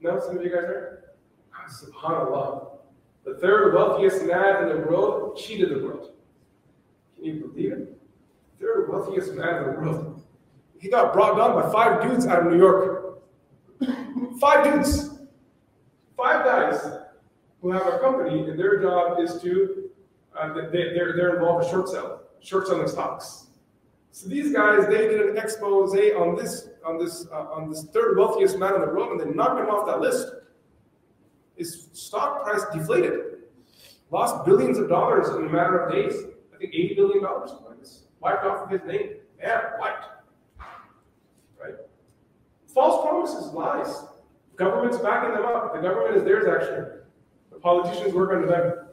No, 0.00 0.20
some 0.20 0.36
of 0.36 0.44
you 0.44 0.50
guys 0.50 0.64
are? 0.64 1.14
Ah, 1.54 1.66
SubhanAllah. 1.68 2.70
The 3.24 3.34
third 3.36 3.74
wealthiest 3.74 4.24
man 4.26 4.64
in 4.64 4.68
the 4.68 4.86
world 4.86 5.38
cheated 5.38 5.70
the 5.70 5.82
world. 5.82 6.12
Can 7.16 7.24
you 7.24 7.40
believe 7.40 7.72
it? 7.72 7.98
Third 8.60 8.90
wealthiest 8.90 9.32
man 9.32 9.64
in 9.64 9.64
the 9.64 9.80
world. 9.80 10.13
He 10.84 10.90
got 10.90 11.14
brought 11.14 11.38
down 11.38 11.54
by 11.54 11.72
five 11.72 12.02
dudes 12.02 12.26
out 12.26 12.40
of 12.40 12.52
New 12.52 12.58
York. 12.58 13.22
five 14.38 14.64
dudes. 14.64 15.18
Five 16.14 16.44
guys 16.44 16.78
who 17.62 17.70
have 17.70 17.86
a 17.86 17.98
company 18.00 18.50
and 18.50 18.58
their 18.58 18.82
job 18.82 19.18
is 19.18 19.40
to, 19.40 19.88
uh, 20.38 20.52
they, 20.52 20.92
they're, 20.92 21.16
they're 21.16 21.36
involved 21.36 21.64
in 21.64 21.70
short 21.70 21.88
selling, 21.88 22.18
short 22.40 22.66
selling 22.66 22.86
stocks. 22.86 23.46
So 24.10 24.28
these 24.28 24.52
guys, 24.52 24.86
they 24.86 25.08
did 25.08 25.22
an 25.22 25.38
expose 25.38 25.94
on 25.94 26.36
this, 26.36 26.68
on 26.84 26.98
this, 26.98 27.28
uh, 27.32 27.46
on 27.46 27.70
this 27.70 27.86
third 27.86 28.18
wealthiest 28.18 28.58
man 28.58 28.74
in 28.74 28.82
the 28.82 28.88
world, 28.88 29.12
and 29.12 29.20
they 29.20 29.34
knocked 29.34 29.58
him 29.58 29.70
off 29.70 29.86
that 29.86 30.02
list 30.02 30.28
his 31.56 31.88
stock 31.94 32.44
price 32.44 32.62
deflated, 32.74 33.20
lost 34.10 34.44
billions 34.44 34.76
of 34.76 34.90
dollars 34.90 35.28
in 35.30 35.46
a 35.46 35.50
matter 35.50 35.78
of 35.78 35.90
days. 35.90 36.24
I 36.54 36.58
think 36.58 36.74
$80 36.74 36.96
billion, 36.96 37.22
like 37.22 37.80
this, 37.80 38.02
wiped 38.20 38.44
off 38.44 38.64
of 38.64 38.70
his 38.70 38.82
name. 38.86 39.14
Yeah, 39.40 39.78
wiped. 39.78 40.13
False 42.74 43.06
promises, 43.06 43.52
lies. 43.52 44.02
Government's 44.56 44.98
backing 44.98 45.32
them 45.34 45.44
up. 45.44 45.72
The 45.74 45.80
government 45.80 46.16
is 46.16 46.24
theirs, 46.24 46.46
actually. 46.48 47.00
The 47.52 47.60
politicians 47.60 48.12
work 48.12 48.32
under 48.32 48.48
them. 48.48 48.88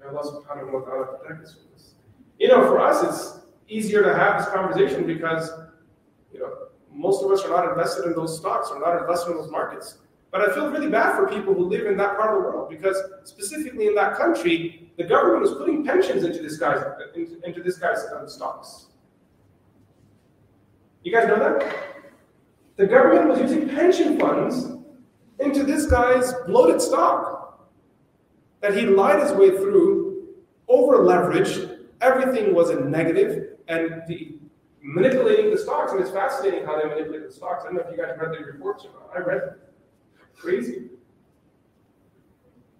May 0.00 0.06
Allah 0.06 0.22
subhanahu 0.22 0.72
wa 0.72 0.80
ta'ala 0.80 1.18
protect 1.18 1.44
us 1.44 1.54
from 1.54 1.62
this. 1.72 1.94
You 2.38 2.48
know, 2.48 2.62
for 2.62 2.80
us, 2.80 3.02
it's 3.02 3.46
easier 3.68 4.02
to 4.02 4.14
have 4.14 4.38
this 4.38 4.48
conversation 4.48 5.06
because, 5.06 5.50
you 6.32 6.38
know, 6.38 6.68
most 6.92 7.24
of 7.24 7.30
us 7.32 7.44
are 7.44 7.50
not 7.50 7.68
invested 7.68 8.06
in 8.06 8.14
those 8.14 8.38
stocks, 8.38 8.68
we're 8.70 8.80
not 8.80 9.00
invested 9.00 9.32
in 9.32 9.36
those 9.38 9.50
markets. 9.50 9.98
But 10.30 10.42
I 10.42 10.54
feel 10.54 10.70
really 10.70 10.88
bad 10.88 11.16
for 11.16 11.26
people 11.26 11.54
who 11.54 11.64
live 11.64 11.86
in 11.86 11.96
that 11.96 12.16
part 12.16 12.36
of 12.36 12.42
the 12.42 12.48
world 12.48 12.68
because 12.68 12.96
specifically 13.24 13.86
in 13.86 13.94
that 13.94 14.16
country, 14.16 14.92
the 14.96 15.04
government 15.04 15.42
was 15.42 15.52
putting 15.52 15.84
pensions 15.84 16.22
into 16.22 16.42
this 16.42 16.58
guy's 16.58 16.82
into, 17.14 17.40
into 17.44 17.62
this 17.62 17.78
guy's 17.78 18.04
um, 18.14 18.28
stocks. 18.28 18.86
You 21.02 21.12
guys 21.12 21.26
know 21.28 21.38
that? 21.38 21.97
The 22.78 22.86
government 22.86 23.28
was 23.28 23.40
using 23.40 23.68
pension 23.68 24.18
funds 24.20 24.70
into 25.40 25.64
this 25.64 25.86
guy's 25.86 26.32
bloated 26.46 26.80
stock 26.80 27.68
that 28.60 28.76
he 28.76 28.86
lied 28.86 29.20
his 29.20 29.32
way 29.32 29.50
through, 29.50 30.28
over 30.68 30.98
leveraged, 30.98 31.86
everything 32.00 32.54
was 32.54 32.70
a 32.70 32.80
negative, 32.80 33.58
and 33.66 34.02
the 34.06 34.38
manipulating 34.80 35.50
the 35.50 35.58
stocks. 35.58 35.90
And 35.90 36.00
it's 36.00 36.10
fascinating 36.10 36.64
how 36.64 36.80
they 36.80 36.88
manipulate 36.88 37.26
the 37.26 37.32
stocks. 37.32 37.64
I 37.64 37.66
don't 37.66 37.76
know 37.76 37.82
if 37.82 37.90
you 37.90 37.96
guys 37.96 38.16
read 38.16 38.32
the 38.32 38.44
reports 38.44 38.84
or 38.84 38.90
not. 38.92 39.10
I 39.14 39.26
read 39.26 39.40
them. 39.42 39.54
Crazy. 40.36 40.88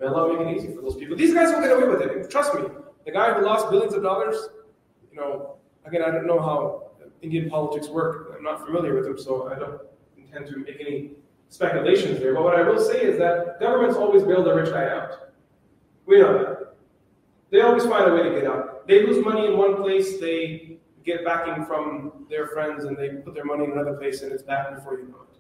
Allah 0.01 0.39
make 0.39 0.47
it 0.47 0.57
easy 0.59 0.75
for 0.77 0.81
those 0.81 0.95
people. 0.95 1.17
These 1.17 1.35
guys 1.35 1.53
will 1.53 1.61
get 1.61 1.73
away 1.73 1.89
with 1.89 2.03
it. 2.03 2.31
Trust 2.31 2.55
me. 2.55 2.63
The 3.05 3.11
guy 3.11 3.35
who 3.35 3.45
lost 3.45 3.69
billions 3.69 3.95
of 3.95 4.03
dollars, 4.05 4.37
you 5.11 5.19
know, 5.19 5.57
again, 5.85 6.03
I 6.03 6.13
don't 6.13 6.27
know 6.27 6.41
how 6.41 6.93
Indian 7.21 7.51
politics 7.51 7.89
work. 7.89 8.28
I'm 8.39 8.45
not 8.45 8.65
familiar 8.65 8.95
with 8.95 9.05
them, 9.05 9.19
so 9.19 9.53
I 9.53 9.59
don't 9.59 9.81
intend 10.17 10.47
to 10.47 10.59
make 10.59 10.77
any 10.81 11.11
speculations 11.49 12.21
there. 12.21 12.35
But 12.35 12.45
what 12.45 12.55
I 12.55 12.63
will 12.63 12.79
say 12.79 13.03
is 13.03 13.19
that 13.19 13.59
governments 13.59 13.97
always 13.97 14.23
bail 14.23 14.45
the 14.45 14.55
rich 14.55 14.71
guy 14.71 14.89
out. 14.89 15.33
We 16.07 16.21
know 16.21 16.39
that. 16.39 16.77
They 17.51 17.63
always 17.63 17.85
find 17.85 18.11
a 18.11 18.15
way 18.15 18.23
to 18.23 18.31
get 18.31 18.47
out. 18.47 18.87
They 18.87 19.05
lose 19.05 19.25
money 19.25 19.47
in 19.47 19.57
one 19.57 19.77
place, 19.77 20.21
they 20.21 20.79
get 21.05 21.25
backing 21.25 21.65
from 21.65 22.27
their 22.31 22.47
friends, 22.47 22.85
and 22.85 22.97
they 22.97 23.09
put 23.09 23.35
their 23.35 23.45
money 23.45 23.65
in 23.65 23.73
another 23.73 23.95
place, 23.95 24.23
and 24.23 24.31
it's 24.31 24.43
back 24.43 24.75
before 24.75 24.99
you 24.99 25.09
know 25.09 25.23
it. 25.31 25.39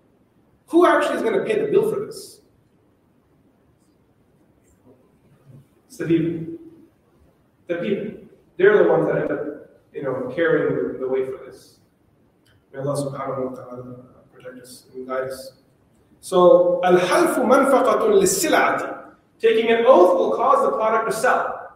Who 0.66 0.86
actually 0.86 1.16
is 1.16 1.22
going 1.22 1.38
to 1.38 1.44
pay 1.44 1.60
the 1.60 1.70
bill 1.70 1.92
for 1.92 2.04
this? 2.04 2.40
It's 5.86 5.96
the 5.98 6.06
people. 6.06 6.54
The 7.68 7.76
people. 7.76 8.28
They're 8.56 8.82
the 8.82 8.90
ones 8.90 9.06
that 9.06 9.22
end 9.22 9.30
up, 9.30 9.80
you 9.94 10.02
know, 10.02 10.32
carrying 10.34 10.74
the, 10.74 10.98
the 10.98 11.08
weight 11.08 11.26
for 11.26 11.44
this. 11.44 11.77
May 12.73 12.79
Allah 12.79 12.95
subhanahu 12.97 13.51
wa 13.51 13.53
ta'ala 13.55 13.83
protect 14.33 14.59
us 14.61 14.85
and 14.95 15.07
guide 15.07 15.29
us. 15.29 15.53
So, 16.19 16.79
al-halfu 16.83 17.43
manfaqatun 17.43 18.19
lis-sil'ati. 18.19 18.89
Taking 19.39 19.69
an 19.71 19.85
oath 19.85 20.15
will 20.15 20.33
cause 20.35 20.63
the 20.63 20.71
product 20.71 21.11
to 21.11 21.13
sell. 21.15 21.73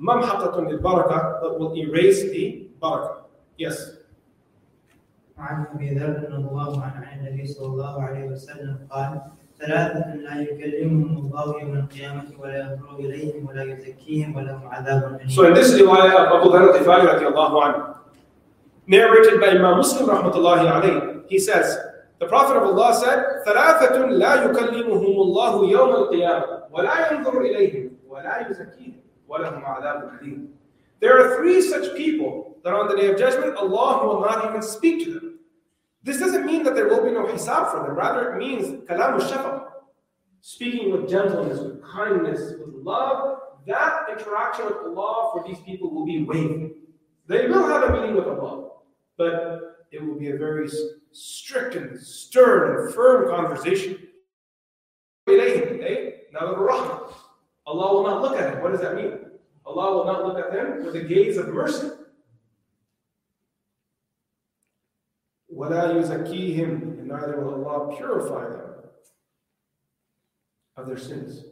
Mamhaqatun 0.00 0.68
lil-barakah, 0.68 1.40
that 1.40 1.58
will 1.58 1.72
erase 1.78 2.22
the 2.30 2.68
barakah. 2.82 3.24
Yes. 3.56 3.90
وعن 5.38 5.66
ابي 5.74 5.98
ذر 5.98 6.30
رضي 6.30 6.46
الله 6.46 6.82
عنه 6.82 7.06
عن 7.06 7.18
النبي 7.26 7.46
صلى 7.46 7.66
الله 7.66 8.02
عليه 8.02 8.24
وسلم 8.30 8.86
قال 8.90 9.20
ثلاثة 9.58 10.14
لا 10.14 10.40
يكلمهم 10.40 11.26
الله 11.26 11.60
يوم 11.60 11.74
القيامة 11.74 12.24
ولا 12.38 12.58
ينظر 12.58 12.94
إليهم 12.98 13.46
ولا 13.48 13.62
يزكيهم 13.62 14.36
ولهم 14.36 14.62
عذاب 14.68 15.18
أليم. 15.18 15.28
So 15.34 15.42
in 15.46 15.54
this 15.54 15.74
riwayah 15.74 16.30
of 16.30 16.38
Abu 16.38 16.50
Dharr 16.54 16.70
al-Ghifari 16.70 17.06
radiallahu 17.18 17.54
anhu, 17.66 17.96
narrated 18.88 19.40
by 19.40 19.48
Imam 19.48 19.78
Muslim 19.78 20.08
rahmatullahi 20.08 20.70
alayhi, 20.70 21.22
he 21.28 21.38
says, 21.38 21.78
the 22.20 22.26
Prophet 22.26 22.56
of 22.56 22.62
Allah 22.64 22.94
said, 22.94 23.44
ثلاثة 23.46 24.06
لا 24.10 24.44
يكلمهم 24.44 25.16
الله 25.20 25.70
يوم 25.70 25.90
القيامة 25.90 26.62
ولا 26.70 27.12
ينظر 27.12 27.40
إليهم 27.40 27.90
ولا 28.08 28.48
يزكيهم 28.48 29.00
ولهم 29.28 29.64
عذاب 29.64 30.18
أليم. 30.20 30.48
There 31.00 31.18
are 31.18 31.36
three 31.36 31.60
such 31.60 31.96
people 31.96 32.56
that 32.62 32.72
on 32.72 32.88
the 32.88 32.96
day 32.96 33.10
of 33.10 33.18
judgment, 33.18 33.56
Allah 33.56 34.06
will 34.06 34.20
not 34.20 34.48
even 34.48 34.62
speak 34.62 35.04
to 35.04 35.14
them. 35.14 35.38
This 36.02 36.18
doesn't 36.18 36.46
mean 36.46 36.62
that 36.64 36.74
there 36.74 36.88
will 36.88 37.04
be 37.04 37.10
no 37.10 37.26
hisab 37.26 37.70
for 37.72 37.82
them. 37.82 37.94
Rather, 37.96 38.32
it 38.32 38.38
means 38.38 38.68
kalam 38.86 39.18
shafa, 39.20 39.64
speaking 40.40 40.92
with 40.92 41.08
gentleness, 41.08 41.58
with 41.58 41.82
kindness, 41.82 42.52
with 42.58 42.74
love. 42.74 43.38
That 43.66 44.06
interaction 44.10 44.66
with 44.66 44.76
Allah 44.76 45.30
for 45.32 45.44
these 45.46 45.58
people 45.60 45.90
will 45.90 46.04
be 46.04 46.22
waived. 46.22 46.74
They 47.26 47.48
will 47.48 47.66
have 47.66 47.82
a 47.84 47.92
meeting 47.92 48.14
with 48.14 48.26
Allah, 48.26 48.67
but 49.18 49.86
it 49.90 50.04
will 50.04 50.18
be 50.18 50.30
a 50.30 50.36
very 50.36 50.68
strict 51.12 51.76
and 51.76 51.98
stern 51.98 52.86
and 52.86 52.94
firm 52.94 53.28
conversation. 53.28 53.98
Allah 57.66 57.94
will 57.94 58.04
not 58.04 58.22
look 58.22 58.36
at 58.36 58.54
him. 58.54 58.62
What 58.62 58.72
does 58.72 58.80
that 58.80 58.96
mean? 58.96 59.18
Allah 59.64 59.96
will 59.96 60.04
not 60.04 60.26
look 60.26 60.38
at 60.38 60.52
them 60.52 60.84
with 60.84 60.96
a 60.96 61.00
gaze 61.02 61.36
of 61.36 61.48
mercy. 61.48 61.88
وَلَا 65.52 65.94
يُزَكِّيهِمْ 65.94 66.98
And 66.98 67.08
neither 67.08 67.40
will 67.40 67.64
Allah 67.64 67.96
purify 67.96 68.48
them. 68.48 68.60
of 70.76 70.86
their 70.86 70.98
sins. 70.98 71.44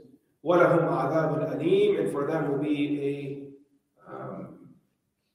وَلَهُمْ 0.45 0.88
عَذَابٌ 0.88 1.57
أَلِيمٌ 1.57 2.01
And 2.01 2.11
for 2.11 2.27
them 2.27 2.51
will 2.51 2.59
be 2.59 3.53
a, 4.09 4.12
um, 4.12 4.59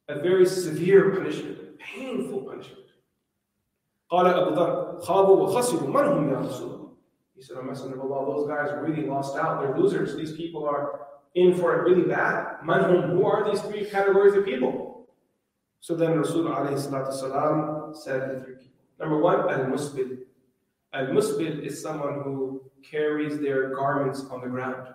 a 0.10 0.19
very 0.19 0.45
severe 0.45 1.12
punishment, 1.12 1.57
painful 1.84 2.42
punishment. 2.42 2.78
قال 4.10 4.26
خابوا 5.02 5.36
وخسروا 5.36 5.88
من 5.88 6.04
هم 6.04 6.30
يا 6.32 6.40
رسول 6.40 6.82
He 7.34 7.42
said, 7.42 7.56
O 7.56 7.62
Messenger 7.62 7.94
of 7.94 8.12
Allah, 8.12 8.36
those 8.36 8.46
guys 8.46 8.70
really 8.80 9.06
lost 9.06 9.36
out. 9.36 9.60
They're 9.60 9.76
losers. 9.76 10.14
These 10.14 10.36
people 10.36 10.64
are 10.68 11.00
in 11.34 11.54
for 11.54 11.74
it 11.74 11.90
really 11.90 12.06
bad. 12.08 12.58
Manhum, 12.62 13.10
who 13.10 13.24
are 13.26 13.50
these 13.50 13.60
three 13.62 13.84
categories 13.84 14.34
of 14.34 14.44
people? 14.44 15.08
So 15.80 15.96
then 15.96 16.16
Rasul 16.16 16.44
said 17.94 18.30
the 18.30 18.40
three 18.44 18.54
people. 18.54 18.78
Number 19.00 19.18
one, 19.18 19.40
al 19.50 19.64
musbil. 19.66 20.18
Al 20.92 21.06
musbil 21.06 21.64
is 21.64 21.82
someone 21.82 22.22
who 22.22 22.62
carries 22.88 23.40
their 23.40 23.74
garments 23.74 24.24
on 24.30 24.40
the 24.40 24.46
ground, 24.46 24.88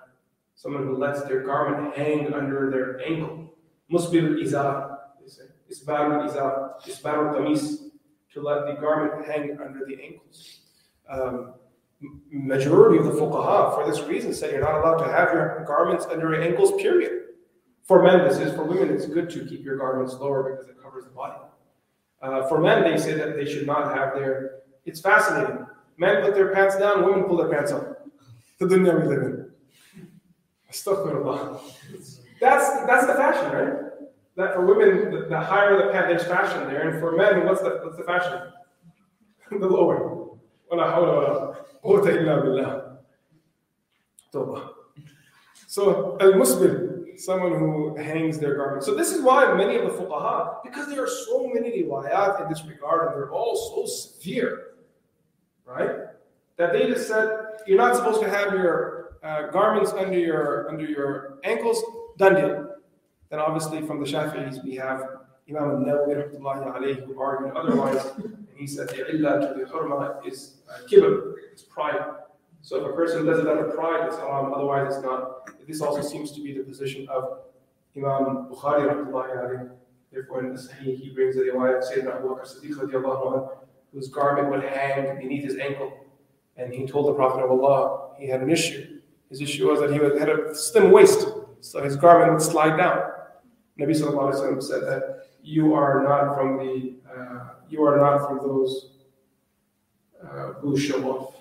someone 0.55 0.83
who 0.83 0.95
lets 0.95 1.23
their 1.23 1.41
garment 1.41 1.97
hang 1.97 2.33
under 2.33 2.69
their 2.71 3.01
ankle. 3.05 3.51
Musbil 3.91 4.41
Izar, 4.41 4.97
they 5.19 5.27
say. 5.27 5.43
Isbar 5.71 6.27
izar, 6.27 6.81
isbar 6.85 7.35
qamis, 7.35 7.89
to 8.33 8.41
let 8.41 8.65
the 8.65 8.79
garment 8.79 9.25
hang 9.25 9.57
under 9.63 9.85
the 9.85 10.01
ankles. 10.01 10.61
Um, 11.09 11.53
majority 12.31 12.97
of 12.99 13.05
the 13.05 13.11
fuqaha, 13.11 13.73
for 13.75 13.89
this 13.89 14.01
reason, 14.07 14.33
said 14.33 14.51
you're 14.51 14.61
not 14.61 14.75
allowed 14.75 15.03
to 15.03 15.11
have 15.11 15.33
your 15.33 15.63
garments 15.65 16.05
under 16.05 16.33
your 16.33 16.41
ankles, 16.41 16.71
period. 16.81 17.23
For 17.83 18.03
men, 18.03 18.27
this 18.27 18.37
is. 18.37 18.53
For 18.53 18.63
women, 18.63 18.89
it's 18.93 19.05
good 19.05 19.29
to 19.31 19.45
keep 19.45 19.63
your 19.63 19.77
garments 19.77 20.13
lower 20.15 20.51
because 20.51 20.67
it 20.67 20.81
covers 20.81 21.05
the 21.05 21.11
body. 21.11 21.39
Uh, 22.21 22.47
for 22.47 22.59
men, 22.59 22.83
they 22.83 22.97
say 22.97 23.13
that 23.13 23.35
they 23.35 23.45
should 23.45 23.65
not 23.65 23.95
have 23.95 24.13
their. 24.13 24.59
It's 24.85 24.99
fascinating. 24.99 25.65
Men 25.97 26.21
put 26.23 26.35
their 26.35 26.53
pants 26.53 26.77
down, 26.77 27.05
women 27.05 27.23
pull 27.23 27.37
their 27.37 27.49
pants 27.49 27.71
up. 27.71 28.07
The 28.59 28.65
dunya 28.65 29.01
we 29.01 29.07
live 29.07 29.23
in. 29.23 29.51
Astaghfirullah. 30.71 31.59
That's 32.41 32.69
that's 32.85 33.07
the 33.07 33.13
fashion, 33.13 33.51
right? 33.51 33.86
That 34.36 34.54
for 34.54 34.64
women, 34.64 35.10
the, 35.10 35.26
the 35.28 35.38
higher 35.38 35.76
the 35.76 35.92
pant, 35.92 36.08
there's 36.08 36.24
fashion 36.24 36.66
there, 36.66 36.88
and 36.88 37.00
for 37.00 37.12
men, 37.16 37.44
what's 37.44 37.60
the 37.60 37.80
what's 37.82 37.96
the 37.96 38.04
fashion? 38.04 38.40
the 39.50 39.66
lower. 39.66 40.28
ولا 40.70 40.90
حول 40.90 41.08
ولا 41.08 41.54
قوة 41.84 42.02
إلا 42.02 42.42
بالله. 42.42 42.96
توبة. 44.32 44.68
So 45.66 46.16
al-musbil, 46.20 47.18
someone 47.18 47.58
who 47.58 47.96
hangs 47.96 48.38
their 48.38 48.56
garment. 48.56 48.84
So 48.84 48.94
this 48.94 49.12
is 49.12 49.22
why 49.22 49.52
many 49.54 49.76
of 49.76 49.84
the 49.84 50.02
fuqaha, 50.02 50.62
because 50.62 50.88
there 50.88 51.02
are 51.02 51.08
so 51.08 51.48
many 51.48 51.82
riwayat 51.82 52.42
in 52.42 52.48
this 52.48 52.64
regard, 52.64 53.12
and 53.12 53.16
they're 53.16 53.30
all 53.30 53.56
so 53.56 53.86
severe, 53.86 54.68
right? 55.66 55.90
That 56.56 56.72
they 56.72 56.86
just 56.86 57.06
said 57.06 57.28
you're 57.66 57.78
not 57.78 57.96
supposed 57.96 58.20
to 58.22 58.30
have 58.30 58.54
your 58.54 59.16
uh, 59.22 59.48
garments 59.48 59.92
under 59.92 60.18
your 60.18 60.68
under 60.70 60.84
your 60.84 61.38
ankles. 61.44 61.82
Done 62.18 62.34
deal. 62.34 62.65
Then 63.29 63.39
obviously 63.39 63.81
from 63.81 63.99
the 63.99 64.05
Shafi'is 64.05 64.63
we 64.63 64.75
have 64.75 65.01
Imam 65.49 65.87
al-Nawawi 65.87 67.05
who 67.05 67.19
argued 67.19 67.55
otherwise, 67.55 68.05
and 68.17 68.47
he 68.55 68.67
said 68.67 68.89
the 68.89 69.09
illah 69.09 69.39
to 69.41 69.59
the 69.59 69.65
hurma 69.65 70.25
is 70.27 70.57
uh, 70.69 70.85
kibr, 70.87 71.33
it's 71.51 71.63
pride. 71.63 71.99
So 72.61 72.77
if 72.77 72.91
a 72.91 72.93
person 72.93 73.25
does 73.25 73.39
it 73.39 73.47
out 73.47 73.57
of 73.57 73.73
pride, 73.73 74.07
it's 74.07 74.17
haram. 74.17 74.53
Otherwise, 74.53 74.95
it's 74.95 75.03
not. 75.03 75.49
This 75.67 75.81
also 75.81 76.01
seems 76.01 76.31
to 76.33 76.43
be 76.43 76.57
the 76.57 76.63
position 76.63 77.07
of 77.07 77.39
Imam 77.95 78.49
Bukhari 78.49 79.69
Therefore, 80.11 80.45
in 80.45 80.53
the 80.53 80.59
Sahih, 80.59 80.97
he 80.99 81.09
brings 81.13 81.35
the 81.35 81.43
riwayat 81.43 81.83
Sayyidina 81.83 82.17
Abu 82.17 82.29
Bakr 82.29 82.45
Siddiq 82.45 83.49
whose 83.93 84.07
garment 84.09 84.49
would 84.49 84.63
hang 84.63 85.17
beneath 85.17 85.43
his 85.43 85.57
ankle. 85.57 85.91
And 86.55 86.73
he 86.73 86.85
told 86.85 87.07
the 87.07 87.13
Prophet 87.13 87.43
of 87.43 87.51
Allah 87.51 88.15
he 88.17 88.27
had 88.27 88.41
an 88.41 88.49
issue. 88.49 88.99
His 89.29 89.41
issue 89.41 89.69
was 89.69 89.79
that 89.81 89.91
he 89.91 89.97
had 90.19 90.29
a 90.29 90.55
slim 90.55 90.91
waist, 90.91 91.27
so 91.61 91.83
his 91.83 91.95
garment 91.95 92.31
would 92.31 92.41
slide 92.41 92.77
down. 92.77 93.11
Nabi 93.79 93.93
Sallallahu 93.93 94.33
Alaihi 94.33 94.41
Wasallam 94.41 94.63
said 94.63 94.81
that 94.83 95.27
you 95.43 95.73
are 95.73 96.03
not 96.03 96.35
from 96.35 96.57
the 96.57 96.95
uh, 97.09 97.49
you 97.69 97.83
are 97.83 97.97
not 97.97 98.27
from 98.27 98.37
those 98.39 98.91
uh, 100.23 100.53
who 100.59 100.77
show 100.77 101.03
off. 101.11 101.35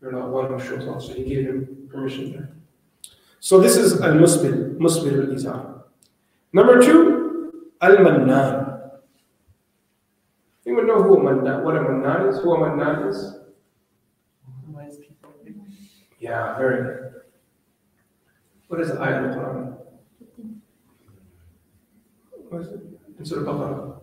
You're 0.00 0.12
not 0.12 0.30
one 0.30 0.46
who 0.48 0.58
shows 0.60 0.86
off. 0.88 1.02
So 1.02 1.12
he 1.14 1.24
gave 1.24 1.46
him 1.46 1.88
permission 1.90 2.32
there. 2.32 2.50
So 3.40 3.60
this 3.60 3.76
is 3.76 4.00
al 4.00 4.14
musbil 4.14 4.76
musbil 4.78 5.20
al 5.28 5.34
izar. 5.36 5.82
Number 6.52 6.80
two, 6.80 7.62
al 7.80 7.98
mannan. 7.98 8.64
Anyone 10.66 10.86
know 10.86 11.02
who 11.02 11.16
a 11.18 11.22
mannan, 11.22 11.64
what 11.64 11.76
a 11.76 11.82
mannan 11.82 12.28
is? 12.28 12.38
Who 12.40 12.52
a 12.54 12.58
mannan 12.58 13.08
is? 13.08 13.36
Wise 14.68 14.98
people. 14.98 15.32
Yeah, 16.20 16.58
very 16.58 16.82
good. 16.82 17.17
What 18.67 18.81
is 18.81 18.89
the 18.89 19.01
ayah 19.01 19.23
of 19.23 19.29
the 19.29 19.35
Quran? 19.35 19.77
What 22.49 22.61
is 22.61 22.67
it? 22.69 22.81
In 23.19 23.25
Surah 23.25 23.51
Baqarah. 23.51 23.99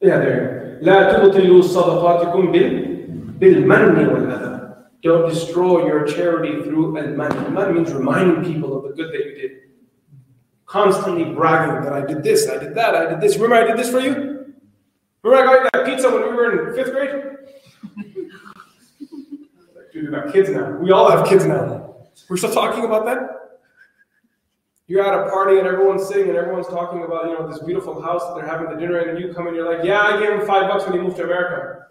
Yeah, 0.00 0.18
there. 0.18 0.78
لا 0.82 1.12
تبطلوا 1.12 1.62
صدقاتكم 1.62 2.52
بال 2.52 3.06
بالمن 3.38 4.08
والأذى. 4.08 4.48
Don't 5.02 5.28
destroy 5.28 5.86
your 5.86 6.06
charity 6.06 6.62
through 6.62 6.98
al-man. 6.98 7.32
Al-man 7.32 7.74
means 7.74 7.92
reminding 7.92 8.44
people 8.44 8.76
of 8.76 8.82
the 8.84 8.94
good 8.94 9.12
that 9.12 9.24
you 9.26 9.34
did. 9.34 9.50
Constantly 10.66 11.24
bragging 11.24 11.82
that 11.84 11.92
I 11.92 12.04
did 12.04 12.22
this, 12.22 12.48
I 12.48 12.58
did 12.58 12.74
that, 12.74 12.94
I 12.94 13.06
did 13.10 13.20
this. 13.20 13.36
Remember 13.36 13.56
I 13.56 13.66
did 13.68 13.76
this 13.78 13.90
for 13.90 14.00
you? 14.00 14.54
Remember 15.22 15.50
I 15.50 15.54
got 15.54 15.64
you 15.64 15.70
that 15.72 15.86
pizza 15.86 16.10
when 16.10 16.22
we 16.22 16.34
were 16.34 16.68
in 16.68 16.74
fifth 16.74 16.92
grade? 16.92 17.24
We 20.03 20.09
got 20.09 20.33
kids 20.33 20.49
now. 20.49 20.71
We 20.71 20.91
all 20.91 21.09
have 21.09 21.25
kids 21.25 21.45
now. 21.45 21.95
We're 22.27 22.35
still 22.35 22.53
talking 22.53 22.83
about 22.83 23.05
that? 23.05 23.61
You're 24.87 25.01
at 25.01 25.27
a 25.27 25.29
party 25.29 25.59
and 25.59 25.65
everyone's 25.65 26.05
sitting 26.05 26.27
and 26.27 26.37
everyone's 26.37 26.67
talking 26.67 27.03
about, 27.03 27.27
you 27.27 27.39
know, 27.39 27.49
this 27.49 27.59
beautiful 27.59 28.01
house 28.01 28.21
that 28.27 28.35
they're 28.35 28.45
having 28.45 28.69
the 28.69 28.75
dinner 28.75 28.99
in, 28.99 29.09
and 29.09 29.19
you 29.19 29.33
come 29.33 29.47
and 29.47 29.55
you're 29.55 29.77
like, 29.77 29.85
yeah, 29.85 30.01
I 30.01 30.19
gave 30.19 30.29
him 30.31 30.45
five 30.45 30.69
bucks 30.69 30.83
when 30.83 30.93
he 30.93 30.99
moved 30.99 31.15
to 31.17 31.23
America. 31.23 31.85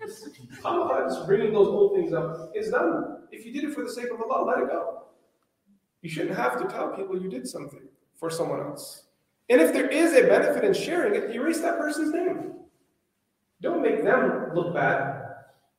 just 0.06 1.26
bringing 1.26 1.52
those 1.52 1.68
old 1.68 1.96
things 1.96 2.14
up 2.14 2.50
is 2.54 2.70
done. 2.70 3.18
If 3.30 3.44
you 3.44 3.52
did 3.52 3.64
it 3.64 3.74
for 3.74 3.84
the 3.84 3.90
sake 3.90 4.10
of 4.10 4.22
Allah, 4.22 4.46
let 4.46 4.58
it 4.58 4.68
go. 4.68 5.02
You 6.00 6.08
shouldn't 6.08 6.36
have 6.36 6.58
to 6.62 6.66
tell 6.66 6.96
people 6.96 7.20
you 7.20 7.28
did 7.28 7.46
something 7.46 7.82
for 8.14 8.30
someone 8.30 8.60
else. 8.60 9.02
And 9.50 9.60
if 9.60 9.74
there 9.74 9.88
is 9.88 10.14
a 10.14 10.22
benefit 10.22 10.64
in 10.64 10.72
sharing 10.72 11.14
it, 11.14 11.36
erase 11.36 11.60
that 11.60 11.78
person's 11.78 12.14
name. 12.14 12.54
Don't 13.60 13.82
make 13.82 14.02
them 14.02 14.54
look 14.54 14.72
bad. 14.72 15.15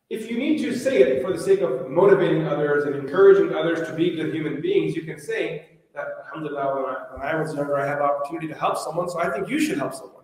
If 0.09 0.31
you 0.31 0.37
need 0.37 0.59
to 0.59 0.73
say 0.73 1.01
it 1.01 1.21
for 1.21 1.33
the 1.33 1.39
sake 1.39 1.59
of 1.61 1.89
motivating 1.89 2.47
others 2.47 2.85
and 2.85 2.95
encouraging 2.95 3.53
others 3.53 3.87
to 3.89 3.93
be 3.93 4.15
good 4.15 4.33
human 4.33 4.61
beings, 4.61 4.95
you 4.95 5.03
can 5.03 5.19
say, 5.19 5.77
that, 5.93 6.07
alhamdulillah, 6.25 6.75
when 6.75 6.85
I, 6.85 6.97
when 7.11 7.21
I 7.21 7.41
was 7.41 7.53
younger, 7.53 7.77
I 7.77 7.85
had 7.85 7.97
the 7.97 8.03
opportunity 8.03 8.47
to 8.47 8.55
help 8.55 8.77
someone, 8.77 9.09
so 9.09 9.19
I 9.19 9.29
think 9.31 9.49
you 9.49 9.59
should 9.59 9.77
help 9.77 9.93
someone. 9.93 10.23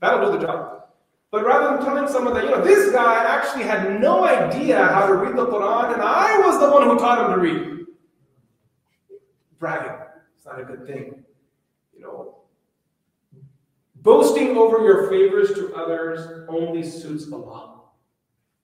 That'll 0.00 0.30
do 0.30 0.38
the 0.38 0.46
job. 0.46 0.84
But 1.30 1.44
rather 1.44 1.76
than 1.76 1.84
telling 1.84 2.08
someone 2.08 2.34
that, 2.34 2.44
you 2.44 2.50
know, 2.50 2.62
this 2.62 2.92
guy 2.92 3.24
actually 3.24 3.64
had 3.64 4.00
no 4.00 4.24
idea 4.24 4.84
how 4.84 5.06
to 5.06 5.14
read 5.14 5.36
the 5.36 5.46
Quran, 5.46 5.94
and 5.94 6.02
I 6.02 6.38
was 6.46 6.60
the 6.60 6.70
one 6.70 6.84
who 6.84 6.98
taught 6.98 7.28
him 7.28 7.34
to 7.34 7.40
read. 7.40 7.86
Bragging. 9.58 9.98
It's 10.36 10.46
not 10.46 10.60
a 10.60 10.64
good 10.64 10.86
thing. 10.86 11.24
You 11.94 12.00
know, 12.00 12.36
boasting 13.96 14.56
over 14.56 14.78
your 14.84 15.10
favors 15.10 15.52
to 15.54 15.74
others 15.74 16.46
only 16.48 16.82
suits 16.82 17.30
Allah. 17.32 17.77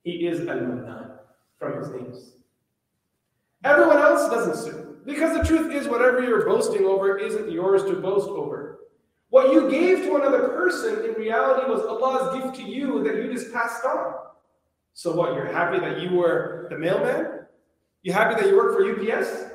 He 0.05 0.27
is 0.27 0.40
Al-Mannan 0.40 1.12
from 1.59 1.79
his 1.79 1.90
names. 1.90 2.33
Everyone 3.64 3.99
else 3.99 4.29
doesn't 4.29 4.62
suit. 4.62 5.07
Because 5.07 5.37
the 5.37 5.45
truth 5.45 5.73
is, 5.73 5.88
whatever 5.88 6.23
you're 6.23 6.47
boasting 6.47 6.85
over 6.85 7.19
isn't 7.19 7.51
yours 7.51 7.83
to 7.85 7.95
boast 7.95 8.29
over. 8.29 8.79
What 9.31 9.53
you 9.53 9.71
gave 9.71 10.05
to 10.05 10.17
another 10.17 10.49
person 10.51 11.05
in 11.05 11.12
reality 11.12 11.71
was 11.71 11.81
Allah's 11.83 12.40
gift 12.40 12.57
to 12.57 12.62
you 12.62 13.03
that 13.05 13.17
you 13.17 13.33
just 13.33 13.53
passed 13.53 13.85
on. 13.85 14.14
So 14.93 15.15
what? 15.15 15.35
You're 15.35 15.52
happy 15.52 15.81
that 15.81 16.00
you 16.00 16.11
were 16.11 16.69
the 16.71 16.79
mailman? 16.79 17.40
You 18.02 18.13
happy 18.13 18.40
that 18.40 18.48
you 18.48 18.57
work 18.57 18.77
for 18.77 18.85
UPS? 18.85 19.46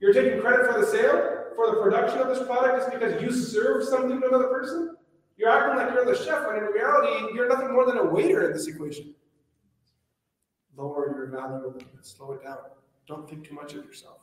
You're 0.00 0.12
taking 0.12 0.40
credit 0.40 0.72
for 0.72 0.80
the 0.80 0.86
sale, 0.86 1.44
for 1.56 1.66
the 1.66 1.82
production 1.82 2.20
of 2.20 2.28
this 2.28 2.46
product 2.46 2.78
just 2.78 2.92
because 2.92 3.20
you 3.20 3.32
served 3.32 3.86
something 3.86 4.20
to 4.20 4.28
another 4.28 4.48
person? 4.48 4.96
You're 5.36 5.50
acting 5.50 5.76
like 5.76 5.92
you're 5.92 6.06
the 6.06 6.16
chef 6.16 6.46
when 6.46 6.56
in 6.56 6.64
reality 6.64 7.34
you're 7.34 7.48
nothing 7.48 7.72
more 7.72 7.84
than 7.84 7.98
a 7.98 8.04
waiter 8.04 8.46
in 8.46 8.52
this 8.52 8.66
equation. 8.66 9.14
Value 11.24 11.74
a 11.78 12.04
slow 12.04 12.32
it 12.32 12.42
down. 12.44 12.58
Don't 13.06 13.28
think 13.28 13.48
too 13.48 13.54
much 13.54 13.72
of 13.74 13.84
yourself. 13.84 14.18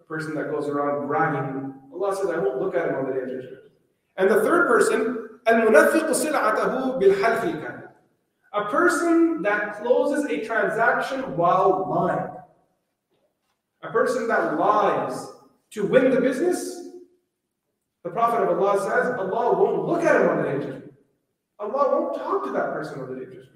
A 0.00 0.04
person 0.08 0.34
that 0.34 0.50
goes 0.50 0.68
around 0.68 1.06
bragging. 1.06 1.74
Allah 1.92 2.16
says, 2.16 2.30
I 2.30 2.38
won't 2.38 2.60
look 2.60 2.74
at 2.74 2.88
him 2.88 2.94
on 2.96 3.06
the 3.06 3.12
day 3.12 3.20
of 3.20 3.28
judgment. 3.28 3.58
And 4.16 4.30
the 4.30 4.42
third 4.42 4.66
person, 4.66 5.28
A 8.54 8.64
person 8.70 9.42
that 9.42 9.82
closes 9.82 10.24
a 10.26 10.44
transaction 10.44 11.36
while 11.36 11.86
lying. 11.88 12.30
A 13.82 13.90
person 13.90 14.28
that 14.28 14.58
lies 14.58 15.26
to 15.72 15.86
win 15.86 16.10
the 16.10 16.20
business. 16.20 16.88
The 18.04 18.10
Prophet 18.10 18.42
of 18.42 18.58
Allah 18.58 18.78
says, 18.80 19.18
Allah 19.18 19.58
won't 19.58 19.86
look 19.86 20.02
at 20.04 20.20
him 20.20 20.28
on 20.28 20.36
the 20.38 20.42
day 20.44 20.56
of 20.56 20.62
judgment. 20.62 20.92
Allah 21.58 22.00
won't 22.00 22.16
talk 22.16 22.44
to 22.44 22.52
that 22.52 22.72
person 22.72 23.00
on 23.00 23.08
the 23.08 23.16
day 23.16 23.22
of 23.22 23.28
judgment. 23.28 23.51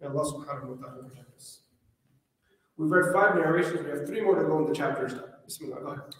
May 0.00 0.08
Allah 0.08 0.24
subhanahu 0.24 0.76
wa 0.76 0.86
ta'ala 0.86 1.02
protect 1.08 1.36
us. 1.36 1.60
We've 2.76 2.90
read 2.90 3.12
five 3.12 3.36
narrations, 3.36 3.84
we 3.84 3.90
have 3.90 4.06
three 4.06 4.20
more 4.20 4.34
to 4.34 4.44
go 4.44 4.58
in 4.58 4.66
the 4.66 4.74
chapters. 4.74 5.14
Bismillah, 5.46 5.80
go 5.80 5.88
ahead. 5.88 6.14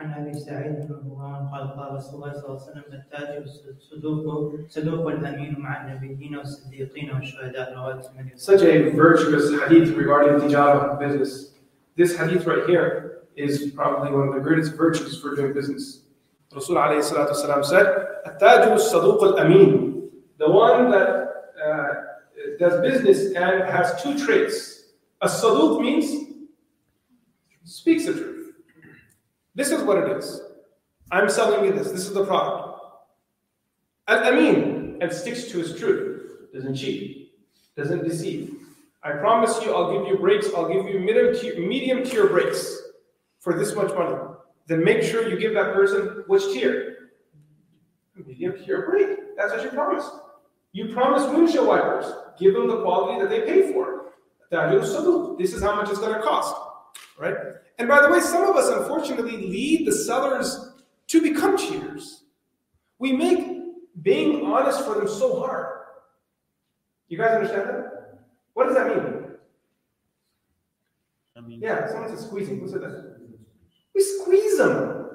عن 0.00 0.12
ابي 0.12 0.34
سعيد 0.34 0.72
بن 0.72 0.94
الرضوان 0.94 1.48
قال 1.52 1.76
قال 1.76 1.94
رسول 1.94 2.14
الله 2.14 2.32
صلى 2.32 2.44
الله 2.44 2.60
عليه 2.60 2.70
وسلم 2.70 2.84
التاجر 2.92 3.44
الصدوق 3.76 4.50
صدوق 4.68 5.06
الامين 5.06 5.60
مع 5.60 5.86
النبيين 5.86 6.36
والصديقين 6.36 7.10
والشهداء 7.10 7.74
رواه 7.74 7.94
الترمذي 7.94 8.36
Such 8.36 8.62
a 8.62 8.90
virtuous 8.90 9.50
hadith 9.60 9.94
regarding 9.96 10.40
tijara, 10.40 10.98
business. 10.98 11.52
This 11.96 12.16
hadith 12.16 12.46
right 12.46 12.66
here 12.66 13.24
is 13.36 13.72
probably 13.76 14.10
one 14.10 14.28
of 14.28 14.34
the 14.34 14.40
greatest 14.40 14.74
virtues 14.74 15.20
for 15.20 15.36
doing 15.36 15.52
business. 15.52 16.00
Rasul 16.54 16.76
alayhi 16.76 17.04
salatu 17.04 17.32
wasalam 17.36 17.64
said, 17.64 17.86
At-taju 18.24 18.76
saduq 18.80 19.22
al-amin. 19.22 20.08
The 20.38 20.50
one 20.50 20.90
that 20.90 21.08
uh, 21.08 21.23
does 22.59 22.81
business 22.81 23.33
and 23.35 23.63
has 23.63 24.01
two 24.01 24.17
traits. 24.17 24.83
A 25.21 25.27
saduq 25.27 25.81
means 25.81 26.33
speaks 27.63 28.05
the 28.05 28.13
truth. 28.13 28.53
This 29.55 29.71
is 29.71 29.83
what 29.83 29.97
it 29.97 30.17
is. 30.17 30.41
I'm 31.11 31.29
selling 31.29 31.65
you 31.65 31.71
this. 31.71 31.91
This 31.91 32.07
is 32.07 32.13
the 32.13 32.25
product. 32.25 32.79
Al-amin, 34.07 34.97
and 35.01 35.11
sticks 35.11 35.45
to 35.51 35.59
his 35.59 35.77
truth. 35.77 36.51
Doesn't 36.53 36.75
cheat. 36.75 37.33
Doesn't 37.75 38.03
deceive. 38.03 38.55
I 39.03 39.11
promise 39.11 39.61
you, 39.63 39.73
I'll 39.73 39.91
give 39.97 40.07
you 40.07 40.17
brakes. 40.17 40.47
I'll 40.55 40.67
give 40.67 40.87
you 40.87 40.99
medium 40.99 41.35
tier, 41.35 41.59
medium 41.59 42.03
tier 42.03 42.27
brakes 42.27 42.81
for 43.39 43.57
this 43.57 43.75
much 43.75 43.93
money. 43.93 44.15
Then 44.67 44.83
make 44.83 45.03
sure 45.03 45.29
you 45.29 45.37
give 45.37 45.53
that 45.53 45.73
person 45.73 46.23
which 46.27 46.43
tier? 46.45 47.11
Medium 48.15 48.57
tier 48.63 48.89
brake. 48.89 49.35
That's 49.37 49.53
what 49.53 49.63
you 49.63 49.69
promised. 49.69 50.11
You 50.75 50.93
promise 50.93 51.23
windshield 51.33 51.67
wipers. 51.67 52.05
Give 52.37 52.53
them 52.53 52.67
the 52.67 52.81
quality 52.81 53.21
that 53.21 53.29
they 53.29 53.49
pay 53.49 53.71
for. 53.71 54.07
This 54.51 55.53
is 55.53 55.63
how 55.63 55.73
much 55.73 55.89
it's 55.89 55.99
going 55.99 56.13
to 56.13 56.21
cost. 56.21 56.53
Right? 57.17 57.33
And 57.79 57.87
by 57.87 58.01
the 58.01 58.09
way, 58.09 58.19
some 58.19 58.43
of 58.43 58.57
us 58.57 58.67
unfortunately 58.67 59.37
lead 59.37 59.87
the 59.87 59.93
sellers 59.93 60.73
to 61.07 61.21
become 61.21 61.57
cheaters. 61.57 62.25
We 62.99 63.13
make 63.13 63.61
being 64.01 64.45
honest 64.45 64.83
for 64.83 64.95
them 64.95 65.07
so 65.07 65.39
hard. 65.39 65.79
You 67.07 67.19
guys 67.19 67.35
understand 67.35 67.69
that? 67.69 68.19
What 68.53 68.65
does 68.65 68.75
that 68.75 68.87
mean? 68.87 69.23
I 71.37 71.39
mean, 71.39 71.61
Yeah, 71.61 71.87
someone 71.87 72.09
said 72.09 72.19
squeezing. 72.19 72.59
Who 72.59 72.67
said 72.67 72.81
that? 72.81 73.15
We 73.95 74.03
squeeze 74.03 74.57
them. 74.57 75.05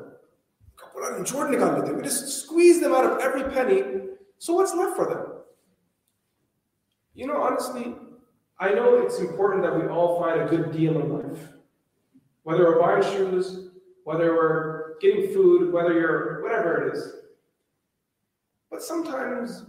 We 0.97 2.03
just 2.03 2.45
squeeze 2.45 2.81
them 2.81 2.95
out 2.95 3.05
of 3.05 3.19
every 3.21 3.45
penny. 3.53 3.83
So 4.39 4.55
what's 4.55 4.75
left 4.75 4.97
for 4.97 5.07
them? 5.07 5.40
You 7.21 7.27
know, 7.27 7.43
honestly, 7.43 7.95
I 8.59 8.73
know 8.73 8.97
it's 8.97 9.19
important 9.19 9.63
that 9.63 9.79
we 9.79 9.87
all 9.89 10.19
find 10.19 10.41
a 10.41 10.47
good 10.47 10.73
deal 10.73 10.99
in 10.99 11.13
life. 11.13 11.49
Whether 12.45 12.65
we're 12.65 12.81
buying 12.81 13.03
shoes, 13.03 13.73
whether 14.05 14.33
we're 14.35 14.99
getting 15.01 15.31
food, 15.35 15.71
whether 15.71 15.93
you're 15.93 16.43
whatever 16.43 16.89
it 16.89 16.97
is. 16.97 17.13
But 18.71 18.83
sometimes, 18.83 19.65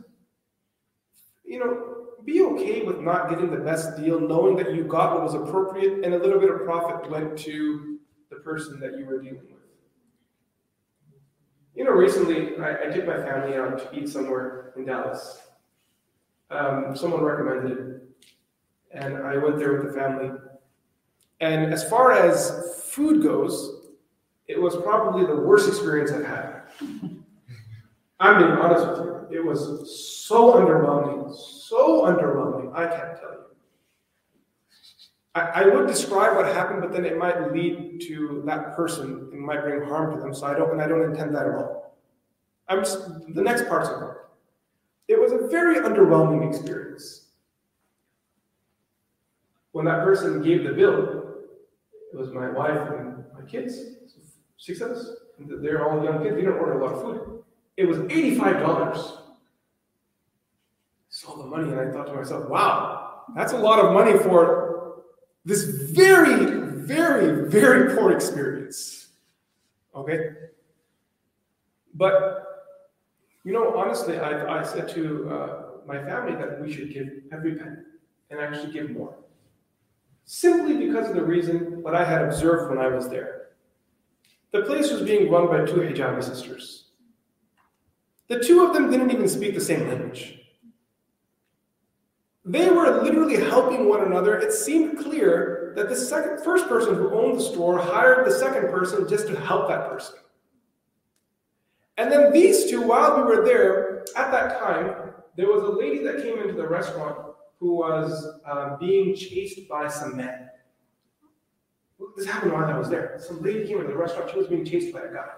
you 1.43 1.59
know, 1.59 2.05
be 2.23 2.41
okay 2.41 2.83
with 2.83 3.01
not 3.01 3.29
getting 3.29 3.51
the 3.51 3.57
best 3.57 3.97
deal, 3.97 4.17
knowing 4.17 4.55
that 4.55 4.73
you 4.73 4.85
got 4.85 5.15
what 5.15 5.23
was 5.23 5.33
appropriate 5.33 6.05
and 6.05 6.13
a 6.13 6.19
little 6.19 6.39
bit 6.39 6.51
of 6.51 6.63
profit 6.63 7.11
went 7.11 7.37
to 7.39 7.99
the 8.29 8.37
person 8.37 8.79
that 8.79 8.97
you 8.97 9.05
were 9.05 9.21
dealing 9.21 9.41
with. 9.41 9.59
You 11.75 11.83
know, 11.83 11.91
recently 11.91 12.57
I, 12.59 12.83
I 12.83 12.85
took 12.93 13.05
my 13.05 13.17
family 13.17 13.57
out 13.57 13.77
to 13.77 13.99
eat 13.99 14.07
somewhere 14.07 14.71
in 14.77 14.85
Dallas. 14.85 15.50
Um, 16.51 16.95
someone 16.95 17.21
recommended 17.21 18.01
and 18.93 19.17
I 19.17 19.37
went 19.37 19.57
there 19.57 19.73
with 19.73 19.87
the 19.87 19.99
family. 19.99 20.31
And 21.39 21.73
as 21.73 21.89
far 21.89 22.11
as 22.11 22.83
food 22.85 23.23
goes, 23.23 23.87
it 24.47 24.61
was 24.61 24.75
probably 24.77 25.25
the 25.25 25.35
worst 25.35 25.67
experience 25.67 26.11
I've 26.11 26.25
had. 26.25 26.61
I'm 28.19 28.37
being 28.37 28.51
honest 28.51 28.87
with 28.87 29.31
you. 29.31 29.39
It 29.39 29.45
was 29.45 29.97
so 30.27 30.53
underwhelming, 30.53 31.33
so 31.33 32.01
underwhelming, 32.03 32.75
I 32.75 32.85
can't 32.85 33.19
tell 33.19 33.31
you. 33.31 33.37
I, 35.33 35.41
I 35.41 35.65
would 35.67 35.87
describe 35.87 36.35
what 36.35 36.45
happened, 36.45 36.81
but 36.81 36.91
then 36.91 37.05
it 37.05 37.17
might 37.17 37.53
lead 37.53 38.01
to 38.01 38.43
that 38.45 38.75
person 38.75 39.29
and 39.31 39.41
might 39.41 39.61
bring 39.61 39.81
harm 39.87 40.13
to 40.13 40.21
them. 40.21 40.35
So 40.35 40.45
I 40.45 40.53
don't, 40.53 40.71
and 40.71 40.81
I 40.81 40.87
don't 40.87 41.09
intend 41.09 41.33
that 41.33 41.47
at 41.47 41.55
all. 41.55 41.95
I'm 42.67 42.79
just, 42.79 43.33
the 43.33 43.41
next 43.41 43.67
part's 43.67 43.89
important. 43.89 44.19
It 45.11 45.19
was 45.19 45.33
a 45.33 45.47
very 45.47 45.75
underwhelming 45.75 46.47
experience. 46.47 47.31
When 49.73 49.83
that 49.83 50.05
person 50.05 50.41
gave 50.41 50.63
the 50.63 50.71
bill, 50.71 51.35
it 52.13 52.17
was 52.17 52.31
my 52.31 52.49
wife 52.49 52.89
and 52.93 53.25
my 53.37 53.45
kids, 53.45 53.77
six 54.57 54.79
of 54.79 54.91
us. 54.91 55.09
They're 55.37 55.85
all 55.85 56.01
young 56.01 56.23
kids. 56.23 56.37
We 56.37 56.43
don't 56.43 56.57
order 56.57 56.79
a 56.79 56.85
lot 56.85 56.93
of 56.93 57.01
food. 57.01 57.43
It 57.75 57.85
was 57.89 57.97
$85. 57.97 59.17
Saw 61.09 61.35
the 61.35 61.45
money 61.45 61.69
and 61.69 61.79
I 61.81 61.91
thought 61.91 62.07
to 62.07 62.13
myself, 62.13 62.47
wow, 62.49 63.23
that's 63.35 63.51
a 63.51 63.57
lot 63.57 63.79
of 63.79 63.93
money 63.93 64.17
for 64.17 65.03
this 65.43 65.63
very, 65.63 66.45
very, 66.85 67.49
very 67.49 67.97
poor 67.97 68.13
experience. 68.13 69.09
Okay? 69.93 70.29
But, 71.93 72.50
you 73.43 73.53
know, 73.53 73.75
honestly, 73.75 74.19
I, 74.19 74.59
I 74.59 74.63
said 74.63 74.89
to 74.89 75.29
uh, 75.29 75.63
my 75.87 75.97
family 76.03 76.35
that 76.35 76.61
we 76.61 76.71
should 76.71 76.93
give 76.93 77.07
every 77.31 77.55
penny 77.55 77.77
and 78.29 78.39
actually 78.39 78.71
give 78.71 78.91
more. 78.91 79.15
Simply 80.25 80.77
because 80.77 81.09
of 81.09 81.15
the 81.15 81.23
reason 81.23 81.81
what 81.81 81.95
I 81.95 82.05
had 82.05 82.21
observed 82.21 82.69
when 82.69 82.79
I 82.79 82.87
was 82.87 83.09
there. 83.09 83.49
The 84.51 84.61
place 84.61 84.91
was 84.91 85.01
being 85.01 85.31
run 85.31 85.47
by 85.47 85.65
two 85.65 85.79
hijabi 85.79 86.23
sisters. 86.23 86.91
The 88.27 88.39
two 88.39 88.65
of 88.65 88.73
them 88.73 88.89
didn't 88.89 89.11
even 89.11 89.27
speak 89.27 89.55
the 89.55 89.61
same 89.61 89.87
language. 89.87 90.39
They 92.45 92.69
were 92.69 93.01
literally 93.03 93.37
helping 93.37 93.87
one 93.87 94.01
another. 94.01 94.37
It 94.37 94.51
seemed 94.51 94.99
clear 94.99 95.73
that 95.75 95.89
the 95.89 95.95
second, 95.95 96.43
first 96.43 96.67
person 96.67 96.95
who 96.95 97.13
owned 97.13 97.37
the 97.37 97.43
store 97.43 97.77
hired 97.77 98.25
the 98.25 98.31
second 98.31 98.69
person 98.69 99.07
just 99.07 99.27
to 99.27 99.39
help 99.39 99.67
that 99.69 99.89
person. 99.89 100.15
And 102.01 102.11
then 102.11 102.33
these 102.33 102.67
two, 102.67 102.81
while 102.81 103.15
we 103.15 103.21
were 103.21 103.45
there, 103.45 104.01
at 104.17 104.31
that 104.31 104.59
time, 104.59 105.11
there 105.37 105.45
was 105.45 105.61
a 105.61 105.69
lady 105.69 105.99
that 105.99 106.23
came 106.23 106.39
into 106.39 106.53
the 106.53 106.67
restaurant 106.67 107.15
who 107.59 107.75
was 107.75 108.27
uh, 108.43 108.75
being 108.77 109.15
chased 109.15 109.69
by 109.69 109.87
some 109.87 110.17
men. 110.17 110.49
This 112.17 112.25
happened 112.25 112.53
while 112.53 112.65
I 112.65 112.75
was 112.75 112.89
there. 112.89 113.19
Some 113.19 113.43
lady 113.43 113.67
came 113.67 113.77
into 113.77 113.89
the 113.89 113.97
restaurant, 113.97 114.31
she 114.31 114.37
was 114.39 114.47
being 114.47 114.65
chased 114.65 114.91
by 114.91 115.01
a 115.01 115.13
guy. 115.13 115.29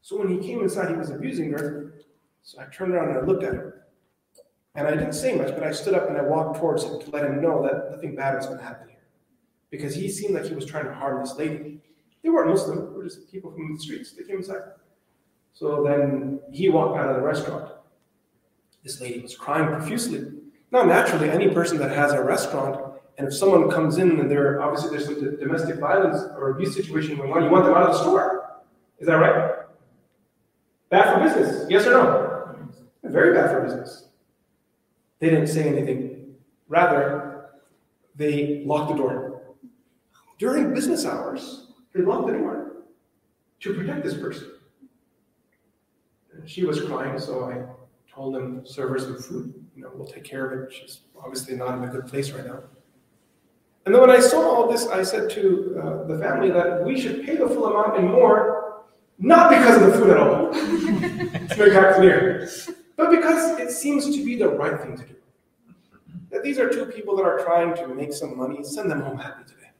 So 0.00 0.16
when 0.16 0.28
he 0.28 0.38
came 0.38 0.60
inside, 0.60 0.90
he 0.90 0.94
was 0.94 1.10
abusing 1.10 1.50
her. 1.50 1.94
So 2.42 2.60
I 2.60 2.66
turned 2.66 2.94
around 2.94 3.08
and 3.08 3.18
I 3.18 3.22
looked 3.22 3.42
at 3.42 3.54
him. 3.54 3.72
And 4.76 4.86
I 4.86 4.92
didn't 4.92 5.14
say 5.14 5.34
much, 5.34 5.48
but 5.48 5.64
I 5.64 5.72
stood 5.72 5.94
up 5.94 6.08
and 6.08 6.16
I 6.16 6.22
walked 6.22 6.60
towards 6.60 6.84
him 6.84 7.00
to 7.00 7.10
let 7.10 7.24
him 7.24 7.42
know 7.42 7.64
that 7.64 7.90
nothing 7.90 8.14
bad 8.14 8.36
was 8.36 8.46
going 8.46 8.58
to 8.58 8.64
happen 8.64 8.90
here. 8.90 9.02
Because 9.70 9.96
he 9.96 10.08
seemed 10.08 10.34
like 10.34 10.44
he 10.44 10.54
was 10.54 10.66
trying 10.66 10.84
to 10.84 10.94
harm 10.94 11.20
this 11.20 11.34
lady. 11.34 11.80
They 12.22 12.28
weren't 12.28 12.48
Muslim, 12.48 12.78
they 12.78 12.96
were 12.96 13.02
just 13.02 13.28
people 13.28 13.50
from 13.50 13.74
the 13.74 13.80
streets. 13.80 14.12
They 14.12 14.22
came 14.22 14.36
inside. 14.36 14.60
So 15.52 15.82
then 15.82 16.40
he 16.50 16.68
walked 16.68 16.98
out 16.98 17.10
of 17.10 17.16
the 17.16 17.22
restaurant. 17.22 17.70
This 18.82 19.00
lady 19.00 19.20
was 19.20 19.36
crying 19.36 19.66
profusely. 19.68 20.26
Now, 20.72 20.82
naturally, 20.82 21.28
any 21.28 21.48
person 21.48 21.78
that 21.78 21.90
has 21.90 22.12
a 22.12 22.22
restaurant, 22.22 22.94
and 23.18 23.28
if 23.28 23.34
someone 23.34 23.70
comes 23.70 23.98
in 23.98 24.18
and 24.18 24.30
there 24.30 24.62
obviously 24.62 24.90
there's 24.90 25.04
some 25.04 25.36
domestic 25.36 25.76
violence 25.76 26.22
or 26.36 26.50
abuse 26.50 26.74
situation 26.74 27.16
going 27.16 27.32
on, 27.32 27.44
you 27.44 27.50
want 27.50 27.64
them 27.64 27.74
out 27.74 27.88
of 27.88 27.92
the 27.92 27.98
store. 27.98 28.60
Is 28.98 29.06
that 29.06 29.14
right? 29.14 29.66
Bad 30.88 31.14
for 31.14 31.20
business, 31.22 31.66
yes 31.68 31.86
or 31.86 31.90
no? 31.90 32.56
Very 33.04 33.34
bad 33.34 33.50
for 33.50 33.62
business. 33.62 34.08
They 35.18 35.28
didn't 35.28 35.48
say 35.48 35.68
anything. 35.68 36.34
Rather, 36.68 37.50
they 38.16 38.62
locked 38.64 38.92
the 38.92 38.96
door. 38.96 39.42
During 40.38 40.72
business 40.72 41.04
hours, 41.04 41.66
they 41.92 42.02
locked 42.02 42.28
the 42.28 42.34
door 42.34 42.84
to 43.60 43.74
protect 43.74 44.04
this 44.04 44.14
person. 44.14 44.52
She 46.46 46.64
was 46.64 46.80
crying, 46.82 47.18
so 47.18 47.44
I 47.44 47.64
told 48.12 48.34
them, 48.34 48.66
serve 48.66 48.90
her 48.90 48.98
some 48.98 49.18
food. 49.18 49.54
You 49.76 49.82
know, 49.82 49.90
we'll 49.94 50.06
take 50.06 50.24
care 50.24 50.50
of 50.50 50.62
it. 50.62 50.72
She's 50.72 51.00
obviously 51.18 51.56
not 51.56 51.78
in 51.78 51.84
a 51.84 51.88
good 51.88 52.06
place 52.06 52.30
right 52.30 52.46
now. 52.46 52.62
And 53.86 53.94
then 53.94 54.00
when 54.00 54.10
I 54.10 54.20
saw 54.20 54.40
all 54.40 54.70
this, 54.70 54.86
I 54.88 55.02
said 55.02 55.30
to 55.30 55.80
uh, 55.82 56.04
the 56.04 56.18
family 56.18 56.50
that 56.50 56.84
we 56.84 57.00
should 57.00 57.24
pay 57.24 57.36
the 57.36 57.48
full 57.48 57.66
amount 57.66 57.98
and 57.98 58.10
more, 58.10 58.82
not 59.18 59.50
because 59.50 59.80
of 59.80 59.92
the 59.92 59.98
food 59.98 60.10
at 60.10 60.16
all. 60.18 60.52
to 60.52 61.56
make 61.58 61.72
that 61.72 61.96
clear. 61.96 62.48
But 62.96 63.10
because 63.10 63.58
it 63.58 63.70
seems 63.70 64.04
to 64.14 64.24
be 64.24 64.36
the 64.36 64.48
right 64.48 64.80
thing 64.80 64.96
to 64.96 65.04
do. 65.04 65.14
That 66.30 66.42
these 66.42 66.58
are 66.58 66.68
two 66.68 66.86
people 66.86 67.16
that 67.16 67.24
are 67.24 67.38
trying 67.38 67.74
to 67.76 67.88
make 67.88 68.12
some 68.12 68.36
money, 68.36 68.62
send 68.62 68.90
them 68.90 69.00
home 69.00 69.18
happy 69.18 69.42
today. 69.44 69.70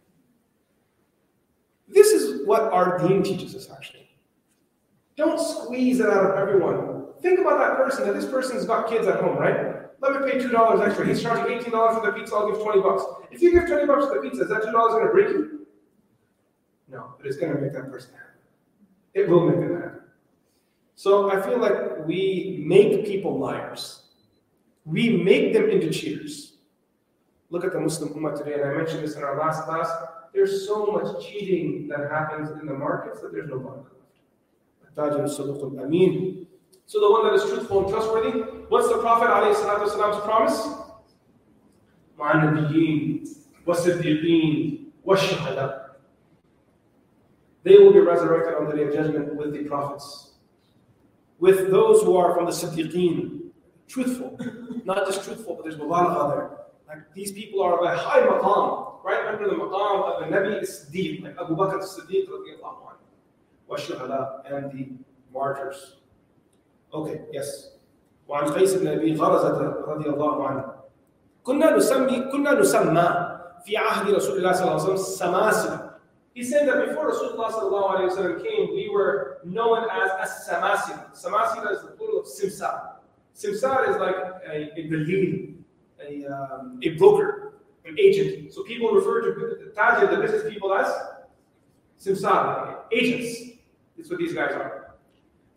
This 1.86 2.08
is 2.08 2.46
what 2.46 2.62
our 2.72 2.98
deen 2.98 3.22
teaches 3.22 3.54
us 3.54 3.70
actually. 3.70 4.09
Don't 5.20 5.38
squeeze 5.38 6.00
it 6.00 6.08
out 6.08 6.24
of 6.24 6.38
everyone 6.38 7.00
think 7.22 7.40
about 7.40 7.58
that 7.58 7.76
person, 7.76 8.06
that 8.06 8.14
this 8.14 8.26
person's 8.30 8.64
got 8.64 8.88
kids 8.88 9.06
at 9.06 9.20
home, 9.20 9.36
right? 9.36 9.76
Let 10.00 10.20
me 10.20 10.30
pay 10.30 10.38
$2 10.38 10.86
extra. 10.86 11.06
He's 11.06 11.22
charging 11.22 11.58
$18 11.58 11.70
for 11.70 12.06
the 12.06 12.12
pizza, 12.12 12.34
I'll 12.34 12.50
give 12.50 12.62
20 12.62 12.80
bucks. 12.80 13.04
If 13.30 13.42
you 13.42 13.52
give 13.52 13.66
20 13.66 13.86
bucks 13.86 14.06
for 14.06 14.14
the 14.14 14.20
pizza, 14.22 14.42
is 14.44 14.48
that 14.48 14.62
$2 14.62 14.72
going 14.72 15.06
to 15.06 15.12
break 15.12 15.28
you? 15.28 15.66
No, 16.88 17.14
but 17.16 17.26
it's 17.26 17.36
going 17.36 17.54
to 17.54 17.60
make 17.60 17.72
that 17.72 17.90
person 17.90 18.12
happy. 18.14 18.40
It 19.14 19.28
will 19.28 19.48
make 19.48 19.60
them 19.60 19.80
happy. 19.80 19.98
So 20.94 21.30
I 21.30 21.40
feel 21.40 21.58
like 21.58 22.06
we 22.06 22.62
make 22.66 23.06
people 23.06 23.38
liars. 23.38 24.02
We 24.84 25.16
make 25.16 25.52
them 25.52 25.68
into 25.68 25.90
cheaters. 25.90 26.54
Look 27.50 27.64
at 27.64 27.72
the 27.72 27.80
Muslim 27.80 28.10
Ummah 28.14 28.36
today, 28.36 28.54
and 28.54 28.64
I 28.64 28.74
mentioned 28.74 29.02
this 29.02 29.16
in 29.16 29.22
our 29.22 29.38
last 29.38 29.64
class. 29.64 29.90
There's 30.32 30.66
so 30.66 30.86
much 30.86 31.24
cheating 31.26 31.88
that 31.88 32.10
happens 32.10 32.50
in 32.60 32.66
the 32.66 32.74
markets 32.74 33.20
that 33.20 33.32
there's 33.32 33.48
no 33.48 33.58
Tajir 34.96 35.38
al 35.38 35.80
Amin. 35.84 36.46
So, 36.86 37.00
the 37.00 37.10
one 37.10 37.24
that 37.26 37.34
is 37.34 37.44
truthful 37.48 37.84
and 37.84 37.88
trustworthy. 37.88 38.40
What's 38.68 38.88
the 38.88 38.98
Prophet 38.98 39.26
Prophet's 39.26 39.94
promise? 40.24 40.68
Ma'anabiyin, 42.18 43.28
wasiddiqeen, 43.66 44.86
washahada. 45.06 45.80
They 47.62 47.76
will 47.76 47.92
be 47.92 48.00
resurrected 48.00 48.54
on 48.54 48.68
the 48.68 48.76
day 48.76 48.84
of 48.84 48.94
judgment 48.94 49.34
with 49.36 49.52
the 49.52 49.64
prophets, 49.64 50.32
with 51.38 51.70
those 51.70 52.02
who 52.02 52.16
are 52.16 52.34
from 52.34 52.46
the 52.46 52.52
Siddiqeen, 52.52 53.50
truthful, 53.86 54.38
not 54.84 55.06
just 55.06 55.24
truthful, 55.24 55.56
but 55.56 55.64
there's 55.64 55.76
a 55.76 55.84
lot 55.84 56.06
of 56.06 56.16
other. 56.16 56.50
Like 56.88 57.12
these 57.14 57.32
people 57.32 57.62
are 57.62 57.78
of 57.78 57.84
a 57.84 57.96
high 57.96 58.20
maqam, 58.20 59.04
right 59.04 59.26
under 59.26 59.48
the 59.48 59.54
maqam 59.54 60.04
of 60.04 60.20
the 60.20 60.36
Nabi 60.36 60.62
is 60.62 60.86
like 61.22 61.36
Abu 61.38 61.54
Bakr 61.54 61.78
as-Siddiq 61.80 62.26
Siddiq 63.69 64.51
and 64.51 64.71
the 64.71 64.91
martyrs. 65.33 65.97
Okay, 66.93 67.21
yes. 67.31 67.71
وعن 68.27 68.53
قيس 68.53 68.73
بن 68.73 68.87
ابي 68.87 69.15
غرزه 69.15 69.85
رضي 69.87 70.09
الله 70.09 70.47
عنه 70.47 70.73
كنا 71.43 71.77
نسمي 71.77 72.19
كنا 72.31 72.53
نسمى 72.53 73.37
في 73.65 73.77
عهد 73.77 74.13
رسول 74.13 74.37
الله 74.37 74.51
صلى 74.51 74.61
الله 74.61 74.73
عليه 74.73 74.93
وسلم 74.93 74.97
سماسل 74.97 75.85
he 76.35 76.43
said 76.43 76.67
that 76.67 76.85
before 76.85 77.13
Rasulullah 77.13 78.43
came, 78.43 78.75
we 78.75 78.89
were 78.89 79.39
known 79.45 79.87
as 79.89 80.11
as 80.19 80.45
samasila. 80.45 81.15
Samasila 81.15 81.71
is 81.71 81.81
the 81.81 81.91
plural 81.95 82.19
of 82.19 82.25
simsar. 82.25 82.95
Simsar 83.33 83.89
is 83.89 83.95
like 83.95 84.17
a, 84.45 84.77
a 84.77 84.83
dalil, 84.83 85.55
a, 86.05 86.25
um, 86.25 86.77
a 86.83 86.89
broker, 86.97 87.53
an 87.85 87.95
agent. 87.97 88.53
So 88.53 88.63
people 88.63 88.91
refer 88.91 89.21
to 89.21 89.71
tajir, 89.77 90.11
the 90.11 90.17
business 90.17 90.51
people, 90.51 90.73
as 90.73 90.93
simsar, 92.03 92.79
agents. 92.91 93.51
So 94.02 94.10
what 94.10 94.18
these 94.18 94.34
guys 94.34 94.52
are. 94.52 94.90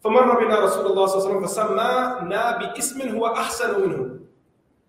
فمر 0.04 0.40
بنا 0.40 0.60
رسول 0.60 0.86
الله 0.86 1.06
صلى 1.06 1.18
الله 1.18 1.26
عليه 1.26 1.38
وسلم 1.38 1.48
فسمانا 1.48 2.58
باسم 2.58 3.16
هو 3.16 3.28
أحسن 3.28 3.82
منه. 3.82 4.20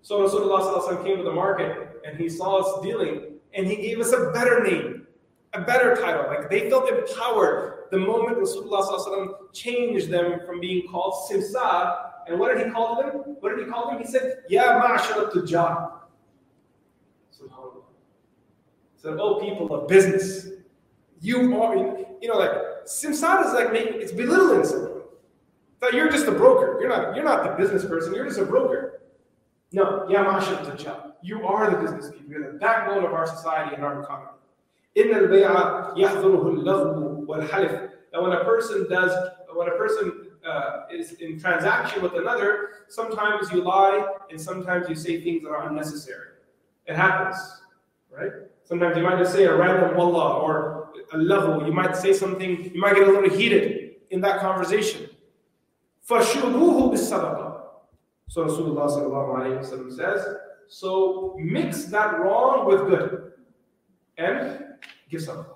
So 0.03 0.27
Rasulullah 0.27 0.61
وسلم 0.61 1.05
came 1.05 1.19
to 1.19 1.25
the 1.25 1.33
market 1.33 2.01
and 2.05 2.19
he 2.19 2.29
saw 2.29 2.59
us 2.59 2.83
dealing 2.83 3.39
and 3.55 3.67
he 3.67 3.77
gave 3.77 4.01
us 4.01 4.13
a 4.13 4.31
better 4.33 4.63
name, 4.63 5.07
a 5.53 5.61
better 5.61 5.95
title. 5.95 6.27
Like 6.27 6.51
they 6.51 6.69
felt 6.69 6.89
empowered 6.89 7.85
the 7.93 7.99
moment 7.99 8.39
Rasulullah 8.39 8.83
وسلم 8.83 9.53
changed 9.53 10.11
them 10.11 10.41
from 10.45 10.61
being 10.61 10.89
called 10.89 11.15
simsar. 11.31 11.97
And 12.27 12.41
what 12.41 12.57
did 12.57 12.67
he 12.67 12.73
call 12.73 12.97
them? 13.01 13.37
What 13.41 13.51
did 13.51 13.65
he 13.65 13.71
call 13.71 13.91
them? 13.91 14.01
He 14.01 14.07
said, 14.07 14.39
Ya 14.49 14.81
ma'ashara 14.83 15.31
tujar. 15.31 15.93
SubhanAllah. 17.39 17.85
He 18.95 19.01
said, 19.01 19.17
Oh 19.21 19.39
people 19.41 19.73
of 19.73 19.87
business, 19.87 20.49
you 21.21 21.55
are, 21.63 21.77
you 22.21 22.29
know, 22.29 22.39
like 22.39 22.74
Simsar 22.87 23.47
is 23.47 23.53
like 23.53 23.73
making 23.73 24.01
it's 24.01 24.13
belittling 24.13 24.65
someone. 24.65 25.03
That 25.81 25.95
you're 25.95 26.11
just 26.11 26.27
a 26.27 26.33
broker. 26.33 26.79
You're 26.81 26.89
not 26.89 27.15
you're 27.15 27.25
not 27.25 27.45
the 27.45 27.51
business 27.63 27.85
person, 27.85 28.15
you're 28.15 28.27
just 28.27 28.39
a 28.39 28.45
broker. 28.45 29.03
No, 29.73 30.07
Yamasha 30.09 30.65
Tacha. 30.65 31.13
You 31.23 31.47
are 31.47 31.71
the 31.71 31.77
business 31.79 32.11
people. 32.11 32.31
You're 32.31 32.53
the 32.53 32.59
backbone 32.59 33.05
of 33.05 33.13
our 33.13 33.27
society 33.27 33.75
and 33.75 33.85
our 33.85 34.03
economy. 34.03 34.31
In 34.95 35.09
the 35.09 35.27
wal 37.27 37.37
That 38.13 38.23
when 38.23 38.33
a 38.33 38.45
person 38.45 38.87
does 38.89 39.13
when 39.53 39.69
a 39.69 39.73
person 39.73 40.31
uh, 40.47 40.83
is 40.93 41.13
in 41.15 41.39
transaction 41.39 42.03
with 42.03 42.15
another, 42.15 42.69
sometimes 42.89 43.51
you 43.51 43.63
lie 43.63 44.07
and 44.31 44.41
sometimes 44.41 44.89
you 44.89 44.95
say 44.95 45.21
things 45.21 45.43
that 45.43 45.51
are 45.51 45.69
unnecessary. 45.69 46.29
It 46.87 46.97
happens, 46.97 47.37
right? 48.11 48.31
Sometimes 48.65 48.97
you 48.97 49.03
might 49.03 49.19
just 49.19 49.33
say 49.33 49.45
a 49.45 49.57
random 49.57 49.97
wallah 49.97 50.39
or 50.41 50.74
a 51.14 51.18
lahu. 51.18 51.66
You 51.66 51.74
might 51.74 51.96
say 51.96 52.14
something, 52.14 52.72
you 52.74 52.80
might 52.80 52.96
get 52.96 53.08
a 53.08 53.12
little 53.12 53.30
heated 53.30 53.96
in 54.12 54.22
that 54.22 54.40
conversation. 54.40 55.10
فَشُبُوهُ 56.10 56.92
بِالصَّدَقَةِ 56.92 57.62
So 58.28 58.46
Rasulullah 58.46 59.92
says, 59.96 60.26
so 60.68 61.36
mix 61.40 61.86
that 61.86 62.20
wrong 62.20 62.68
with 62.68 62.88
good. 62.88 63.32
And 64.18 64.66
give 65.10 65.22
sadaqah. 65.22 65.56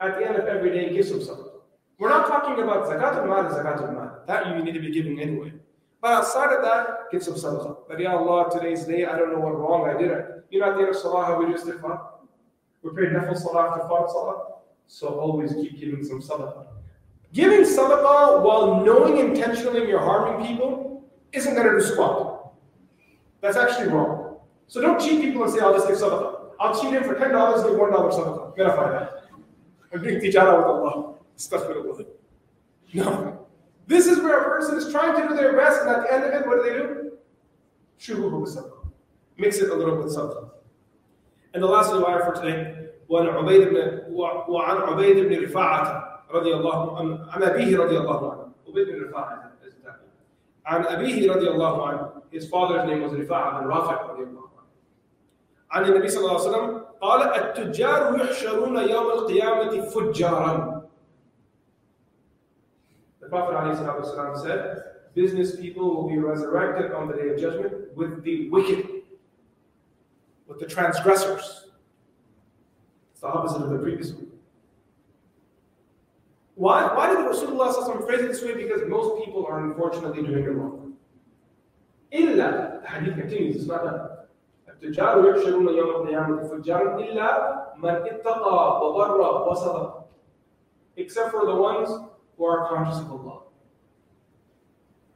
At 0.00 0.18
the 0.18 0.26
end 0.26 0.36
of 0.36 0.46
every 0.46 0.70
day, 0.70 0.92
give 0.94 1.06
some 1.06 1.20
sadaqah. 1.20 1.60
We're 1.98 2.08
not 2.08 2.26
talking 2.28 2.62
about 2.62 2.86
zakat 2.86 3.16
al-mal 3.16 3.44
zakat 3.44 3.82
al-mal. 3.82 4.22
That 4.26 4.46
you 4.46 4.62
need 4.62 4.72
to 4.72 4.80
be 4.80 4.90
giving 4.90 5.20
anyway. 5.20 5.52
But 6.00 6.12
outside 6.12 6.52
of 6.52 6.62
that, 6.62 7.10
give 7.10 7.22
some 7.22 7.34
sadaqah. 7.34 7.88
But 7.88 7.98
ya 8.00 8.16
Allah, 8.16 8.50
today's 8.50 8.84
day, 8.84 9.04
I 9.04 9.16
don't 9.16 9.32
know 9.32 9.40
what 9.40 9.58
wrong 9.58 9.88
I 9.88 10.00
did. 10.00 10.10
You 10.50 10.60
know, 10.60 10.70
at 10.70 10.74
the 10.74 10.80
end 10.80 10.90
of 10.90 10.96
salah, 10.96 11.38
we 11.38 11.52
just 11.52 11.66
istighfar. 11.66 12.00
We 12.82 12.90
pray 12.90 13.06
nafil 13.06 13.36
salah 13.36 13.70
after 13.70 13.86
fard 13.88 14.10
salah. 14.10 14.53
So 14.87 15.19
always 15.19 15.53
keep 15.53 15.79
giving 15.79 16.03
some 16.03 16.21
sadaqah. 16.21 16.67
Giving 17.33 17.61
sadaqah 17.61 18.41
while 18.43 18.83
knowing 18.85 19.17
intentionally 19.17 19.87
you're 19.87 19.99
harming 19.99 20.47
people 20.47 21.03
isn't 21.33 21.53
going 21.53 21.67
to 21.67 21.79
do 21.79 21.81
squat. 21.85 22.53
That's 23.41 23.57
actually 23.57 23.89
wrong. 23.89 24.37
So 24.67 24.81
don't 24.81 24.99
cheat 24.99 25.21
people 25.21 25.43
and 25.43 25.51
say, 25.53 25.59
I'll 25.59 25.73
just 25.73 25.87
give 25.87 25.97
sadaqah. 25.97 26.51
I'll 26.59 26.81
cheat 26.81 26.93
him 26.93 27.03
for 27.03 27.15
$10, 27.15 27.19
give 27.19 27.77
$1 27.77 27.91
sadaqah. 27.91 28.55
Verify 28.55 28.91
that. 28.91 29.23
I'm 29.93 30.01
doing 30.01 30.19
tijara 30.19 30.57
with 30.57 30.65
Allah. 30.65 31.15
Astaghfirullah. 31.37 32.07
No. 32.93 33.47
This 33.87 34.07
is 34.07 34.19
where 34.19 34.39
a 34.39 34.43
person 34.45 34.77
is 34.77 34.91
trying 34.91 35.21
to 35.21 35.27
do 35.27 35.35
their 35.35 35.53
best, 35.53 35.81
and 35.81 35.89
at 35.89 36.03
the 36.03 36.13
end 36.13 36.23
of 36.23 36.33
it, 36.33 36.47
what 36.47 36.63
do 36.63 36.69
they 36.69 36.77
do? 36.77 37.11
Sadaqah. 37.99 38.87
Mix 39.37 39.57
it 39.57 39.69
a 39.69 39.75
little 39.75 39.97
with 39.97 40.15
sadaqah. 40.15 40.49
And 41.53 41.61
the 41.61 41.67
last 41.67 41.91
riwayah 41.91 42.25
for 42.25 42.41
today, 42.41 42.84
وعن 43.08 43.26
عبيد 43.26 43.68
بن 43.68 44.02
وعن 44.48 44.76
عبيد 44.76 45.16
بن 45.28 45.44
رفاعة 45.44 46.22
رضي 46.30 46.54
الله 46.54 46.98
عنه 46.98 47.26
عن 47.30 47.42
أبيه 47.42 47.78
رضي 47.78 47.98
الله 47.98 48.32
عنه 48.32 48.52
عبيد 48.68 48.88
بن 48.88 49.08
رفاعة 49.08 49.50
عن 50.66 50.84
أبيه 50.84 51.32
رضي 51.32 51.50
الله 51.50 51.86
عنه 51.88 52.10
his 52.32 52.48
father's 52.48 52.86
name 52.86 53.02
was 53.02 53.12
رفاعة 53.12 53.60
بن 53.60 53.66
رافع 53.66 54.02
رضي 54.12 54.22
الله 54.22 54.40
عنه 54.40 54.68
عن 55.70 55.84
النبي 55.84 56.08
صلى 56.08 56.20
الله 56.20 56.40
عليه 56.40 56.50
وسلم 56.50 56.82
قال 57.00 57.22
التجار 57.22 58.16
يحشرون 58.20 58.76
يوم 58.76 59.10
القيامة 59.10 59.80
فجارا 59.80 60.80
The 63.20 63.28
Prophet 63.28 63.54
ﷺ 63.54 64.42
said, 64.42 64.82
business 65.14 65.54
people 65.54 65.94
will 65.94 66.08
be 66.08 66.18
resurrected 66.18 66.90
on 66.92 67.06
the 67.06 67.14
day 67.14 67.28
of 67.28 67.38
judgment 67.38 67.94
with 67.94 68.24
the 68.24 68.48
wicked, 68.50 68.88
with 70.48 70.58
the 70.58 70.66
transgressors. 70.66 71.63
It's 73.24 73.24
the 73.24 73.28
opposite 73.28 73.62
of 73.62 73.70
the 73.70 73.78
previous 73.78 74.12
one. 74.12 74.26
Why, 76.54 76.94
why 76.94 77.08
did 77.08 77.18
Rasulullah 77.18 78.06
phrase 78.06 78.20
it 78.20 78.28
this 78.28 78.42
way? 78.42 78.54
Because 78.54 78.82
most 78.86 79.24
people 79.24 79.46
are 79.46 79.64
unfortunately 79.64 80.22
doing 80.22 80.44
it 80.44 80.50
wrong. 80.50 80.92
إلا, 82.12 82.82
the 82.82 82.88
hadith 82.88 83.14
continues, 83.14 83.56
it's 83.56 83.66
not 83.66 83.84
done. 83.84 84.10
التجار 84.68 85.24
يحشرون 85.28 85.68
يوم 85.68 85.90
القيامة 85.90 86.42
فجارا 86.48 86.98
إلا 86.98 87.76
من 87.76 87.90
اتقى 87.90 88.86
وبر 88.86 89.48
وصدق 89.48 90.04
except 90.96 91.30
for 91.30 91.46
the 91.46 91.54
ones 91.54 91.88
who 92.36 92.44
are 92.44 92.68
conscious 92.68 92.98
of 92.98 93.10
Allah. 93.10 93.42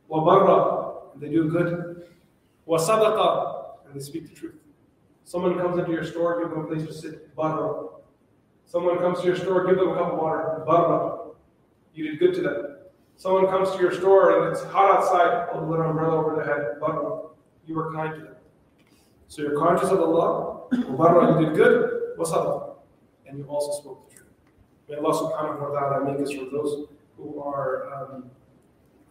وبر 0.09 1.21
they 1.21 1.29
do 1.29 1.51
good. 1.51 2.07
وصدق 2.67 3.65
and 3.87 3.95
they 3.95 4.01
speak 4.01 4.29
the 4.29 4.35
truth. 4.35 4.55
Someone 5.25 5.59
comes 5.59 5.79
into 5.79 5.93
your 5.93 6.05
store, 6.05 6.41
give 6.41 6.51
them 6.51 6.61
a 6.61 6.65
place 6.65 6.87
to 6.87 6.93
sit. 6.93 7.35
Barra. 7.35 7.88
Someone 8.70 9.00
comes 9.00 9.20
to 9.22 9.26
your 9.26 9.36
store, 9.36 9.66
give 9.66 9.78
them 9.78 9.90
a 9.90 9.96
cup 9.96 10.14
of 10.14 10.20
water. 10.20 10.62
Barra. 10.64 11.32
You 11.96 12.12
did 12.12 12.20
good 12.20 12.36
to 12.36 12.42
them. 12.42 12.76
Someone 13.18 13.48
comes 13.48 13.72
to 13.72 13.80
your 13.80 13.92
store 13.92 14.46
and 14.46 14.56
it's 14.56 14.64
hot 14.66 14.96
outside, 14.96 15.50
hold 15.50 15.64
a 15.64 15.72
little 15.72 15.88
umbrella 15.88 16.18
over 16.18 16.36
their 16.36 16.46
head. 16.46 16.80
Barra. 16.80 17.24
You 17.66 17.74
were 17.74 17.92
kind 17.92 18.14
to 18.14 18.22
them. 18.22 18.36
So 19.28 19.42
you're 19.42 19.58
conscious 19.58 19.90
of 19.90 20.00
Allah, 20.00 20.68
you 20.72 20.82
did 21.46 21.56
good, 21.56 22.16
wasadaqa. 22.20 22.76
And 23.26 23.40
you 23.40 23.46
also 23.46 23.82
spoke 23.82 24.08
the 24.08 24.18
truth. 24.18 24.28
May 24.88 24.98
Allah 24.98 25.14
subhanahu 25.14 25.62
wa 25.62 25.80
ta'ala 25.80 26.12
make 26.12 26.22
us 26.22 26.32
from 26.32 26.52
those 26.52 26.90
who 27.18 27.42
are 27.42 27.92
um, 27.92 28.30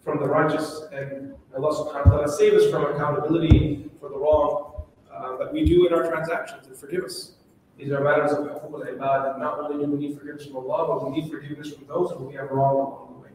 from 0.04 0.20
the 0.20 0.26
righteous 0.26 0.82
and 0.92 1.34
Allah 1.56 1.74
subhanahu 1.74 2.06
wa 2.06 2.12
ta'ala 2.12 2.28
save 2.28 2.54
us 2.54 2.70
from 2.70 2.84
accountability 2.94 3.90
for 3.98 4.08
the 4.08 4.16
wrong 4.16 4.84
uh, 5.12 5.36
that 5.38 5.52
we 5.52 5.64
do 5.64 5.88
in 5.88 5.92
our 5.92 6.08
transactions 6.08 6.68
and 6.68 6.76
forgive 6.76 7.02
us. 7.02 7.32
These 7.78 7.92
are 7.92 8.02
matters 8.02 8.32
of 8.32 8.44
huquq 8.44 8.74
al-ibad 8.74 9.30
and 9.30 9.40
not 9.40 9.60
only 9.60 9.84
do 9.84 9.92
we 9.92 10.08
need 10.08 10.18
forgiveness 10.18 10.46
from 10.46 10.56
Allah, 10.56 10.88
but 10.88 11.10
we 11.10 11.20
need 11.20 11.30
forgiveness 11.30 11.72
from 11.72 11.86
those 11.86 12.10
who 12.10 12.24
we 12.24 12.34
have 12.34 12.50
wronged 12.50 12.80
along 12.80 13.14
the 13.14 13.20
way. 13.20 13.30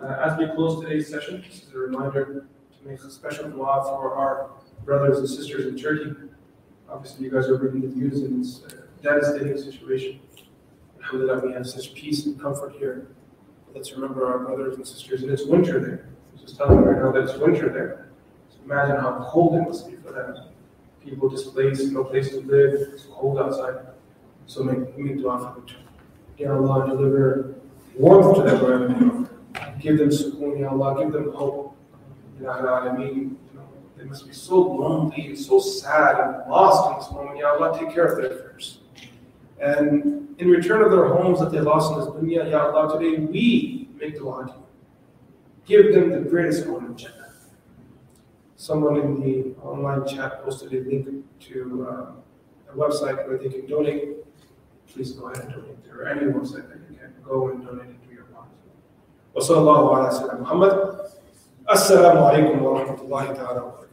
Uh, 0.00 0.30
as 0.30 0.38
we 0.38 0.46
close 0.54 0.80
today's 0.80 1.08
session, 1.08 1.42
this 1.44 1.64
is 1.64 1.74
a 1.74 1.78
reminder 1.78 2.24
to 2.24 2.88
make 2.88 3.00
a 3.00 3.10
special 3.10 3.50
dua 3.50 3.82
for 3.82 4.14
our 4.14 4.50
brothers 4.84 5.18
and 5.18 5.28
sisters 5.28 5.66
in 5.66 5.76
Turkey. 5.76 6.14
Obviously, 6.88 7.24
you 7.24 7.32
guys 7.32 7.48
are 7.48 7.58
bringing 7.58 7.80
the 7.80 7.96
news 7.96 8.22
in 8.22 8.38
this 8.38 8.62
uh, 8.62 8.82
devastating 9.02 9.58
situation. 9.58 10.20
Alhamdulillah, 11.02 11.44
we 11.44 11.52
have 11.52 11.66
such 11.66 11.94
peace 11.94 12.26
and 12.26 12.40
comfort 12.40 12.72
here. 12.78 13.08
Let's 13.74 13.92
remember 13.92 14.24
our 14.26 14.38
brothers 14.38 14.76
and 14.76 14.86
sisters, 14.86 15.22
and 15.22 15.32
it's 15.32 15.44
winter 15.44 15.80
there. 15.80 16.08
I 16.08 16.32
was 16.32 16.42
just 16.42 16.56
telling 16.56 16.78
you 16.78 16.84
right 16.84 17.02
now 17.02 17.10
that 17.10 17.28
it's 17.28 17.38
winter 17.38 17.68
there. 17.70 18.08
So 18.50 18.58
imagine 18.64 18.96
how 18.96 19.28
cold 19.28 19.56
it 19.56 19.62
must 19.62 19.90
be 19.90 19.96
for 19.96 20.12
them. 20.12 20.36
People 21.08 21.28
displaced, 21.28 21.90
no 21.92 22.04
place 22.04 22.30
to 22.30 22.40
live, 22.40 22.74
it's 22.92 23.04
cold 23.04 23.38
outside. 23.38 23.86
So 24.46 24.62
make, 24.62 24.98
make 24.98 25.18
dua 25.18 25.38
for 25.38 25.60
them. 25.60 25.82
Ya 26.36 26.54
Allah, 26.54 26.86
deliver 26.88 27.54
warmth 27.96 28.36
to 28.36 28.42
them 28.42 28.62
wherever 28.62 28.88
they 28.88 28.94
are. 28.94 29.74
Give 29.80 29.98
them 29.98 30.10
sukoon, 30.10 30.60
Ya 30.60 30.70
Allah, 30.70 31.02
give 31.02 31.12
them 31.12 31.32
hope. 31.32 31.76
Ya 32.40 32.52
Allah, 32.52 32.90
I 32.90 32.96
mean, 32.96 33.38
they 33.96 34.04
must 34.04 34.26
be 34.26 34.32
so 34.32 34.60
lonely 34.60 35.26
and 35.26 35.38
so 35.38 35.58
sad 35.58 36.20
and 36.20 36.50
lost 36.50 36.92
in 36.92 36.98
this 36.98 37.10
moment. 37.10 37.38
Ya 37.38 37.54
Allah, 37.54 37.78
take 37.78 37.92
care 37.92 38.06
of 38.06 38.16
their 38.16 38.30
affairs. 38.30 38.78
And 39.60 40.34
in 40.38 40.48
return 40.48 40.82
of 40.82 40.90
their 40.90 41.08
homes 41.08 41.40
that 41.40 41.50
they 41.50 41.60
lost 41.60 41.92
in 41.92 41.98
this 41.98 42.08
dunya, 42.08 42.50
Ya 42.50 42.70
Allah, 42.70 42.98
today 42.98 43.18
we 43.18 43.88
make 43.98 44.18
dua 44.18 44.46
to 44.46 44.52
you. 44.52 44.64
Give 45.66 45.94
them 45.94 46.10
the 46.10 46.28
greatest 46.28 46.64
home 46.66 46.86
in 46.86 46.96
Jannah 46.96 47.27
Someone 48.57 48.97
in 48.97 49.19
the 49.19 49.55
online 49.61 50.07
chat 50.07 50.43
posted 50.43 50.73
a 50.73 50.81
link 50.89 51.07
to 51.47 51.87
uh, 51.89 52.71
a 52.71 52.75
website 52.75 53.27
where 53.27 53.37
they 53.37 53.49
can 53.49 53.65
donate. 53.67 54.03
Please 54.87 55.11
go 55.13 55.27
ahead 55.29 55.45
and 55.45 55.53
donate 55.55 55.83
there, 55.83 55.95
or 56.01 56.07
any 56.07 56.25
website 56.31 56.69
that 56.69 56.79
you 56.89 56.95
can 56.97 57.13
go 57.23 57.49
and 57.49 57.65
donate 57.65 57.89
it 57.89 58.07
to 58.07 58.13
your 58.13 58.23
cause. 58.33 58.47
وصلى 59.35 59.57
الله 59.57 59.95
على 59.95 60.11
سيدنا 60.11 60.41
محمد 60.41 60.99
السلام 61.71 62.17
عليكم 62.17 62.63
ورحمة 62.63 63.01
الله 63.01 63.25
تعالى 63.33 63.59
وبركاته 63.59 63.86